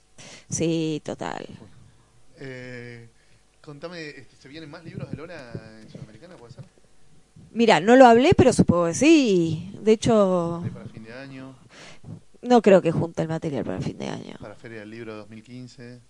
[0.49, 1.49] Sí, total.
[2.39, 3.09] Eh,
[3.61, 5.53] contame, este, ¿se vienen más libros de Lola
[5.83, 6.37] en Sudamericana?
[6.37, 6.65] ¿Puede ser?
[7.51, 9.73] Mira, no lo hablé, pero supongo que sí.
[9.83, 11.57] De hecho, ¿Hay para fin de año?
[12.43, 14.37] no creo que junte el material para el fin de año.
[14.41, 16.01] ¿Para Feria del Libro 2015?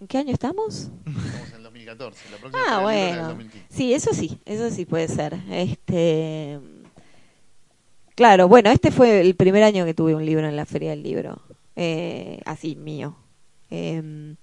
[0.00, 0.90] ¿En qué año estamos?
[1.06, 2.30] Estamos en el 2014.
[2.30, 2.82] La próxima Ah, en el
[3.16, 3.28] bueno.
[3.28, 3.66] 2015.
[3.70, 5.38] Sí, eso sí, eso sí puede ser.
[5.50, 6.58] Este,
[8.14, 11.02] claro, bueno, este fue el primer año que tuve un libro en la Feria del
[11.02, 11.42] Libro,
[11.76, 13.16] eh, así mío.
[13.68, 14.36] Em,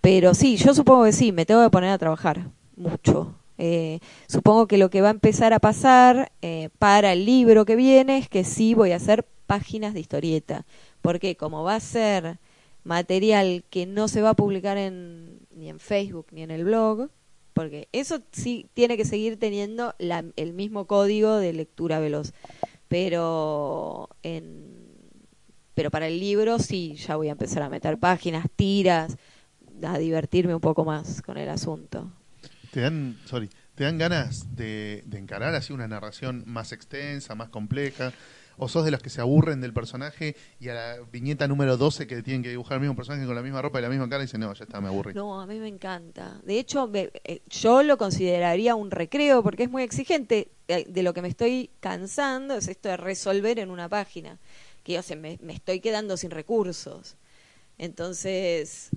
[0.00, 2.46] pero sí, yo supongo que sí, me tengo que poner a trabajar
[2.76, 3.34] mucho.
[3.58, 7.76] Eh, supongo que lo que va a empezar a pasar eh, para el libro que
[7.76, 10.64] viene es que sí voy a hacer páginas de historieta,
[11.02, 12.38] porque como va a ser
[12.84, 17.10] material que no se va a publicar en, ni en Facebook ni en el blog,
[17.54, 22.32] porque eso sí tiene que seguir teniendo la- el mismo código de lectura veloz,
[22.88, 24.80] pero en
[25.74, 29.16] pero para el libro sí ya voy a empezar a meter páginas, tiras,
[29.82, 32.12] a divertirme un poco más con el asunto.
[32.70, 37.48] ¿Te dan, sorry, ¿te dan ganas de, de encarar así una narración más extensa, más
[37.48, 38.12] compleja?
[38.62, 42.06] ¿O sos de los que se aburren del personaje y a la viñeta número 12
[42.06, 44.22] que tienen que dibujar el mismo personaje con la misma ropa y la misma cara
[44.22, 45.14] y dicen, no, ya está, me aburrí?
[45.14, 46.38] No, a mí me encanta.
[46.44, 50.50] De hecho, eh, yo lo consideraría un recreo porque es muy exigente.
[50.68, 54.38] Eh, De lo que me estoy cansando es esto de resolver en una página.
[54.82, 57.16] Que o sea, me, me estoy quedando sin recursos.
[57.78, 58.90] Entonces,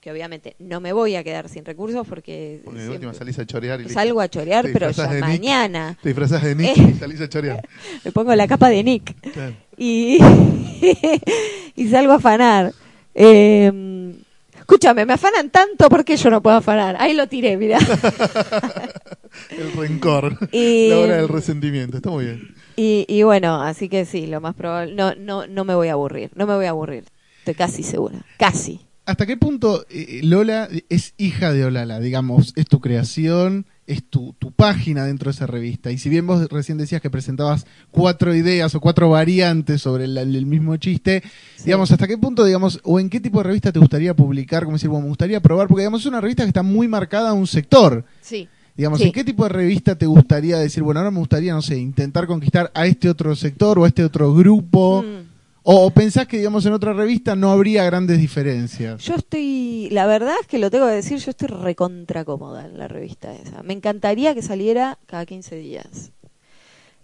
[0.00, 3.46] que obviamente no me voy a quedar sin recursos porque, Porque de última salís a
[3.46, 3.98] chorear y listo.
[3.98, 5.24] salgo a chorear, Te pero ya de Nick.
[5.28, 5.98] mañana.
[6.02, 6.92] Te disfrazás de Nick Eh.
[6.94, 7.68] y salís a chorear.
[8.04, 9.14] Me pongo la capa de Nick.
[9.32, 9.54] Claro.
[9.76, 10.18] y,
[11.76, 12.72] y salgo a afanar.
[13.14, 14.14] Eh,
[14.56, 16.96] escúchame, me afanan tanto porque yo no puedo afanar.
[17.00, 17.78] Ahí lo tiré, mira.
[19.50, 20.36] El rencor.
[20.52, 21.96] Y- La hora del resentimiento.
[21.96, 22.54] Está muy bien.
[22.76, 24.94] Y, y bueno, así que sí, lo más probable.
[24.94, 26.30] No, no, no me voy a aburrir.
[26.36, 27.04] No me voy a aburrir.
[27.40, 28.24] Estoy casi segura.
[28.38, 28.80] Casi.
[29.08, 31.98] ¿Hasta qué punto eh, Lola es hija de Olala?
[31.98, 35.90] Digamos, es tu creación, es tu, tu página dentro de esa revista.
[35.90, 40.18] Y si bien vos recién decías que presentabas cuatro ideas o cuatro variantes sobre el,
[40.18, 41.22] el mismo chiste,
[41.64, 44.64] digamos, ¿hasta qué punto, digamos, o en qué tipo de revista te gustaría publicar?
[44.64, 47.30] Como decir, bueno, me gustaría probar, porque digamos, es una revista que está muy marcada
[47.30, 48.04] a un sector.
[48.20, 48.46] Sí.
[48.76, 49.06] Digamos, Sí.
[49.06, 52.26] ¿en qué tipo de revista te gustaría decir, bueno, ahora me gustaría, no sé, intentar
[52.26, 55.02] conquistar a este otro sector o a este otro grupo?
[55.02, 55.27] Mm.
[55.70, 59.02] O, pensás que, digamos, en otra revista no habría grandes diferencias?
[59.02, 62.78] Yo estoy, la verdad es que lo tengo que decir, yo estoy recontra cómoda en
[62.78, 63.62] la revista esa.
[63.62, 66.12] Me encantaría que saliera cada 15 días.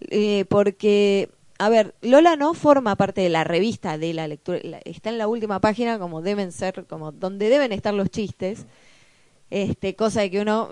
[0.08, 1.28] Eh, porque,
[1.58, 5.28] a ver, Lola no forma parte de la revista de la lectura, está en la
[5.28, 8.64] última página como deben ser, como donde deben estar los chistes.
[9.50, 10.70] Este, cosa de que uno,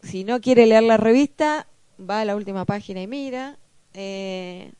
[0.00, 1.66] si no quiere leer la revista,
[1.98, 3.58] va a la última página y mira.
[3.94, 4.70] Eh,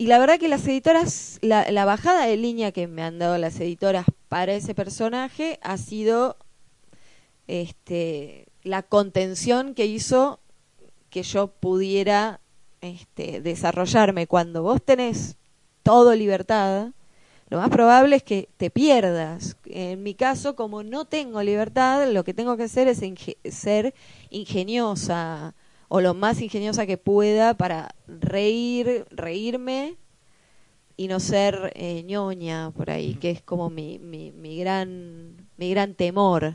[0.00, 3.36] y la verdad que las editoras, la, la bajada de línea que me han dado
[3.36, 6.38] las editoras para ese personaje ha sido
[7.48, 10.40] este, la contención que hizo
[11.10, 12.40] que yo pudiera
[12.80, 14.26] este, desarrollarme.
[14.26, 15.36] Cuando vos tenés
[15.82, 16.92] todo libertad,
[17.50, 19.58] lo más probable es que te pierdas.
[19.66, 23.02] En mi caso, como no tengo libertad, lo que tengo que hacer es
[23.54, 23.94] ser
[24.30, 25.54] ingeniosa
[25.92, 29.96] o lo más ingeniosa que pueda para reír, reírme
[30.96, 35.70] y no ser eh, ñoña por ahí, que es como mi, mi, mi gran mi
[35.70, 36.54] gran temor.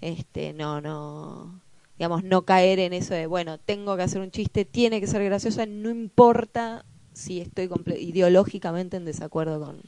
[0.00, 1.60] Este, no, no,
[1.98, 5.22] digamos, no caer en eso de, bueno, tengo que hacer un chiste, tiene que ser
[5.24, 9.80] graciosa, no importa si estoy comple- ideológicamente en desacuerdo con,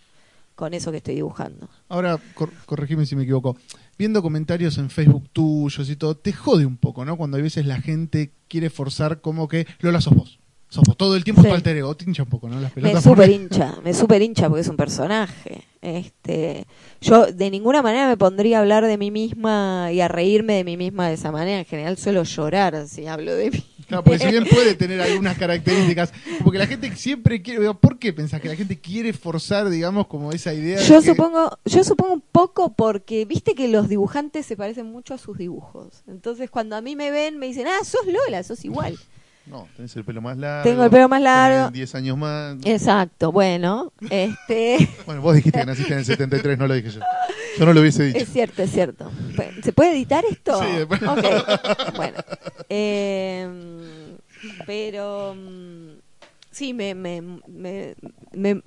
[0.54, 1.68] con eso que estoy dibujando.
[1.88, 3.56] Ahora, cor- corregime si me equivoco.
[4.02, 7.16] Viendo comentarios en Facebook tuyos y todo, te jode un poco, ¿no?
[7.16, 10.40] Cuando a veces la gente quiere forzar como que Lola sos vos.
[10.68, 10.96] Sos vos.
[10.96, 11.46] Todo el tiempo Sí.
[11.48, 11.94] tu alter ego.
[11.94, 12.58] Te hincha un poco, ¿no?
[12.58, 13.04] Las Me pelotas.
[13.04, 15.62] super porque- hincha, me super hincha porque es un personaje.
[15.80, 16.66] Este,
[17.00, 20.64] yo de ninguna manera me pondría a hablar de mí misma y a reírme de
[20.64, 21.60] mí misma de esa manera.
[21.60, 23.64] En general suelo llorar si hablo de mí.
[23.92, 26.12] Claro, porque si bien puede tener algunas características,
[26.42, 30.06] porque la gente siempre quiere, digo, ¿por qué pensás que la gente quiere forzar, digamos,
[30.06, 30.78] como esa idea?
[30.78, 34.86] de Yo que- supongo, yo supongo un poco porque viste que los dibujantes se parecen
[34.86, 36.02] mucho a sus dibujos.
[36.06, 38.98] Entonces cuando a mí me ven me dicen, ah, sos Lola, sos igual.
[39.46, 40.62] No, tenés el pelo más largo.
[40.68, 41.56] Tengo el pelo más largo.
[41.66, 42.56] tenés 10 años más.
[42.64, 47.00] Exacto, bueno, este Bueno, vos dijiste que naciste en el 73, no lo dije yo.
[47.58, 48.18] Yo no lo hubiese dicho.
[48.18, 49.10] es cierto, es cierto.
[49.62, 50.58] ¿Se puede editar esto?
[50.62, 52.18] Sí, después- Ok, bueno.
[52.68, 53.48] Eh,
[54.66, 55.88] Pero mm,
[56.50, 57.94] sí, me, me, me-
[58.32, 58.62] me- no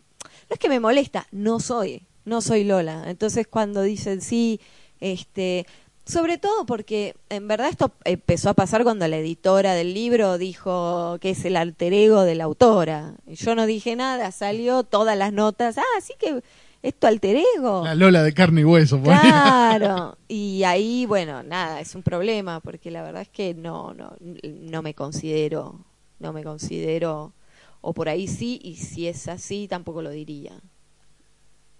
[0.49, 3.05] es que me molesta, no soy, no soy Lola.
[3.07, 4.59] Entonces cuando dicen sí,
[4.99, 5.65] este,
[6.05, 11.17] sobre todo porque en verdad esto empezó a pasar cuando la editora del libro dijo
[11.19, 13.15] que es el alter ego de la autora.
[13.25, 16.43] Y Yo no dije nada, salió todas las notas, ah, sí que
[16.83, 17.83] es tu alter ego.
[17.83, 19.01] La Lola de carne y hueso.
[19.01, 24.15] Claro, y ahí, bueno, nada, es un problema, porque la verdad es que no, no,
[24.43, 25.79] no me considero,
[26.19, 27.33] no me considero,
[27.81, 30.53] o por ahí sí, y si es así, tampoco lo diría.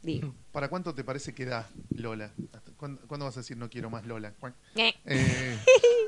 [0.02, 0.34] Digo.
[0.52, 2.32] ¿Para cuánto te parece que da Lola?
[2.76, 4.34] ¿Hasta ¿Cuándo, cuándo vas a decir no quiero más Lola?
[4.40, 4.94] ¿Cuán- Eh.
[5.06, 5.58] eh,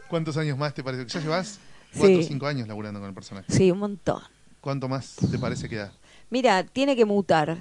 [0.10, 1.06] ¿Cuántos años más te parece?
[1.06, 1.60] ¿Ya llevas
[1.98, 2.28] cuatro o Sí.
[2.28, 3.52] cinco años laburando con el personaje?
[3.52, 4.22] Sí, un montón.
[4.62, 5.94] ¿Cuánto más te parece que da?
[6.30, 7.58] Mira, tiene que mutar.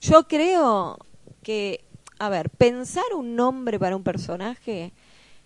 [0.00, 0.98] Yo creo
[1.42, 1.84] que,
[2.18, 4.92] a ver, pensar un nombre para un personaje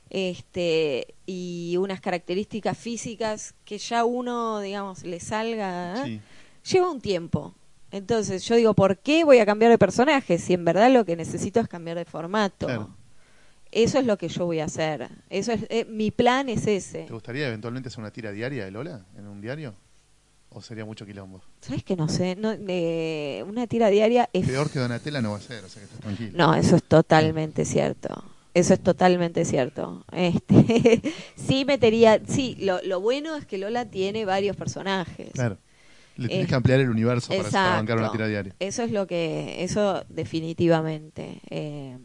[0.08, 6.20] este y unas características físicas que ya uno, digamos, le salga, ¿eh?
[6.64, 6.72] Sí.
[6.74, 7.54] lleva un tiempo.
[7.90, 11.16] Entonces yo digo, ¿por qué voy a cambiar de personaje si en verdad lo que
[11.16, 12.66] necesito es cambiar de formato?
[12.66, 12.90] Claro.
[13.72, 15.08] Eso es lo que yo voy a hacer.
[15.28, 17.04] Eso es eh, mi plan es ese.
[17.04, 19.74] ¿Te gustaría eventualmente hacer una tira diaria de Lola en un diario?
[20.50, 21.42] ¿O sería mucho quilombo?
[21.60, 22.36] ¿Sabes que no sé?
[22.36, 25.80] No, eh, una tira diaria es Peor que Donatella no va a ser, o sea
[25.80, 26.32] que estás tranquilo.
[26.34, 28.24] No, eso es totalmente cierto.
[28.54, 30.06] Eso es totalmente cierto.
[30.12, 31.02] Este,
[31.36, 35.32] sí metería, sí, lo, lo bueno es que Lola tiene varios personajes.
[35.32, 35.58] Claro.
[36.16, 37.76] Le tenés Eh, que ampliar el universo para, para Exacto.
[37.76, 38.54] bancar una tira diaria.
[38.58, 41.40] Eso es lo que, eso definitivamente.
[41.50, 41.98] Eh,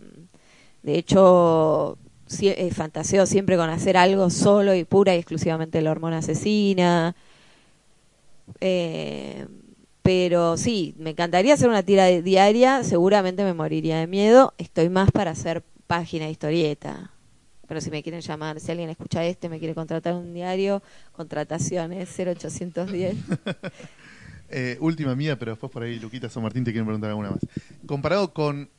[0.83, 1.97] de hecho,
[2.41, 7.15] eh, fantaseo siempre con hacer algo solo y pura y exclusivamente de la hormona asesina.
[8.59, 9.47] Eh,
[10.01, 14.53] pero sí, me encantaría hacer una tira diaria, seguramente me moriría de miedo.
[14.57, 17.11] Estoy más para hacer página de historieta.
[17.71, 20.83] Pero si me quieren llamar, si alguien escucha este, me quiere contratar un diario,
[21.13, 23.15] contrataciones 0810.
[24.53, 27.39] Eh, última mía, pero después por ahí Luquita San Martín te quieren preguntar alguna más.
[27.85, 28.69] Comparado con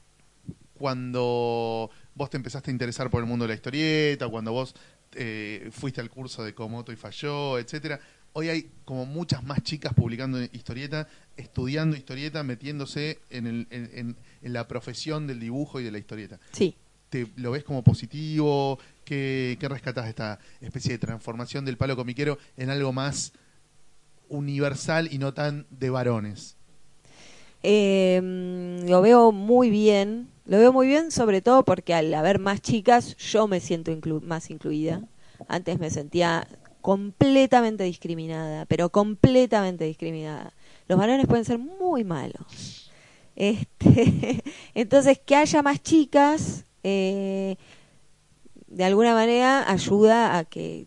[0.75, 4.75] cuando vos te empezaste a interesar por el mundo de la historieta, cuando vos
[5.15, 7.99] eh, fuiste al curso de Komoto y falló, etcétera,
[8.35, 11.09] hoy hay como muchas más chicas publicando historieta,
[11.39, 15.97] estudiando historieta, metiéndose en, el- en- en- en la profesión del dibujo y de la
[15.99, 16.39] historieta.
[16.53, 16.77] Sí.
[17.13, 18.79] ¿Te lo ves como positivo?
[19.05, 23.35] ¿Qué, qué rescatás de esta especie de transformación del palo comiquero en algo más
[24.31, 26.57] universal y no tan de varones?
[27.63, 32.63] Eh, lo veo muy bien, lo veo muy bien sobre todo porque al haber más
[32.63, 35.03] chicas yo me siento más incluida.
[35.49, 36.49] Antes me sentía
[36.81, 40.55] completamente discriminada, pero completamente discriminada.
[40.89, 42.91] Los varones pueden ser muy malos.
[43.37, 44.43] Este,
[44.75, 47.57] entonces, que haya más chicas, eh,
[48.67, 50.87] de alguna manera ayuda a que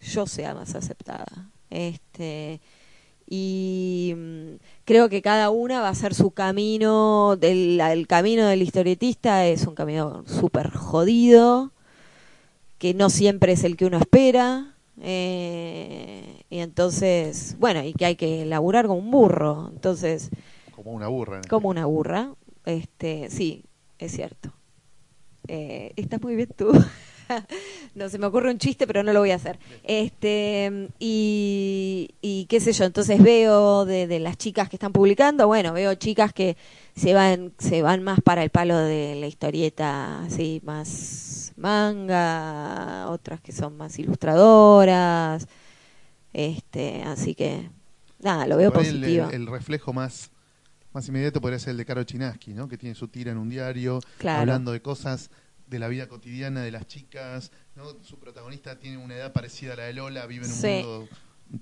[0.00, 1.50] yo sea más aceptada.
[1.70, 2.60] Este,
[3.28, 8.62] y mm, creo que cada una va a hacer su camino, del, el camino del
[8.62, 11.72] historietista es un camino súper jodido,
[12.78, 18.16] que no siempre es el que uno espera, eh, y entonces, bueno, y que hay
[18.16, 20.30] que laburar como un burro, entonces,
[20.74, 21.38] Como una burra.
[21.38, 21.48] ¿no?
[21.48, 22.34] como una burra,
[22.64, 23.64] este, sí,
[23.98, 24.52] es cierto.
[25.48, 26.72] Eh, estás muy bien tú.
[27.94, 29.58] no se me ocurre un chiste, pero no lo voy a hacer.
[29.82, 35.46] Este y, y qué sé yo, entonces veo de, de las chicas que están publicando,
[35.46, 36.56] bueno, veo chicas que
[36.96, 43.40] se van se van más para el palo de la historieta, así más manga, otras
[43.40, 45.46] que son más ilustradoras.
[46.32, 47.68] Este, así que
[48.20, 49.28] nada, lo veo positivo.
[49.28, 50.30] el- el reflejo más,
[50.94, 52.68] más inmediato podría ser el de Caro Chinaski, ¿no?
[52.68, 54.40] que tiene su tira en un diario, Claro.
[54.40, 55.30] hablando de cosas
[55.66, 57.50] de la vida cotidiana de las chicas.
[57.76, 57.84] ¿no?
[58.02, 60.66] Su protagonista tiene una edad parecida a la de Lola, vive en un Sí.
[60.68, 61.08] mundo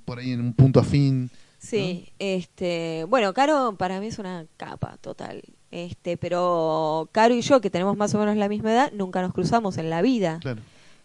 [0.04, 1.30] por ahí en un punto afín.
[1.58, 5.42] Sí, este, bueno, Caro para mí es una capa total.
[5.70, 9.32] Este, pero Caro y yo, que tenemos más o menos la misma edad, nunca nos
[9.32, 10.38] cruzamos en la vida.
[10.42, 10.60] Claro.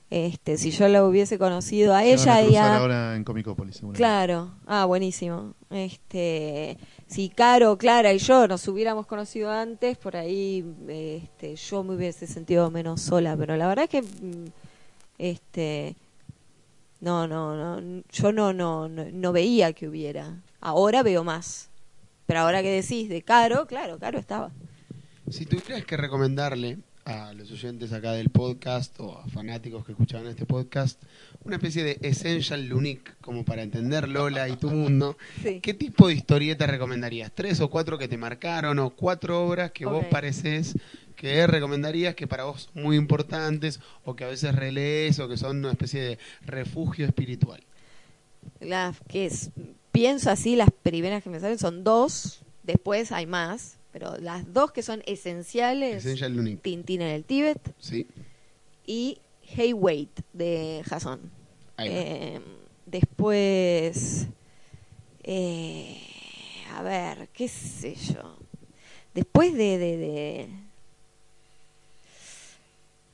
[0.10, 3.82] Este, si yo la hubiese conocido a Se van a ella ahora en Comicópolis.
[3.94, 5.54] Claro, ah, buenísimo.
[5.70, 6.78] Este,
[7.08, 12.28] si Caro, Clara y yo nos hubiéramos conocido antes, por ahí este, yo me hubiese
[12.28, 14.46] sentido menos sola, pero la verdad es que mm,
[15.18, 15.96] este
[17.00, 20.42] no, no, no, yo no, no, no, no veía que hubiera.
[20.60, 21.70] Ahora veo más.
[22.26, 24.52] Pero ahora que decís de Caro, claro, Caro estaba.
[25.30, 30.28] Si tuvieras que recomendarle a los oyentes acá del podcast o a fanáticos que escuchaban
[30.28, 31.02] este podcast
[31.46, 35.62] una especie de Essential Unique como para entender Lola y tu mundo, Sí.
[35.62, 37.32] ¿qué tipo de historieta recomendarías?
[37.34, 40.76] ¿Tres o cuatro que te marcaron o cuatro obras que vos pareces
[41.16, 45.38] que recomendarías que para vos son muy importantes o que a veces relees o que
[45.38, 47.64] son una especie de refugio espiritual?
[48.60, 49.52] las que es-
[49.94, 54.72] pienso así, las primeras que me salen son dos, después hay más, pero las dos
[54.72, 56.60] que son esenciales, Essential.
[56.61, 58.06] Tintín en el Tíbet Sí.
[58.86, 61.19] y Hey Wait de Jason.
[61.80, 62.40] Eh,
[62.86, 64.28] después,
[65.24, 65.98] eh,
[66.76, 68.38] a ver, qué sé yo.
[69.15, 70.49] Después de, de, de-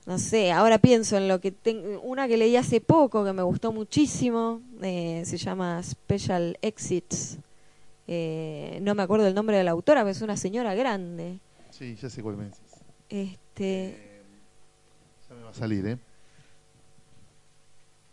[0.06, 3.42] no sé, ahora pienso en lo que tengo, una que leí hace poco que me
[3.44, 7.38] gustó muchísimo, eh, se llama Special Exits.
[8.08, 11.40] Eh, no me acuerdo el nombre de la autora, pero es una señora grande.
[11.72, 12.50] Sí, ya sé cuál me.
[13.10, 14.22] Este,
[15.30, 15.98] Ya me va a salir, ¿eh?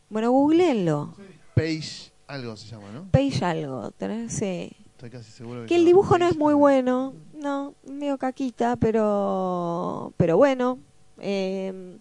[0.09, 1.15] bueno, googleenlo.
[1.55, 3.05] Page, algo se llama, ¿no?
[3.11, 4.33] Page algo, ¿tenés?
[4.33, 4.73] Sí.
[4.93, 8.77] Estoy casi seguro Que el se llama dibujo no es muy bueno, no, medio caquita,
[8.77, 10.79] pero pero bueno.
[11.19, 11.99] Eh,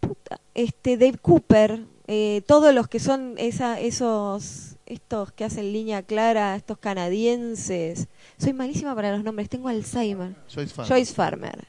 [0.00, 6.02] puta, este Dave Cooper, eh, todos los que son esa, esos estos que hacen línea
[6.02, 8.08] clara, estos canadienses.
[8.38, 10.34] Soy malísima para los nombres, tengo Alzheimer.
[10.52, 10.88] Joyce Farmer.
[10.88, 11.64] Joyce Farmer.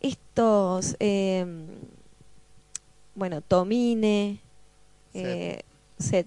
[0.00, 1.46] Estos, eh,
[3.14, 4.40] bueno, Tomine,
[5.14, 5.60] eh,
[5.98, 6.26] Seth.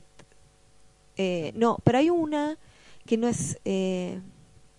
[1.18, 2.58] Eh, no, pero hay una
[3.06, 4.20] que no es, eh,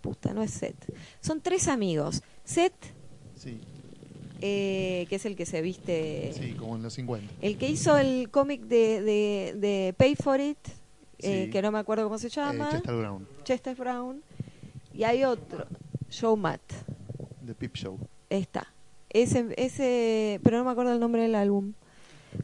[0.00, 0.76] puta, no es Seth.
[1.20, 2.22] Son tres amigos.
[2.44, 2.74] Seth,
[3.36, 3.60] Sí,
[4.40, 7.32] eh, que es el que se viste, sí, como en los 50.
[7.40, 10.58] el que hizo el cómic de, de, de Pay for It,
[11.20, 11.50] eh, Sí.
[11.50, 14.22] que no me acuerdo cómo se Eh, llama, Chester Brown, Chester Brown.
[14.94, 15.66] Y hay otro,
[16.18, 16.60] Joe Matt.
[17.42, 17.98] de Pip Show.
[18.30, 18.66] Está.
[19.10, 21.72] Ese, ese, pero no me acuerdo el nombre del álbum.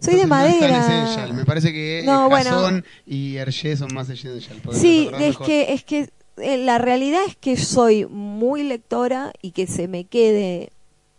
[0.00, 1.02] Soy de Entonces no es tan madera.
[1.04, 1.34] essential.
[1.34, 2.82] Me parece que No, bueno.
[3.06, 4.60] y Hergé son más essential.
[4.72, 5.46] Sí, es mejor.
[5.46, 10.04] que, es que eh, la realidad es que soy muy lectora y que se me
[10.04, 10.70] quede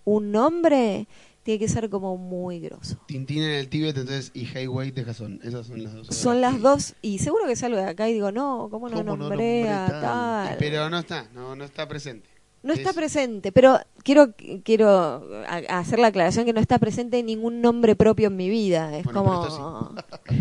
[0.03, 1.07] un nombre
[1.45, 2.97] tiene que ser como muy grosso.
[3.05, 5.39] Tintín en el Tíbet entonces y Wait de Jason.
[5.43, 6.07] Esas son las dos.
[6.07, 6.17] obras.
[6.17, 9.15] Son las dos, y seguro que salgo de acá y digo, no, ¿cómo no ¿Cómo
[9.15, 10.01] no nombré nombré a tal?
[10.01, 10.55] tal?
[10.57, 12.27] Pero no está, no, no está presente.
[12.63, 15.23] No está Es- presente, pero quiero quiero
[15.69, 18.97] hacer la aclaración que no está presente ningún nombre propio en mi vida.
[18.97, 19.95] Es Bueno, como,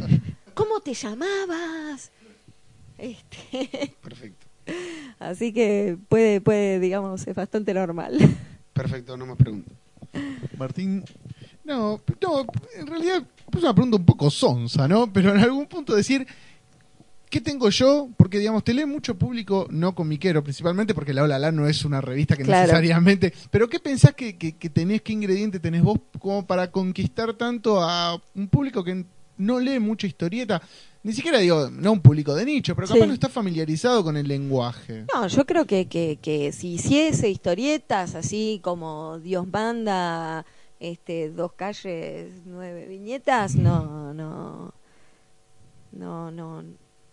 [0.55, 2.11] ¿cómo te llamabas?
[2.97, 4.47] Este, Perfecto.
[5.19, 8.17] así que puede, puede, digamos, es bastante normal.
[8.73, 9.75] Perfecto, no más preguntas.
[10.59, 11.05] Martín,
[11.65, 12.47] No, no,
[12.79, 13.23] en realidad
[13.57, 15.13] es una pregunta un poco sonsa, ¿no?
[15.13, 16.27] Pero en algún punto decir,
[17.31, 18.09] ¿qué tengo yo?
[18.17, 21.85] Porque, digamos, te lee mucho público no comiquero, principalmente porque La Ola La no es
[21.85, 22.63] una revista que Claro.
[22.63, 23.33] necesariamente...
[23.51, 27.83] Pero ¿qué pensás que, que, que tenés, qué ingrediente tenés vos como para conquistar tanto
[27.83, 29.05] a un público que
[29.39, 30.61] no lee mucha historieta?
[31.05, 33.07] Ni siquiera digo, no un público de nicho, pero capaz Sí.
[33.07, 35.05] no está familiarizado con el lenguaje.
[35.15, 40.47] No, yo creo que, que, que si hiciese historietas así como Dios manda,
[40.81, 44.73] este, dos calles, nueve viñetas, no, no,
[45.93, 46.65] no, no,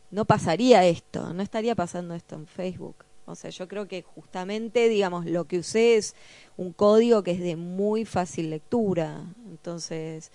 [0.10, 2.96] no pasaría esto, no estaría pasando esto en Facebook.
[3.26, 6.16] O sea, yo creo que justamente, digamos, lo que usé es
[6.58, 9.24] un código que es de muy fácil lectura.
[9.50, 10.32] Entonces,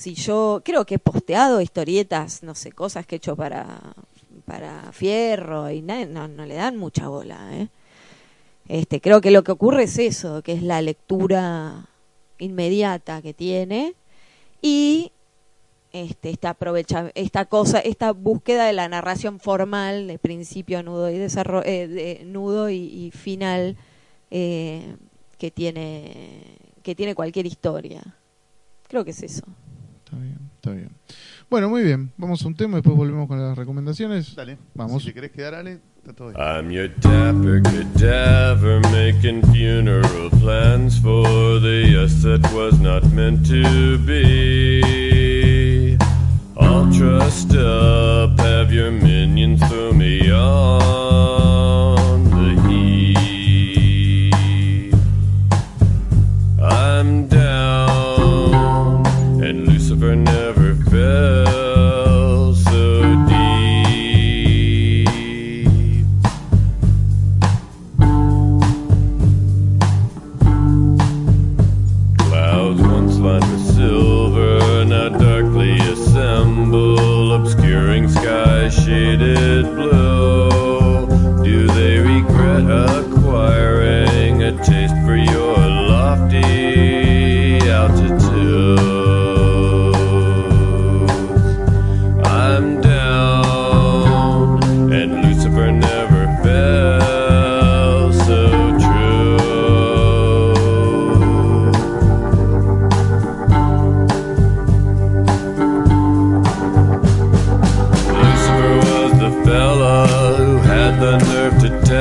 [0.00, 3.92] si yo creo que he posteado historietas, no sé, cosas que he hecho para,
[4.46, 7.68] para Fierro y no, no le dan mucha bola, ¿eh?
[8.66, 11.90] Este, creo que lo que ocurre es eso, que es la lectura
[12.38, 13.94] inmediata que tiene
[14.62, 15.12] y
[15.92, 21.18] este, esta aprovecha esta cosa, esta búsqueda de la narración formal de principio, nudo y
[21.18, 23.76] desarrollo, de nudo y, y final
[24.30, 24.96] eh,
[25.36, 26.42] que tiene
[26.82, 28.02] que tiene cualquier historia.
[28.88, 29.44] Creo que es eso.
[30.10, 30.90] Está bien, está bien.
[31.48, 32.10] Bueno, muy bien.
[32.16, 34.34] Vamos a un tema y después volvemos con las recomendaciones.
[34.34, 34.58] dale.
[34.74, 35.02] Vamos.
[35.02, 36.40] Si te querés quedar, Ale, está todo bien.
[36.40, 43.98] I'm your dapper cadaver making funeral plans for the us that was not meant to
[43.98, 45.96] be.
[46.56, 51.39] All trussed up, have your minions throw me on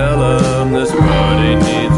[0.10, 1.89] tell them this party needs.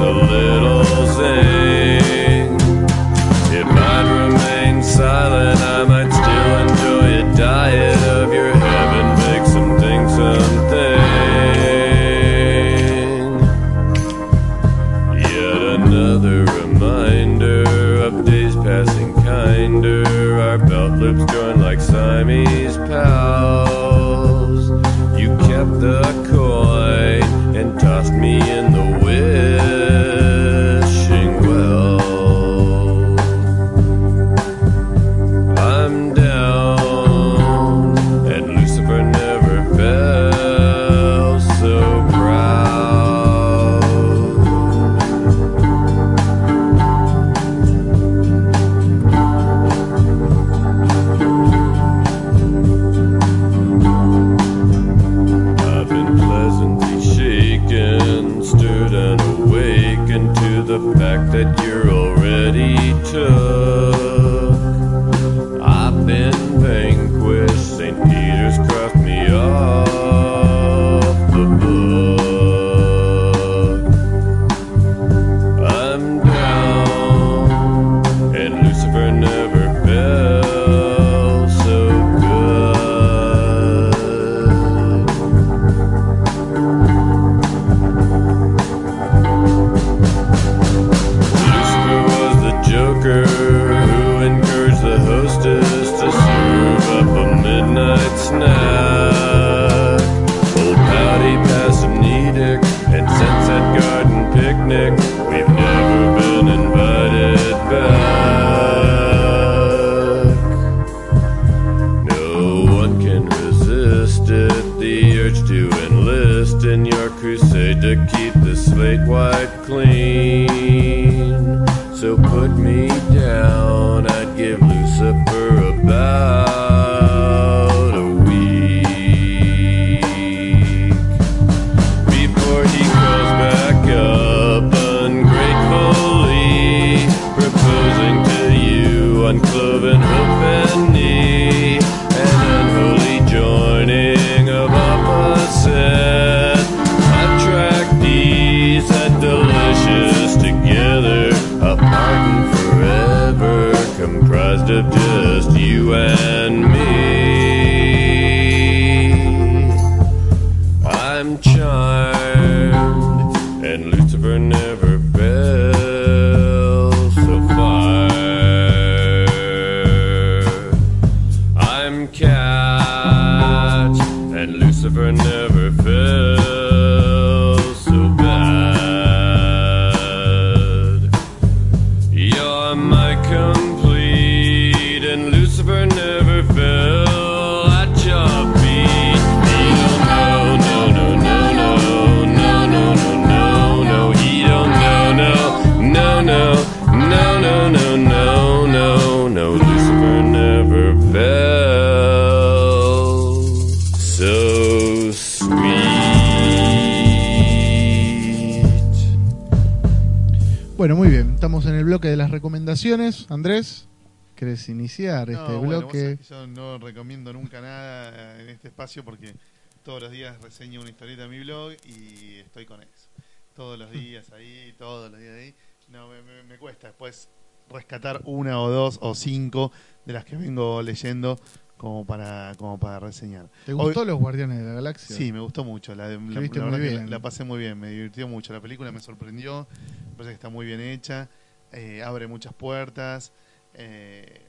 [210.81, 211.35] Bueno, muy bien.
[211.35, 213.27] Estamos en el bloque de las recomendaciones.
[213.29, 213.87] Andrés,
[214.33, 216.17] ¿querés iniciar No, este bueno, bloque?
[216.27, 219.35] yo no recomiendo nunca nada en este espacio porque
[219.83, 223.09] todos los días reseño una historieta en mi blog y estoy con eso.
[223.55, 225.53] Todos los días ahí, todos los días ahí.
[225.87, 227.29] No, me, me- me cuesta después
[227.69, 229.71] rescatar una o dos o cinco
[230.07, 231.39] de las que vengo leyendo
[231.81, 233.49] como para como para reseñar.
[233.65, 235.15] ¿Te gustó Hoy- Los Guardianes de la Galaxia?
[235.15, 235.95] Sí, me gustó mucho.
[235.95, 238.53] La, la- la la, la pasé muy bien, me divirtió mucho.
[238.53, 239.67] La película me sorprendió,
[240.11, 241.27] me parece que está muy bien hecha,
[241.71, 243.31] eh, abre muchas puertas
[243.73, 244.45] eh,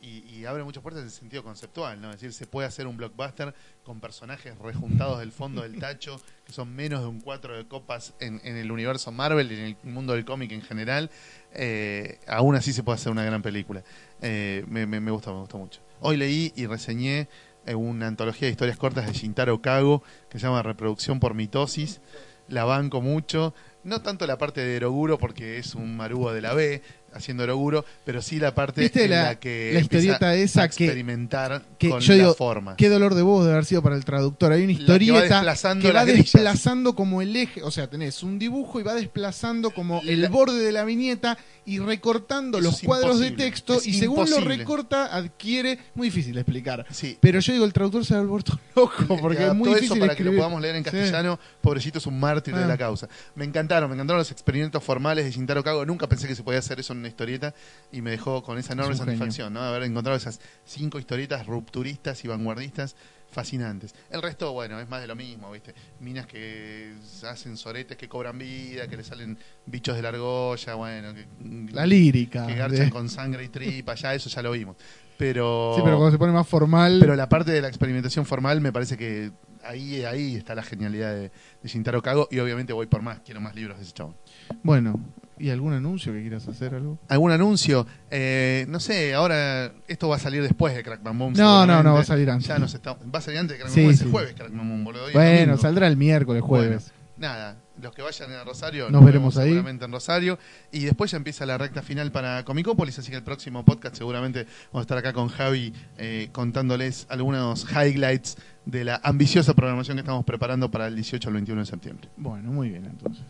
[0.00, 2.10] y, y abre muchas puertas en el sentido conceptual, ¿no?
[2.10, 3.52] Es decir, se puede hacer un blockbuster
[3.82, 8.14] con personajes rejuntados del fondo del tacho, que son menos de un cuatro de copas
[8.20, 11.10] en, en el universo Marvel y en el mundo del cómic en general.
[11.54, 13.82] eh, aún así se puede hacer una gran película.
[14.20, 15.80] Eh, me, me, me gustó, me gustó mucho.
[16.04, 17.28] Hoy leí y reseñé
[17.64, 22.00] eh, una antología de historias cortas de Shintaro Kago que se llama Reproducción por mitosis.
[22.48, 23.54] La banco mucho.
[23.84, 26.82] No tanto la parte de Eroguro porque es un marugo de la B
[27.14, 30.68] haciendo Eroguro, pero sí la parte ¿Viste en la- la, que la historieta esa a
[30.68, 32.76] que- experimentar que con yo la digo, forma.
[32.76, 34.52] Qué dolor de voz de haber sido para el traductor.
[34.52, 37.62] Hay una La que va historieta desplazando que va desplazando como el eje.
[37.62, 41.38] O sea, tenés un dibujo y va desplazando como el La- borde de la viñeta
[41.64, 43.74] y recortando Eso los cuadros de texto.
[43.74, 45.78] Es y según lo recorta, adquiere.
[45.94, 46.86] Muy difícil de explicar.
[46.90, 47.16] Sí.
[47.20, 50.14] Pero yo digo, el traductor se ha vuelto loco porque es muy eso difícil para
[50.16, 50.38] que lo escribir.
[50.38, 50.90] podamos leer en Sí.
[50.90, 51.38] castellano.
[51.60, 52.66] Pobrecito es un mártir de Ah.
[52.66, 53.08] la causa.
[53.34, 55.84] Me encantaron, me encantaron los experimentos formales de Shintaro Kago.
[55.86, 57.54] Nunca pensé que se podía hacer eso en una historieta
[57.92, 59.60] y me dejó con esa enorme Es satisfacción, ¿no?
[59.60, 62.96] Haber encontrado esas cinco historietas rupturistas y vanguardistas
[63.30, 63.94] fascinantes.
[64.10, 65.74] El resto, bueno, es más de lo mismo, ¿viste?
[66.00, 66.92] Minas que
[67.26, 71.26] hacen soretes que cobran vida, que le salen bichos de la argolla, bueno, que,
[71.72, 72.46] La lírica.
[72.46, 74.76] que de- garchan con sangre y tripa, ya eso ya lo vimos.
[75.16, 75.72] pero...
[75.76, 76.98] Sí, pero cuando se pone más formal.
[77.00, 79.30] Pero la parte de la experimentación formal me parece que
[79.64, 81.30] ahí, ahí está la genialidad de,
[81.62, 84.14] de Shintaro Kago y obviamente voy por más, quiero más libros de ese chabón.
[84.62, 85.00] Bueno,
[85.38, 86.74] ¿y algún anuncio que quieras hacer?
[86.74, 86.98] algo?
[87.08, 87.86] ¿Algún anuncio?
[88.10, 91.32] Eh, no sé, ahora esto va a salir después de Crackman Boom.
[91.34, 92.46] No, no, no, va a salir antes.
[92.48, 94.08] Ya nos está- va a salir antes de Crackman Sí, Boom, sí.
[94.10, 95.04] jueves Crackman Boom, boludo.
[95.06, 96.92] hoy Bueno, saldrá el miércoles, jueves.
[96.92, 97.02] Bueno,
[97.34, 99.48] nada, los que vayan a Rosario Nos veremos ahí.
[99.50, 100.38] seguramente en Rosario
[100.72, 104.46] y después ya empieza la recta final para Comicópolis, así que el próximo podcast seguramente
[104.72, 108.36] vamos a estar acá con Javi eh, contándoles algunos highlights
[108.66, 112.08] de la ambiciosa programación que estamos preparando para el 18 al 21 de septiembre.
[112.16, 113.24] Bueno, muy bien entonces.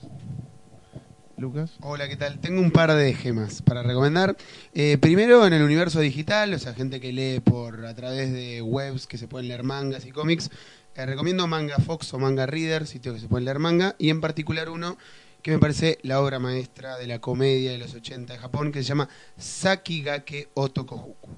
[1.43, 1.73] Lucas.
[1.81, 2.39] Hola, ¿qué tal?
[2.39, 4.37] Tengo un par de gemas para recomendar.
[4.75, 8.63] Eh, primero, en el universo digital, o sea, gente que lee por a través de
[8.63, 10.51] webs que se pueden leer mangas y cómics.
[10.95, 14.21] eh, recomiendo Manga Fox o Manga Reader, sitio que se pueden leer manga, y en
[14.21, 14.97] particular uno
[15.43, 18.83] que me parece la obra maestra de la comedia de los 80 de Japón, que
[18.83, 21.29] se llama Sakigake Otokohuku,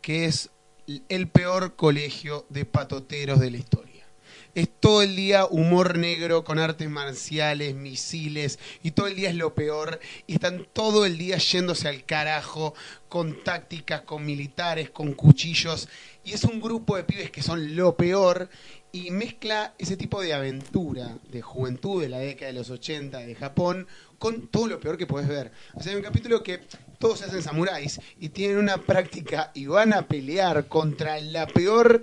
[0.00, 0.48] que es
[1.10, 3.89] el peor colegio de patoteros de la historia.
[4.54, 9.36] Es todo el día humor negro con artes marciales, misiles, y todo el día es
[9.36, 10.00] lo peor.
[10.26, 12.74] Y están todo el día yéndose al carajo
[13.08, 15.88] con tácticas, con militares, con cuchillos.
[16.24, 18.48] Y es un grupo de pibes que son lo peor
[18.92, 23.34] y mezcla ese tipo de aventura de juventud de la década de los 80 de
[23.34, 23.86] Japón
[24.18, 25.52] con todo lo peor que podés ver.
[25.74, 26.60] O sea, hay un capítulo que
[26.98, 32.02] todos se hacen samuráis y tienen una práctica y van a pelear contra la peor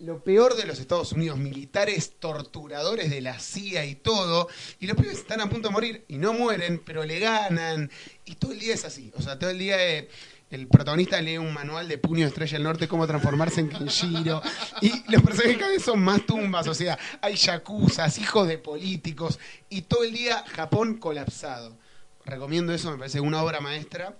[0.00, 4.48] lo peor de los Estados Unidos, militares torturadores de la CIA y todo,
[4.78, 7.90] y los pibes están a punto de morir y no mueren, pero le ganan,
[8.24, 10.08] y todo el día es así, o sea, todo el día eh,
[10.50, 14.42] el protagonista lee un manual de Puño Estrella del Norte, cómo transformarse en Kenshiro,
[14.80, 19.38] y los personajes cada vez son más tumbas, o sea, hay yakuzas, hijos de políticos,
[19.68, 21.76] y todo el día Japón colapsado.
[22.24, 24.16] Recomiendo eso, me parece una obra maestra.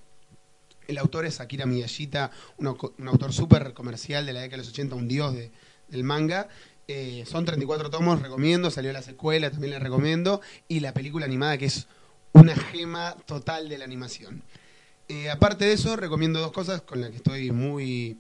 [0.89, 2.67] El autor es Akira Miyashita, un,
[2.99, 5.51] un autor súper comercial de la década de los 80, un dios de-
[5.91, 6.49] del manga.
[6.89, 8.71] Eh, son 34 tomos, recomiendo.
[8.71, 10.41] Salió la secuela, también la recomiendo.
[10.67, 11.87] Y la película animada, que es
[12.33, 14.43] una gema total de la animación.
[15.09, 18.19] Eh, aparte de eso, recomiendo dos cosas con las que estoy muy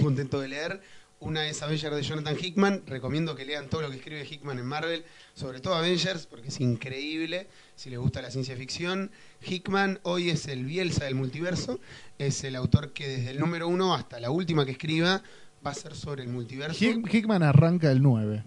[0.00, 0.80] contento de leer.
[1.20, 2.84] Una es Avengers de Jonathan Hickman.
[2.86, 6.60] Recomiendo que lean todo lo que escribe Hickman en Marvel, sobre todo Avengers, porque es
[6.60, 9.10] increíble si les gusta la ciencia ficción.
[9.44, 11.80] Hickman hoy es el Bielsa del multiverso.
[12.18, 15.22] Es el autor que desde el número uno hasta la última que escriba
[15.66, 16.84] va a ser sobre el multiverso.
[16.84, 18.44] Hick- Hickman arranca el 9.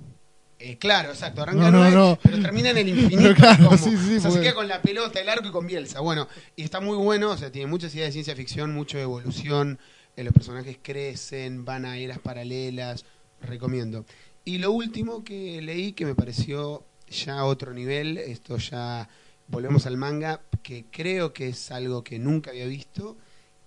[0.59, 2.19] Eh, claro, exacto, arranca No, en no, nueve, no.
[2.21, 3.33] pero termina en el infinito.
[3.35, 5.65] Claro, como- sí, sí, o sea, se queda con la pelota, el arco y con
[5.65, 6.01] Bielsa.
[6.01, 9.79] Bueno, y está muy bueno, o sea, tiene muchas ideas de ciencia ficción, mucha evolución,
[10.15, 13.05] eh, los personajes crecen, van a eras paralelas,
[13.41, 14.05] recomiendo.
[14.45, 19.09] Y lo último que leí que me pareció ya a otro nivel, esto ya
[19.47, 23.17] volvemos al manga, que creo que es algo que nunca había visto,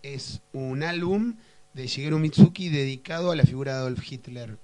[0.03, 1.37] es un álbum
[1.75, 4.57] de Shigeru Mitsuki dedicado a la figura de Adolf Hitler.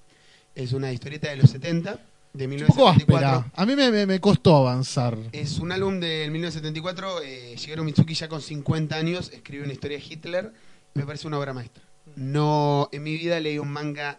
[0.55, 1.99] Es una historieta de los 70,
[2.33, 3.29] de Un poco 1974.
[3.29, 3.53] áspera.
[3.55, 5.19] A mí me, me- me costó avanzar.
[5.33, 7.23] Es un álbum del 1974.
[7.23, 10.53] Eh, Shigeru Mitsuki, ya con 50 años, escribe una historia de Hitler.
[10.95, 11.83] Me parece una obra maestra.
[12.17, 14.19] No, en mi vida leí un manga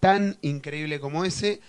[0.00, 1.60] tan increíble como ese.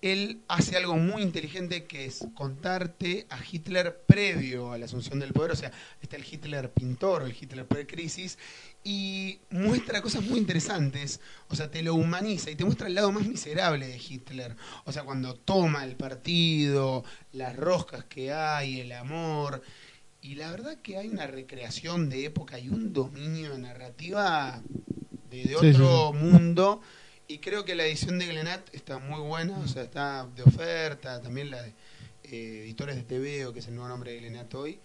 [0.00, 5.32] Él hace algo muy inteligente que es contarte a Hitler previo a la asunción del
[5.32, 5.50] poder.
[5.50, 8.38] O sea, está el Hitler pintor o el Hitler pre-crisis.
[8.84, 11.20] Y muestra cosas muy interesantes.
[11.48, 14.54] O sea, te lo humaniza y te muestra el lado más miserable de Hitler.
[14.84, 19.62] O sea, cuando toma el partido, las roscas que hay, el amor.
[20.22, 24.62] Y la verdad que hay una recreación de época y un dominio de narrativa
[25.30, 26.82] de, de Sí, otro mundo.
[27.30, 31.20] Y creo que la edición de Glenat está muy buena, o sea, está de oferta,
[31.20, 31.74] también la de
[32.24, 34.78] eh, Editores de TV, o que es el nuevo nombre de Glenat hoy.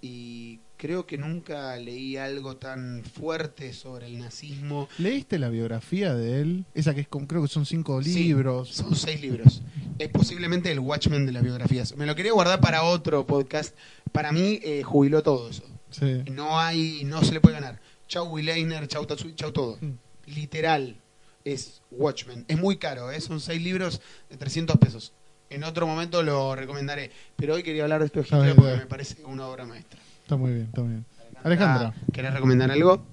[0.00, 4.88] Y creo que nunca leí algo tan fuerte sobre el nazismo.
[4.96, 6.64] ¿Leíste la biografía de él?
[6.72, 8.70] Esa que es con, creo que son cinco Sí, libros.
[8.70, 9.60] Son seis libros.
[9.98, 11.94] Es posiblemente el Watchmen de las biografías.
[11.96, 13.76] Me lo quería guardar para otro podcast.
[14.12, 15.62] Para mí, eh, jubiló todo eso.
[15.90, 16.22] Sí.
[16.32, 17.82] No hay, no se le puede ganar.
[18.08, 19.76] Chau Wileiner, chau Tatsui, chau todo.
[19.82, 19.98] Mm.
[20.34, 21.01] Literal
[21.44, 22.44] es Watchmen.
[22.48, 23.20] Es muy caro, ¿eh?
[23.20, 24.00] son seis libros
[24.30, 25.12] de 300 pesos.
[25.50, 27.10] En otro momento lo recomendaré.
[27.36, 29.66] Pero hoy quería hablar de esto de Está Hitler bien, porque me parece una obra
[29.66, 29.98] maestra.
[30.22, 31.04] Está muy bien, está muy bien.
[31.44, 31.94] Alejandra.
[32.12, 33.04] ¿Querés recomendar algo?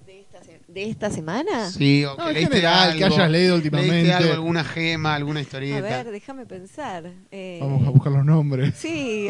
[0.67, 1.71] ¿De esta, semana?
[1.71, 3.91] Sí, o No, que leíste general, que algo, hayas leído últimamente.
[3.95, 5.81] leíste algo, alguna gema, alguna A historieta.
[5.81, 7.11] ver, déjame pensar.
[7.31, 8.75] Eh, Vamos a buscar los nombres.
[8.77, 9.27] Sí,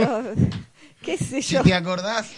[1.01, 1.63] qué sé Si yo.
[1.63, 2.30] te acordás.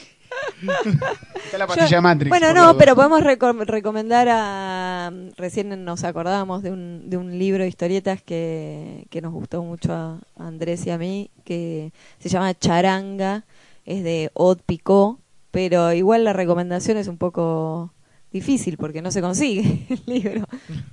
[1.46, 2.30] Está la Yo- pastilla Matrix.
[2.30, 5.12] Bueno, no, pero podemos reco- recomendar a...
[5.38, 9.92] Recién nos acordábamos de un, de un libro de historietas que, que nos gustó mucho
[9.94, 13.46] a Andrés y a mí, que se llama Charanga,
[13.86, 15.18] es de Odd Picot,
[15.52, 17.94] pero igual la recomendación es un poco
[18.32, 20.46] difícil porque no se consigue el libro.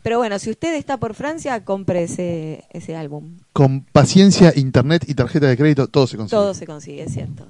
[0.02, 3.36] Pero bueno, si usted está por Francia, compre ese, ese álbum.
[3.52, 6.36] Con paciencia, internet y tarjeta de crédito, todo se consigue.
[6.36, 7.46] Todo se consigue, es cierto.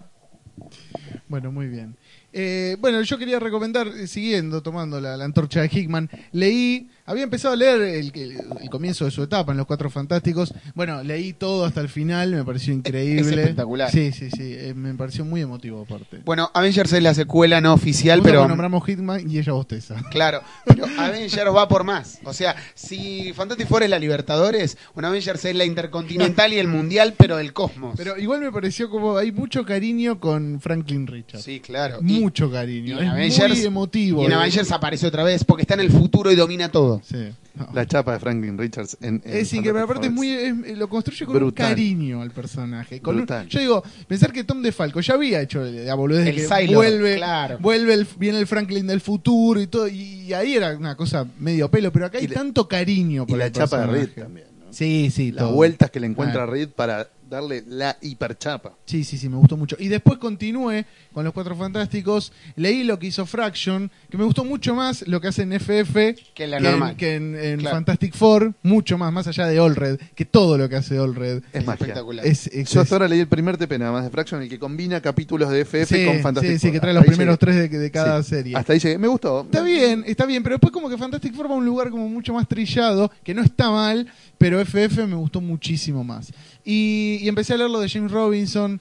[1.29, 1.95] Bueno, muy bien.
[2.33, 7.25] Eh, bueno, yo quería recomendar, eh, siguiendo, tomando la, la antorcha de Hickman, leí, había
[7.25, 10.53] empezado a leer el, el- el comienzo de su etapa en Los Cuatro Fantásticos.
[10.75, 13.21] Bueno, leí todo hasta el final, me pareció increíble.
[13.23, 13.91] Es espectacular.
[13.91, 16.21] Sí, sí, sí, eh, me pareció muy emotivo aparte.
[16.25, 19.97] Bueno, Avengers es la secuela no oficial, Nosotros pero nombramos Hickman y ella bosteza.
[20.11, 22.19] Claro, pero Avengers va por más.
[22.25, 26.69] O sea, si Fantastic Four es la Libertadores, bueno, Avengers es la Intercontinental y el
[26.69, 27.95] Mundial, pero del cosmos.
[27.97, 31.45] Pero igual me pareció como hay mucho cariño con Franklin Richards.
[31.45, 31.99] sí, claro.
[32.01, 32.97] Y- Mucho cariño.
[33.03, 34.23] y en es Avengers- muy emotivo.
[34.23, 34.35] Y en eh.
[34.35, 36.98] Avengers aparece otra vez porque está en el futuro y domina todo.
[37.05, 37.29] Sí.
[37.55, 37.69] No.
[37.75, 41.25] La chapa de Franklin Richards en, en Es increíble, aparte es muy, es- lo construye
[41.27, 41.67] con Brutal.
[41.67, 43.01] un cariño al personaje.
[43.01, 43.49] Con un- Brutal.
[43.49, 46.75] yo digo, pensar que Tom DeFalco ya había hecho la boludez de El que Cylor,
[46.77, 47.59] vuelve, claro.
[47.59, 51.69] vuelve el, viene el Franklin del futuro y todo, y ahí era una cosa medio
[51.71, 53.87] pelo, pero acá hay Y la- tanto cariño Y por la el chapa de.
[53.89, 54.47] Reed también.
[54.61, 54.73] ¿no?
[54.73, 55.55] Sí, sí, Las todo.
[55.55, 56.47] vueltas que le encuentra Ah.
[56.47, 58.73] Reed para darle la hiperchapa.
[58.87, 59.77] Sí, sí, sí, me gustó mucho.
[59.79, 62.33] Y después continué con los Cuatro Fantásticos.
[62.57, 66.15] Leí lo que hizo Fraction, que me gustó mucho más lo que hace en FF
[66.35, 66.97] Que la normal.
[66.97, 67.77] que en, en Claro.
[67.77, 71.43] Fantastic Four, mucho más, más allá de Allred, que todo lo que hace Allred.
[71.53, 71.85] Es magia.
[71.87, 72.27] espectacular.
[72.27, 74.59] Es, es- Yo hasta ahora leí el primer TP nada más de Fraction, el que
[74.59, 76.73] combina capítulos de FF sí, con Fantastic sí, sí, Four.
[76.73, 77.53] que trae Hasta los ahí primeros llegué.
[77.59, 78.29] tres de, de cada Sí.
[78.31, 78.57] serie.
[78.57, 78.99] Hasta ahí llegué.
[78.99, 79.43] Me gustó.
[79.43, 82.09] Está bien, está bien, pero después como que Fantastic Four va a un lugar como
[82.09, 84.07] mucho más trillado, que no está mal,
[84.39, 86.33] pero FF me gustó muchísimo más.
[86.71, 88.79] Y, y empecé a leer lo de James Robinson,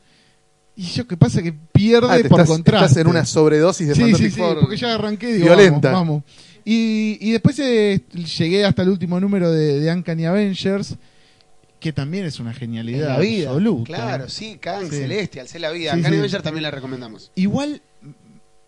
[0.75, 2.85] y yo qué pasa que pierde Ah, te por estás, contraste.
[2.85, 5.91] estás en una sobredosis de sí, Fantastic sí, sí, porque ya arranqué digo, violenta.
[5.93, 6.23] vamos, vamos.
[6.65, 8.01] Y, y después eh,
[8.37, 10.95] llegué hasta el último número de, de Uncanny Avengers,
[11.79, 13.49] que también es una En genialidad la vida.
[13.51, 13.85] absoluta.
[13.85, 14.97] Claro, sí, Kang, Sí.
[14.97, 15.93] Celestial, sé la vida.
[15.93, 16.13] Sí, en sí.
[16.17, 17.31] Avengers también la recomendamos.
[17.35, 17.81] Igual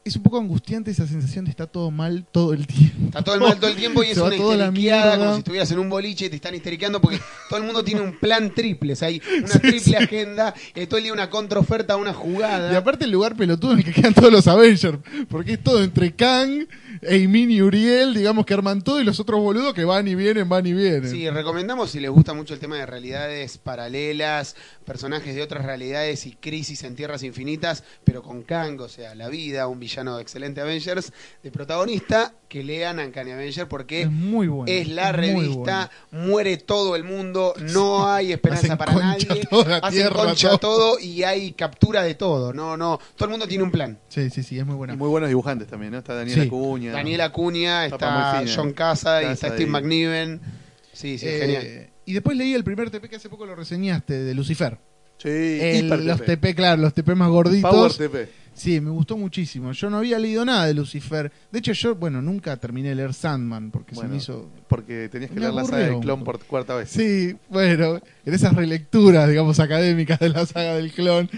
[0.09, 3.05] es un poco angustiante esa sensación de estar todo mal todo el tiempo.
[3.05, 5.79] Está todo el mal todo el tiempo y es una histeriqueada, como si estuvieras en
[5.79, 7.19] un boliche y te están histeriqueando porque
[7.49, 9.95] todo el mundo tiene un plan triple, o sea, hay una Sí, triple sí.
[9.95, 12.71] agenda, y todo el día una contraoferta, una jugada.
[12.73, 14.99] Y aparte el lugar pelotudo en el que quedan todos los Avengers,
[15.29, 16.67] porque es todo entre Kang,
[17.01, 20.49] Eimin y Uriel, digamos que arman todo y los otros boludos que van y vienen,
[20.49, 21.09] van y vienen.
[21.09, 24.55] Sí, recomendamos si les gusta mucho el tema de realidades paralelas,
[24.85, 29.29] personajes de otras realidades y crisis en tierras infinitas, pero con Kang, o sea, la
[29.29, 31.11] vida, un villano de excelente Avengers,
[31.43, 34.71] de protagonista, que lean Uncanny Avenger porque es muy bueno.
[34.71, 39.27] es la muy revista, muere todo el mundo, no hay esperanza Hacen para nadie,
[39.81, 40.59] hacen tierra, concha todo.
[40.59, 43.99] todo y hay captura de todo, no, no, todo el mundo tiene un plan.
[44.07, 44.93] Sí, sí, sí, es muy bueno.
[44.93, 45.99] Y muy buenos dibujantes también, ¿no?
[45.99, 46.47] Está Daniela Sí.
[46.47, 46.91] Acuña.
[46.91, 48.55] Daniel Acuña, Tapa está.
[48.61, 50.41] John Casa y está Steve McNiven.
[50.93, 51.89] Sí, sí, Eh, genial.
[52.05, 54.79] Y después leí el primer TP que hace poco lo reseñaste, de Lucifer.
[55.17, 56.37] Sí, El- los TP.
[56.37, 57.69] TP, claro, los TP más gorditos.
[57.69, 58.29] Power TP.
[58.59, 59.71] Sí, me gustó muchísimo.
[59.71, 61.31] Yo no había leído nada de Lucifer.
[61.51, 64.49] De hecho, yo, bueno, nunca terminé de leer Sandman porque Bueno, se me hizo...
[64.67, 66.89] Porque tenías que leer la saga aburrió de un Clon por cuarta vez.
[66.89, 71.29] Sí, bueno, en esas relecturas, digamos, académicas de la saga del clon.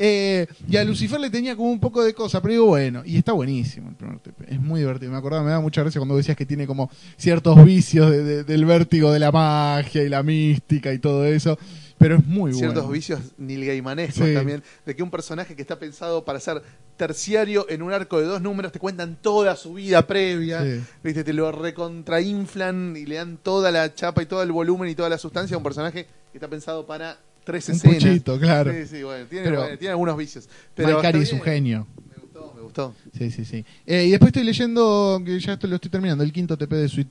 [0.00, 3.16] Eh, y a Lucifer le tenía como un poco de cosa, pero digo, bueno, y
[3.16, 4.44] está buenísimo el primer TP.
[4.54, 5.10] Es muy divertido.
[5.10, 8.44] Me acordaba, me da mucha gracia cuando decías que tiene como ciertos vicios de- de-
[8.44, 11.58] del vértigo de la magia y la mística y todo eso.
[11.98, 12.58] Pero es muy bueno.
[12.58, 14.34] Ciertos vicios Neil Gaimanescos Sí.
[14.34, 16.62] también, de que un personaje que está pensado para ser
[16.96, 20.80] terciario en un arco de dos números te cuentan toda su vida previa, Sí.
[21.02, 24.94] viste, te lo recontrainflan y le dan toda la chapa y todo el volumen y
[24.94, 27.96] toda la sustancia a un personaje que está pensado para tres Un escenas.
[27.96, 28.72] puchito, claro.
[28.72, 30.48] Sí, sí, bueno, tiene, Pero- bueno, tiene algunos vicios.
[30.74, 31.86] Pero es un genio.
[32.14, 32.94] Me gustó, me gustó.
[33.16, 33.64] Sí, sí, sí.
[33.86, 36.88] Eh, y después estoy leyendo, que ya esto lo estoy terminando, el quinto TP de
[36.88, 37.10] Sweet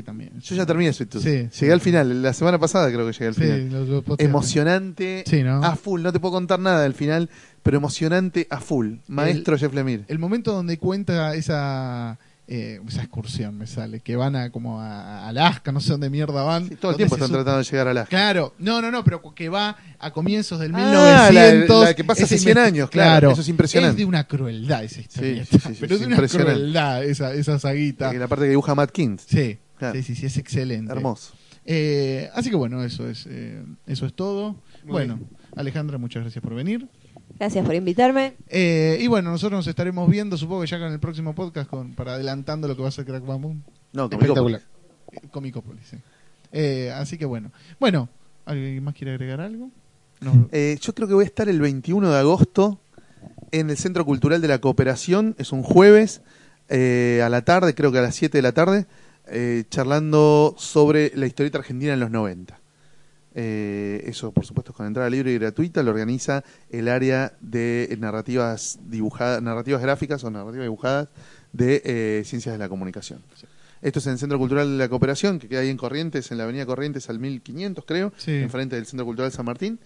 [0.00, 0.40] También.
[0.40, 1.22] Yo ya terminé Sweet Tooth.
[1.22, 3.68] Sí, Llegué al final, la semana pasada creo que llegué al final.
[3.70, 4.24] lo- lo posteaste.
[4.24, 5.24] Emocionante
[5.62, 7.28] a full, no te puedo contar nada del final,
[7.62, 8.94] pero emocionante a full.
[9.08, 10.04] Maestro Jeff Lemire.
[10.08, 15.28] El momento donde cuenta esa eh, esa excursión me sale, que van a como a
[15.28, 16.68] Alaska, no sé dónde mierda van.
[16.68, 19.22] Sí, todo el tiempo están tratando de llegar a la Claro, no, no, no, pero
[19.34, 21.80] que va a comienzos del Ah, 1900.
[21.82, 23.92] la- la que pasa hace esa 100 investi- años, claro, eso es impresionante.
[23.92, 27.32] Es de una crueldad esa historia, sí, sí, sí, pero es de una crueldad esa,
[27.32, 28.12] esa saguita.
[28.12, 29.20] la parte que dibuja Matt Kint.
[29.24, 29.96] Sí, Claro.
[29.96, 30.92] sí, sí, sí, es excelente.
[30.92, 31.34] Hermoso.
[31.64, 34.56] Eh, así que bueno, eso es, eh, eso es todo.
[34.84, 35.18] Muy bueno,
[35.56, 36.88] Alejandra, muchas gracias por venir.
[37.36, 38.34] Gracias por invitarme.
[38.48, 41.94] Eh, y bueno, nosotros nos estaremos viendo, supongo que ya con el próximo podcast, con,
[41.94, 43.64] para adelantando lo que va a ser Crack Bam Boom.
[43.92, 44.62] No, Espectacular.
[45.32, 45.96] Comicópolis, sí.
[46.52, 47.50] Eh, así que bueno.
[47.80, 48.08] Bueno,
[48.44, 49.70] ¿alguien más quiere agregar algo?
[50.20, 50.48] No.
[50.52, 52.80] Eh, yo creo que voy a estar el 21 de agosto
[53.50, 55.34] en el Centro Cultural de la Cooperación.
[55.38, 56.22] Es un jueves
[56.68, 58.86] eh, a la tarde, creo que a las 7 de la tarde,
[59.26, 62.58] eh, charlando sobre la historieta argentina en los 90.
[63.34, 65.82] Eh, eso, por supuesto, con entrada libre y gratuita.
[65.82, 71.08] Lo organiza el área de narrativas dibujadas, narrativas gráficas o narrativas dibujadas
[71.52, 73.20] de eh, Ciencias de la Comunicación.
[73.80, 76.38] Esto es en el Centro Cultural de la Cooperación, que queda ahí en Corrientes, en
[76.38, 78.32] la Avenida Corrientes al 1500, creo, Sí.
[78.32, 79.80] enfrente del Centro Cultural San Martín.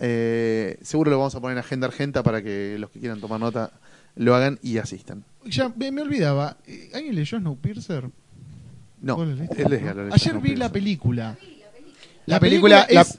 [0.00, 3.40] Eh, seguro lo vamos a poner en Agenda Argenta para que los que quieran tomar
[3.40, 3.72] nota
[4.16, 5.24] lo hagan y asistan.
[5.44, 6.56] Ya me, me olvidaba.
[6.92, 8.10] ¿Alguien leyó Snowpiercer?
[9.00, 9.48] No, él
[10.12, 11.36] Ayer vi la película.
[12.26, 13.18] La película- la- es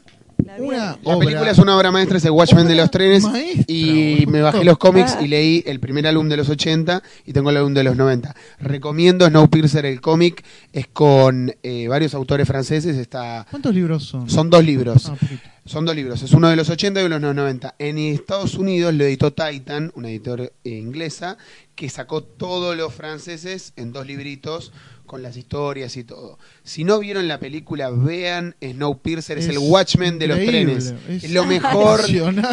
[0.60, 0.78] una.
[0.78, 3.24] La obra película es una obra maestra, es el Watchmen de los trenes.
[3.24, 5.22] maestra, y me bajé los cómics Ah.
[5.24, 8.36] y leí el primer álbum de los 80 y tengo el álbum de los 90.
[8.60, 10.44] Recomiendo Snowpiercer, el cómic.
[10.74, 12.98] Es con eh, varios autores franceses.
[12.98, 14.30] Está, ¿Cuántos libros son?
[14.30, 15.10] son dos libros.
[15.10, 15.18] Ah.
[15.66, 17.76] Son dos libros, es uno de los 80 y uno de los 90.
[17.78, 21.38] En Estados Unidos lo editó Titan, una editora eh, inglesa,
[21.76, 24.72] que sacó todos los franceses en dos libritos
[25.10, 26.38] con las historias y todo.
[26.64, 30.94] Si no vieron la película, vean Snowpiercer, es, Es el Watchmen de los trenes.
[31.10, 32.02] es lo mejor,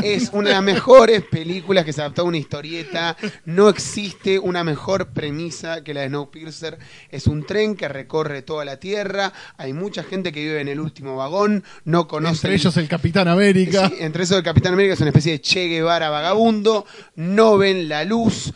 [0.02, 3.14] es una de las mejores películas que se adaptó a una historieta.
[3.44, 6.78] No existe una mejor premisa que la de Snowpiercer.
[7.10, 10.80] Es un tren que recorre toda la Tierra, hay mucha gente que vive en el
[10.80, 13.90] último vagón, no conoce Entre ellos el Capitán América.
[13.90, 17.90] Sí, entre eso el Capitán América es una especie de Che Guevara vagabundo, no ven
[17.90, 18.54] la luz,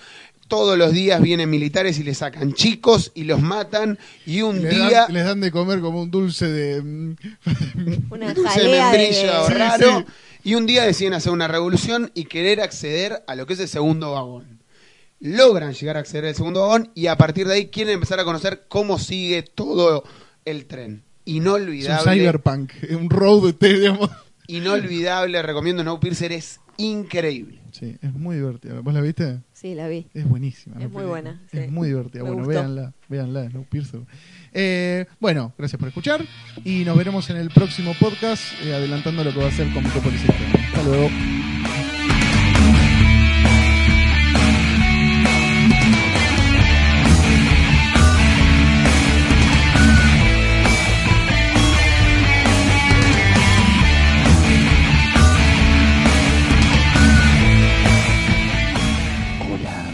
[0.51, 4.75] todos los días vienen militares y le sacan chicos y los matan y un Les
[4.75, 6.81] día dan, les dan de comer como un dulce de...
[8.11, 10.05] Una dulce de de- Sí, raro sí.
[10.45, 13.69] y un día deciden hacer una revolución y querer acceder a lo que es el
[13.69, 14.61] segundo vagón.
[15.21, 18.25] Logran llegar a acceder al segundo vagón y a partir de ahí quieren empezar a
[18.25, 20.05] conocer cómo sigue todo
[20.45, 21.03] el tren.
[21.25, 22.13] Es un Inolvidable.
[22.13, 24.11] cyberpunk, un road, digamos.
[24.49, 27.59] Inolvidable, recomiendo Snowpiercer, es increíble.
[27.73, 28.81] Sí, es muy divertida.
[28.81, 29.41] ¿Vos la viste?
[29.53, 30.07] Sí, la vi.
[30.13, 30.75] Es buenísima.
[30.77, 31.07] Es muy película.
[31.09, 31.71] buena, Es sí.
[31.71, 32.25] muy divertida.
[32.25, 32.61] Me bueno, gustó.
[32.61, 34.01] véanla, véanla, Snowpiercer.
[34.53, 36.25] Eh, bueno, gracias por escuchar
[36.65, 40.25] y nos veremos en el próximo podcast eh, adelantando lo que va a ser Comicopolis
[40.25, 40.55] Extremo.
[40.67, 41.09] Hasta luego.